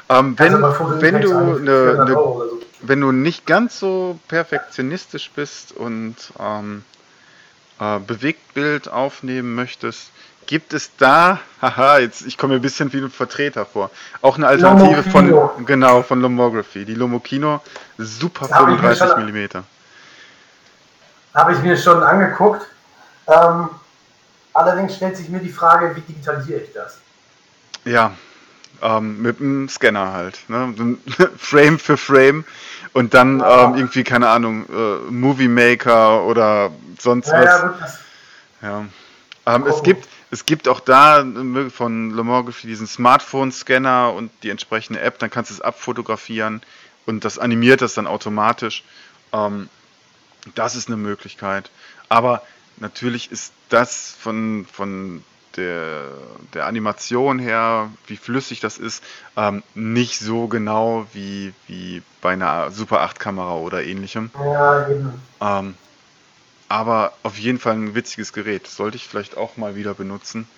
Ähm, 0.08 0.38
wenn, 0.38 0.64
also 0.64 1.00
wenn, 1.00 1.20
du 1.20 1.36
eine, 1.36 2.00
eine, 2.00 2.12
so. 2.12 2.60
wenn 2.82 3.00
du 3.00 3.12
nicht 3.12 3.46
ganz 3.46 3.80
so 3.80 4.18
perfektionistisch 4.28 5.30
bist 5.34 5.72
und 5.72 6.14
ähm, 6.38 6.84
äh, 7.80 7.98
Bewegtbild 7.98 8.88
aufnehmen 8.88 9.54
möchtest, 9.54 10.10
gibt 10.46 10.72
es 10.74 10.96
da, 10.96 11.40
haha, 11.62 11.98
jetzt 11.98 12.24
ich 12.24 12.38
komme 12.38 12.54
mir 12.54 12.60
ein 12.60 12.62
bisschen 12.62 12.92
wie 12.92 12.98
ein 12.98 13.10
Vertreter 13.10 13.66
vor, 13.66 13.90
auch 14.22 14.36
eine 14.36 14.46
Alternative 14.46 15.02
Lomokino. 15.02 15.52
von 15.56 15.66
genau 15.66 16.02
von 16.02 16.20
Lomography, 16.20 16.84
die 16.84 16.94
Lomokino, 16.94 17.60
super 17.98 18.46
35 18.46 19.16
mm. 19.16 19.58
Habe 21.34 21.52
ich 21.52 21.58
mir 21.62 21.76
schon 21.76 22.02
angeguckt. 22.02 22.66
Ähm, 23.26 23.68
allerdings 24.54 24.94
stellt 24.94 25.16
sich 25.16 25.28
mir 25.28 25.40
die 25.40 25.50
Frage, 25.50 25.94
wie 25.96 26.00
digitalisiere 26.00 26.60
ich 26.60 26.72
das? 26.72 26.98
Ja, 27.84 28.12
ähm, 28.82 29.22
mit 29.22 29.40
einem 29.40 29.68
Scanner 29.68 30.12
halt. 30.12 30.38
Ne? 30.48 30.98
Frame 31.36 31.78
für 31.78 31.96
Frame 31.96 32.44
und 32.92 33.14
dann 33.14 33.40
ja. 33.40 33.64
ähm, 33.64 33.74
irgendwie, 33.76 34.04
keine 34.04 34.28
Ahnung, 34.28 34.66
äh, 34.68 35.10
Movie 35.10 35.48
Maker 35.48 36.24
oder 36.24 36.70
sonst 36.98 37.28
ja, 37.28 37.74
was. 37.80 37.98
Ja, 38.62 38.84
ähm, 39.46 39.64
oh. 39.64 39.68
es, 39.68 39.82
gibt, 39.82 40.08
es 40.30 40.46
gibt 40.46 40.68
auch 40.68 40.80
da 40.80 41.20
äh, 41.20 41.70
von 41.70 42.10
Lomography 42.10 42.66
diesen 42.66 42.86
Smartphone-Scanner 42.86 44.12
und 44.12 44.30
die 44.42 44.50
entsprechende 44.50 45.00
App, 45.00 45.18
dann 45.18 45.30
kannst 45.30 45.50
du 45.50 45.54
es 45.54 45.60
abfotografieren 45.60 46.62
und 47.06 47.24
das 47.24 47.38
animiert 47.38 47.82
das 47.82 47.94
dann 47.94 48.06
automatisch. 48.06 48.82
Ähm, 49.32 49.68
das 50.54 50.76
ist 50.76 50.88
eine 50.88 50.96
Möglichkeit. 50.96 51.70
Aber 52.08 52.42
natürlich 52.76 53.30
ist 53.32 53.52
das 53.68 54.14
von, 54.18 54.66
von 54.70 55.22
der, 55.56 56.04
der 56.54 56.66
Animation 56.66 57.38
her, 57.38 57.90
wie 58.06 58.16
flüssig 58.16 58.60
das 58.60 58.78
ist, 58.78 59.02
ähm, 59.36 59.62
nicht 59.74 60.18
so 60.18 60.46
genau 60.48 61.06
wie, 61.12 61.52
wie 61.66 62.02
bei 62.20 62.32
einer 62.32 62.70
Super 62.70 63.00
8 63.00 63.18
Kamera 63.18 63.54
oder 63.56 63.84
ähnlichem. 63.84 64.30
Ja, 64.38 64.88
eben. 64.88 65.20
Ähm, 65.40 65.74
aber 66.68 67.12
auf 67.22 67.38
jeden 67.38 67.58
Fall 67.58 67.74
ein 67.74 67.94
witziges 67.94 68.32
Gerät. 68.32 68.66
Sollte 68.66 68.96
ich 68.96 69.06
vielleicht 69.06 69.36
auch 69.36 69.56
mal 69.56 69.76
wieder 69.76 69.94
benutzen. 69.94 70.48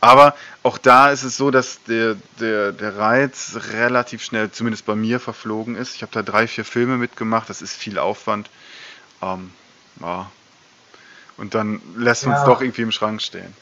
Aber 0.00 0.34
auch 0.62 0.76
da 0.76 1.10
ist 1.10 1.22
es 1.22 1.38
so, 1.38 1.50
dass 1.50 1.82
der, 1.84 2.16
der, 2.38 2.72
der 2.72 2.98
Reiz 2.98 3.56
relativ 3.72 4.22
schnell, 4.22 4.50
zumindest 4.50 4.84
bei 4.84 4.94
mir, 4.94 5.18
verflogen 5.18 5.76
ist. 5.76 5.94
Ich 5.94 6.02
habe 6.02 6.12
da 6.12 6.22
drei, 6.22 6.46
vier 6.46 6.66
Filme 6.66 6.98
mitgemacht. 6.98 7.48
Das 7.48 7.62
ist 7.62 7.74
viel 7.74 7.98
Aufwand. 7.98 8.50
Ähm, 9.22 9.50
ja. 10.00 10.30
Und 11.38 11.54
dann 11.54 11.80
lässt 11.96 12.26
man 12.26 12.34
es 12.34 12.42
Ja. 12.42 12.46
doch 12.46 12.60
irgendwie 12.60 12.82
im 12.82 12.92
Schrank 12.92 13.22
stehen. 13.22 13.56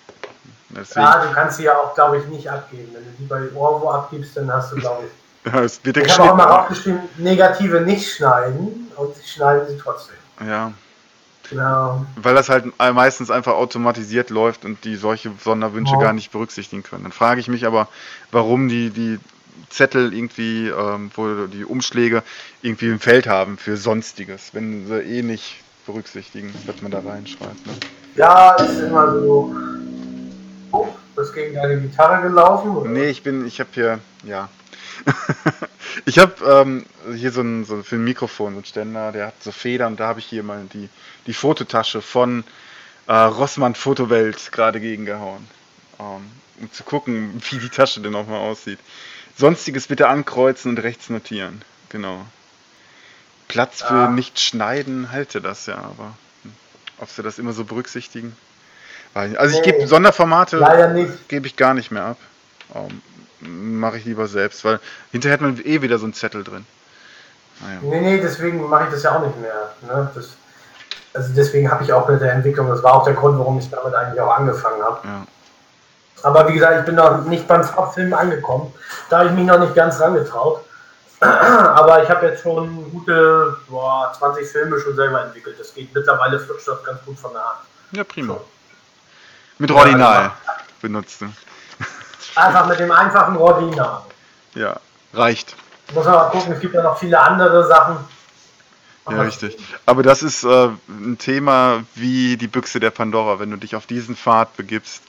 Deswegen, 0.74 1.00
Ja, 1.06 1.24
du 1.26 1.32
kannst 1.32 1.56
sie 1.58 1.64
ja 1.64 1.76
auch, 1.76 1.94
glaube 1.94 2.18
ich, 2.18 2.26
nicht 2.26 2.48
abgeben. 2.50 2.88
Wenn 2.92 3.04
du 3.04 3.10
die 3.18 3.24
bei 3.24 3.40
Orvo 3.54 3.90
abgibst, 3.90 4.36
dann 4.36 4.50
hast 4.52 4.72
du, 4.72 4.76
glaube 4.76 5.04
ich. 5.06 5.52
ja, 5.52 5.60
es 5.60 5.84
wird 5.84 5.96
Ich 5.98 6.18
habe 6.18 6.32
auch 6.32 6.36
mal 6.36 6.46
aufgeschrieben, 6.60 7.00
negative 7.18 7.80
nicht 7.82 8.10
schneiden 8.12 8.90
und 8.96 9.14
sie 9.16 9.26
schneiden 9.28 9.68
sie 9.68 9.76
trotzdem. 9.78 10.16
Ja, 10.46 10.72
Genau. 11.50 12.06
weil 12.16 12.34
das 12.34 12.48
halt 12.48 12.64
meistens 12.94 13.30
einfach 13.30 13.52
automatisiert 13.54 14.30
läuft 14.30 14.64
und 14.64 14.84
die 14.84 14.96
solche 14.96 15.32
Sonderwünsche 15.42 15.94
Ja. 15.94 16.00
gar 16.00 16.12
nicht 16.14 16.30
berücksichtigen 16.32 16.82
können. 16.82 17.02
Dann 17.02 17.12
frage 17.12 17.40
ich 17.40 17.48
mich 17.48 17.66
aber, 17.66 17.88
warum 18.30 18.68
die, 18.68 18.88
die 18.90 19.18
Zettel 19.68 20.14
irgendwie, 20.14 20.68
ähm, 20.68 21.10
wo 21.14 21.46
die 21.46 21.64
Umschläge 21.66 22.22
irgendwie 22.62 22.90
ein 22.90 23.00
Feld 23.00 23.26
haben 23.26 23.58
für 23.58 23.76
Sonstiges, 23.76 24.50
wenn 24.54 24.86
sie 24.86 25.00
eh 25.00 25.22
nicht 25.22 25.56
berücksichtigen, 25.84 26.54
was 26.64 26.80
man 26.80 26.90
da 26.92 27.00
reinschreibt. 27.00 27.66
Ne? 27.66 27.72
Ja, 28.14 28.52
ist 28.54 28.78
immer 28.80 29.12
so. 29.12 29.54
Bist 31.22 31.34
gegen 31.34 31.54
deine 31.54 31.80
Gitarre 31.80 32.20
gelaufen? 32.22 32.76
Oder? 32.76 32.90
Nee, 32.90 33.08
ich 33.08 33.22
bin, 33.22 33.46
ich 33.46 33.60
habe 33.60 33.70
hier, 33.74 34.00
ja. 34.24 34.48
ich 36.04 36.18
habe 36.18 36.34
ähm, 36.44 36.84
hier 37.14 37.30
so 37.30 37.42
ein, 37.42 37.64
so 37.64 37.84
für 37.84 37.94
ein 37.94 38.02
Mikrofon, 38.02 38.54
so 38.54 38.60
ein 38.60 38.64
Ständer, 38.64 39.12
der 39.12 39.28
hat 39.28 39.40
so 39.40 39.52
Federn, 39.52 39.96
da 39.96 40.08
habe 40.08 40.18
ich 40.18 40.26
hier 40.26 40.42
mal 40.42 40.66
die, 40.72 40.88
die 41.28 41.32
Fototasche 41.32 42.02
von 42.02 42.42
äh, 43.06 43.12
Rossmann 43.14 43.76
Fotowelt 43.76 44.50
gerade 44.50 44.80
gegengehauen. 44.80 45.46
Ähm, 46.00 46.28
um 46.60 46.72
zu 46.72 46.82
gucken, 46.82 47.40
wie 47.50 47.58
die 47.58 47.68
Tasche 47.68 48.00
denn 48.00 48.12
nochmal 48.12 48.40
aussieht. 48.40 48.80
Sonstiges 49.38 49.86
bitte 49.86 50.08
ankreuzen 50.08 50.70
und 50.72 50.78
rechts 50.82 51.08
notieren. 51.08 51.62
Genau. 51.88 52.26
Platz 53.46 53.80
für 53.82 53.94
Ja. 53.94 54.10
nicht 54.10 54.40
schneiden 54.40 55.12
halte 55.12 55.40
das 55.40 55.66
ja, 55.66 55.76
aber 55.76 56.16
hm, 56.42 56.52
ob 56.98 57.10
sie 57.10 57.22
das 57.22 57.38
immer 57.38 57.52
so 57.52 57.64
berücksichtigen? 57.64 58.36
Also 59.14 59.56
ich 59.56 59.62
gebe 59.62 59.86
Sonderformate 59.86 60.58
gebe 61.28 61.46
ich 61.46 61.56
gar 61.56 61.74
nicht 61.74 61.90
mehr 61.90 62.04
ab. 62.04 62.16
Ähm, 62.74 63.02
Mache 63.44 63.98
ich 63.98 64.04
lieber 64.04 64.28
selbst, 64.28 64.64
weil 64.64 64.78
hinterher 65.10 65.34
hat 65.34 65.40
man 65.40 65.60
eh 65.64 65.82
wieder 65.82 65.98
so 65.98 66.04
einen 66.04 66.14
Zettel 66.14 66.44
drin. 66.44 66.64
Naja. 67.60 67.78
Nee, 67.82 68.00
nee, 68.00 68.20
deswegen 68.20 68.68
mache 68.68 68.84
ich 68.84 68.90
das 68.90 69.02
ja 69.02 69.16
auch 69.16 69.26
nicht 69.26 69.36
mehr. 69.40 69.72
Ne? 69.82 70.10
Das, 70.14 70.36
also 71.12 71.32
deswegen 71.34 71.70
habe 71.70 71.82
ich 71.82 71.92
auch 71.92 72.08
mit 72.08 72.20
der 72.20 72.32
Entwicklung, 72.32 72.68
das 72.68 72.82
war 72.82 72.94
auch 72.94 73.04
der 73.04 73.14
Grund, 73.14 73.38
warum 73.38 73.58
ich 73.58 73.68
damit 73.68 73.94
eigentlich 73.94 74.20
auch 74.20 74.36
angefangen 74.36 74.82
habe. 74.82 75.00
Ja. 75.06 75.26
Aber 76.22 76.48
wie 76.48 76.54
gesagt, 76.54 76.78
ich 76.78 76.86
bin 76.86 76.94
noch 76.94 77.24
nicht 77.24 77.48
beim 77.48 77.64
Farbfilm 77.64 78.14
angekommen. 78.14 78.72
Da 79.10 79.18
habe 79.18 79.30
ich 79.30 79.34
mich 79.34 79.44
noch 79.44 79.58
nicht 79.58 79.74
ganz 79.74 80.00
rangetraut. 80.00 80.64
Aber 81.20 82.02
ich 82.02 82.08
habe 82.08 82.26
jetzt 82.26 82.42
schon 82.42 82.90
gute 82.92 83.56
boah, 83.68 84.12
20 84.16 84.46
Filme 84.46 84.78
schon 84.80 84.94
selber 84.94 85.24
entwickelt. 85.24 85.56
Das 85.58 85.74
geht 85.74 85.92
mittlerweile 85.94 86.38
flutscht 86.38 86.68
das 86.68 86.82
ganz 86.84 87.04
gut 87.04 87.18
von 87.18 87.32
der 87.32 87.42
Hand. 87.42 87.58
ja, 87.90 88.04
prima. 88.04 88.34
So. 88.34 88.44
Mit 89.58 89.70
Ja, 89.70 89.76
Rodinal 89.76 90.32
benutzt 90.80 91.20
du. 91.20 91.26
Einfach 92.34 92.66
mit 92.66 92.78
dem 92.78 92.90
einfachen 92.90 93.36
Rodinal. 93.36 94.02
Ja, 94.54 94.80
reicht. 95.12 95.54
Muss 95.94 96.04
man 96.04 96.14
mal 96.14 96.30
gucken, 96.30 96.52
es 96.52 96.60
gibt 96.60 96.74
ja 96.74 96.82
noch 96.82 96.98
viele 96.98 97.18
andere 97.20 97.66
Sachen. 97.66 97.96
Ja, 99.10 99.22
richtig. 99.22 99.56
Aber 99.84 100.02
das 100.02 100.22
ist 100.22 100.44
äh, 100.44 100.68
ein 100.88 101.18
Thema 101.18 101.82
wie 101.94 102.36
die 102.36 102.46
Büchse 102.46 102.78
der 102.78 102.90
Pandora. 102.90 103.40
Wenn 103.40 103.50
du 103.50 103.56
dich 103.56 103.74
auf 103.74 103.86
diesen 103.86 104.16
Pfad 104.16 104.56
begibst, 104.56 105.02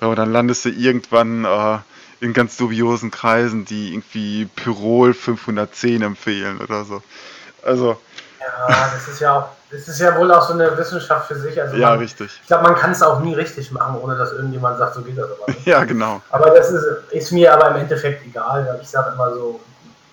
ja, 0.00 0.14
dann 0.14 0.32
landest 0.32 0.64
du 0.64 0.70
irgendwann 0.70 1.44
äh, 1.44 1.78
in 2.20 2.32
ganz 2.32 2.56
dubiosen 2.56 3.10
Kreisen, 3.10 3.64
die 3.64 3.92
irgendwie 3.94 4.46
Pyrol 4.46 5.14
510 5.14 6.02
empfehlen 6.02 6.60
oder 6.60 6.84
so. 6.84 7.02
Also, 7.62 8.00
Ja, 8.40 8.90
das 8.94 9.08
ist 9.08 9.20
ja 9.20 9.38
auch, 9.38 9.48
das 9.70 9.88
ist 9.88 10.00
ja 10.00 10.16
wohl 10.16 10.32
auch 10.32 10.46
so 10.46 10.54
eine 10.54 10.76
Wissenschaft 10.76 11.28
für 11.28 11.34
sich. 11.34 11.60
Also 11.60 11.76
ja, 11.76 11.90
man, 11.90 11.98
richtig. 11.98 12.38
ich 12.40 12.46
glaube, 12.46 12.64
man 12.64 12.76
kann 12.76 12.92
es 12.92 13.02
auch 13.02 13.20
nie 13.20 13.34
richtig 13.34 13.70
machen, 13.72 13.98
ohne 14.00 14.16
dass 14.16 14.32
irgendjemand 14.32 14.78
sagt, 14.78 14.94
so 14.94 15.02
geht 15.02 15.18
das 15.18 15.30
aber 15.30 15.52
nicht. 15.52 15.58
Ja, 15.66 15.84
genau. 15.84 16.22
Aber 16.30 16.50
das 16.50 16.70
ist, 16.70 16.84
ist 17.10 17.32
mir 17.32 17.52
aber 17.52 17.70
im 17.70 17.76
Endeffekt 17.76 18.24
egal, 18.24 18.78
ich 18.80 18.88
sage 18.88 19.12
immer 19.14 19.34
so, 19.34 19.60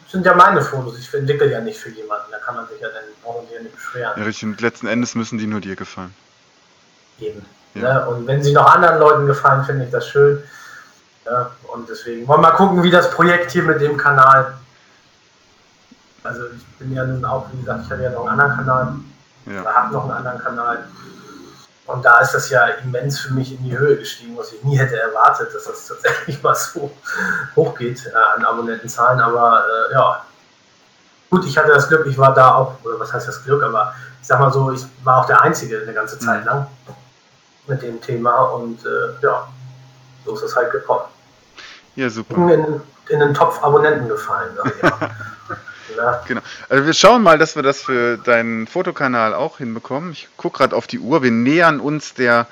das 0.03 0.11
sind 0.11 0.25
ja 0.25 0.33
meine 0.33 0.61
Fotos, 0.61 0.97
ich 0.97 1.13
entwickle 1.13 1.51
ja 1.51 1.61
nicht 1.61 1.79
für 1.79 1.89
jemanden, 1.89 2.25
da 2.31 2.37
kann 2.39 2.55
man 2.55 2.67
sich 2.67 2.79
ja 2.79 2.87
dann 2.89 3.03
ja 3.55 3.61
nicht 3.61 3.75
beschweren. 3.75 4.13
Ja, 4.17 4.23
richtig. 4.23 4.43
Und 4.43 4.61
letzten 4.61 4.87
Endes 4.87 5.15
müssen 5.15 5.37
die 5.37 5.47
nur 5.47 5.61
dir 5.61 5.75
gefallen. 5.75 6.13
Eben. 7.19 7.45
Ja. 7.73 7.81
Ne? 7.81 8.07
Und 8.07 8.27
wenn 8.27 8.43
sie 8.43 8.53
noch 8.53 8.73
anderen 8.73 8.99
Leuten 8.99 9.27
gefallen, 9.27 9.63
finde 9.63 9.85
ich 9.85 9.91
das 9.91 10.07
schön. 10.07 10.41
Ja, 11.25 11.51
und 11.73 11.89
deswegen 11.89 12.27
wollen 12.27 12.41
wir 12.41 12.49
mal 12.49 12.55
gucken, 12.55 12.83
wie 12.83 12.91
das 12.91 13.09
Projekt 13.11 13.51
hier 13.51 13.63
mit 13.63 13.81
dem 13.81 13.97
Kanal. 13.97 14.53
Also 16.25 16.41
ich 16.55 16.65
bin 16.79 16.93
ja 16.93 17.03
nun 17.05 17.23
auch, 17.23 17.45
wie 17.53 17.59
gesagt, 17.61 17.81
ich 17.85 17.91
habe 17.91 18.03
ja 18.03 18.09
noch 18.09 18.25
einen 18.27 18.39
anderen 18.39 18.57
Kanal. 18.65 18.93
Ja. 19.45 19.61
oder 19.61 19.73
habe 19.75 19.93
noch 19.93 20.03
einen 20.05 20.11
anderen 20.13 20.39
Kanal. 20.39 20.83
Und 21.85 22.03
da 22.03 22.19
ist 22.19 22.31
das 22.33 22.49
ja 22.49 22.65
immens 22.83 23.19
für 23.19 23.31
mich 23.33 23.51
in 23.51 23.63
die 23.63 23.77
Höhe 23.77 23.97
gestiegen, 23.97 24.35
was 24.35 24.51
ich 24.51 24.63
nie 24.63 24.75
hätte 24.77 24.99
erwartet, 24.99 25.53
dass 25.53 25.65
das 25.65 25.85
tatsächlich 25.87 26.41
mal 26.43 26.55
so 26.55 26.91
hochgeht 27.55 28.07
äh, 28.07 28.37
an 28.37 28.43
Abonnentenzahlen. 28.43 29.19
Aber 29.19 29.63
äh, 29.63 29.93
ja, 29.93 30.21
gut, 31.29 31.45
ich 31.45 31.55
hatte 31.57 31.69
das 31.71 31.87
Glück, 31.87 32.07
ich 32.07 32.17
war 32.17 32.33
da 32.33 32.55
auch, 32.55 32.73
oder 32.83 32.99
was 32.99 33.13
heißt 33.13 33.27
das 33.27 33.43
Glück, 33.43 33.61
aber 33.61 33.93
ich 34.19 34.27
sag 34.27 34.39
mal 34.39 34.51
so, 34.51 34.71
ich 34.71 34.83
war 35.03 35.21
auch 35.21 35.25
der 35.27 35.41
Einzige 35.41 35.79
eine 35.79 35.93
ganze 35.93 36.17
Zeit 36.17 36.41
Mhm. 36.41 36.47
lang 36.47 36.67
mit 37.67 37.81
dem 37.83 38.01
Thema 38.01 38.35
und 38.45 38.83
äh, 38.83 38.89
ja, 39.21 39.47
so 40.25 40.35
ist 40.35 40.41
es 40.41 40.55
halt 40.55 40.71
gekommen. 40.71 41.05
Ja, 41.95 42.09
super. 42.09 42.35
In, 42.51 42.81
in 43.09 43.19
den 43.19 43.33
Topf 43.35 43.63
Abonnenten 43.63 44.07
gefallen. 44.07 44.57
Ich 44.65 44.91
ja. 45.95 46.21
Genau. 46.27 46.41
Also 46.69 46.85
wir 46.85 46.93
schauen 46.93 47.21
mal, 47.23 47.37
dass 47.37 47.55
wir 47.55 47.63
das 47.63 47.81
für 47.81 48.17
deinen 48.17 48.67
Fotokanal 48.67 49.33
auch 49.33 49.57
hinbekommen. 49.57 50.11
Ich 50.11 50.27
gucke 50.37 50.59
gerade 50.59 50.75
auf 50.75 50.87
die 50.87 50.99
Uhr. 50.99 51.23
Wir 51.23 51.31
nähern 51.31 51.79
uns 51.79 52.13
der, 52.13 52.47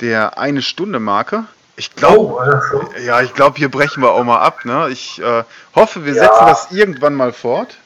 der 0.00 0.38
eine 0.38 0.62
Stunde 0.62 1.00
Marke. 1.00 1.44
Ich 1.76 1.94
glaube, 1.94 2.34
Oh, 2.34 2.42
ja, 2.42 2.62
schon. 2.62 2.88
ja, 3.04 3.20
ich 3.20 3.34
glaube, 3.34 3.58
hier 3.58 3.70
brechen 3.70 4.02
wir 4.02 4.10
auch 4.12 4.24
mal 4.24 4.40
ab. 4.40 4.64
Ne? 4.64 4.88
Ich 4.90 5.20
äh, 5.22 5.44
hoffe, 5.74 6.04
wir 6.04 6.14
Ja. 6.14 6.24
setzen 6.24 6.46
das 6.46 6.72
irgendwann 6.72 7.14
mal 7.14 7.32
fort. 7.32 7.76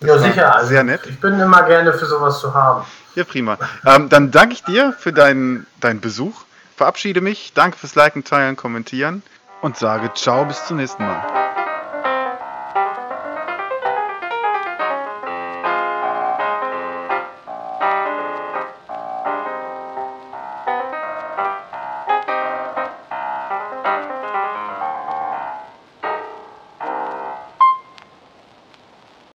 ja, 0.00 0.08
war 0.08 0.18
sicher. 0.18 0.54
Also, 0.54 0.68
sehr 0.68 0.82
nett. 0.84 1.02
Ich 1.06 1.20
bin 1.20 1.38
immer 1.38 1.62
gerne 1.64 1.92
für 1.92 2.06
sowas 2.06 2.40
zu 2.40 2.54
haben. 2.54 2.84
Ja, 3.14 3.24
prima. 3.24 3.58
Ähm, 3.84 4.08
dann 4.08 4.30
danke 4.30 4.54
ich 4.54 4.62
dir 4.64 4.94
für 4.98 5.12
deinen, 5.12 5.66
deinen 5.80 6.00
Besuch. 6.00 6.42
Verabschiede 6.76 7.20
mich. 7.22 7.52
Danke 7.54 7.78
fürs 7.78 7.94
Liken, 7.94 8.24
Teilen, 8.24 8.56
Kommentieren 8.56 9.22
und 9.62 9.76
sage 9.78 10.12
Ciao, 10.14 10.44
bis 10.44 10.66
zum 10.66 10.76
nächsten 10.76 11.02
Mal. 11.02 11.55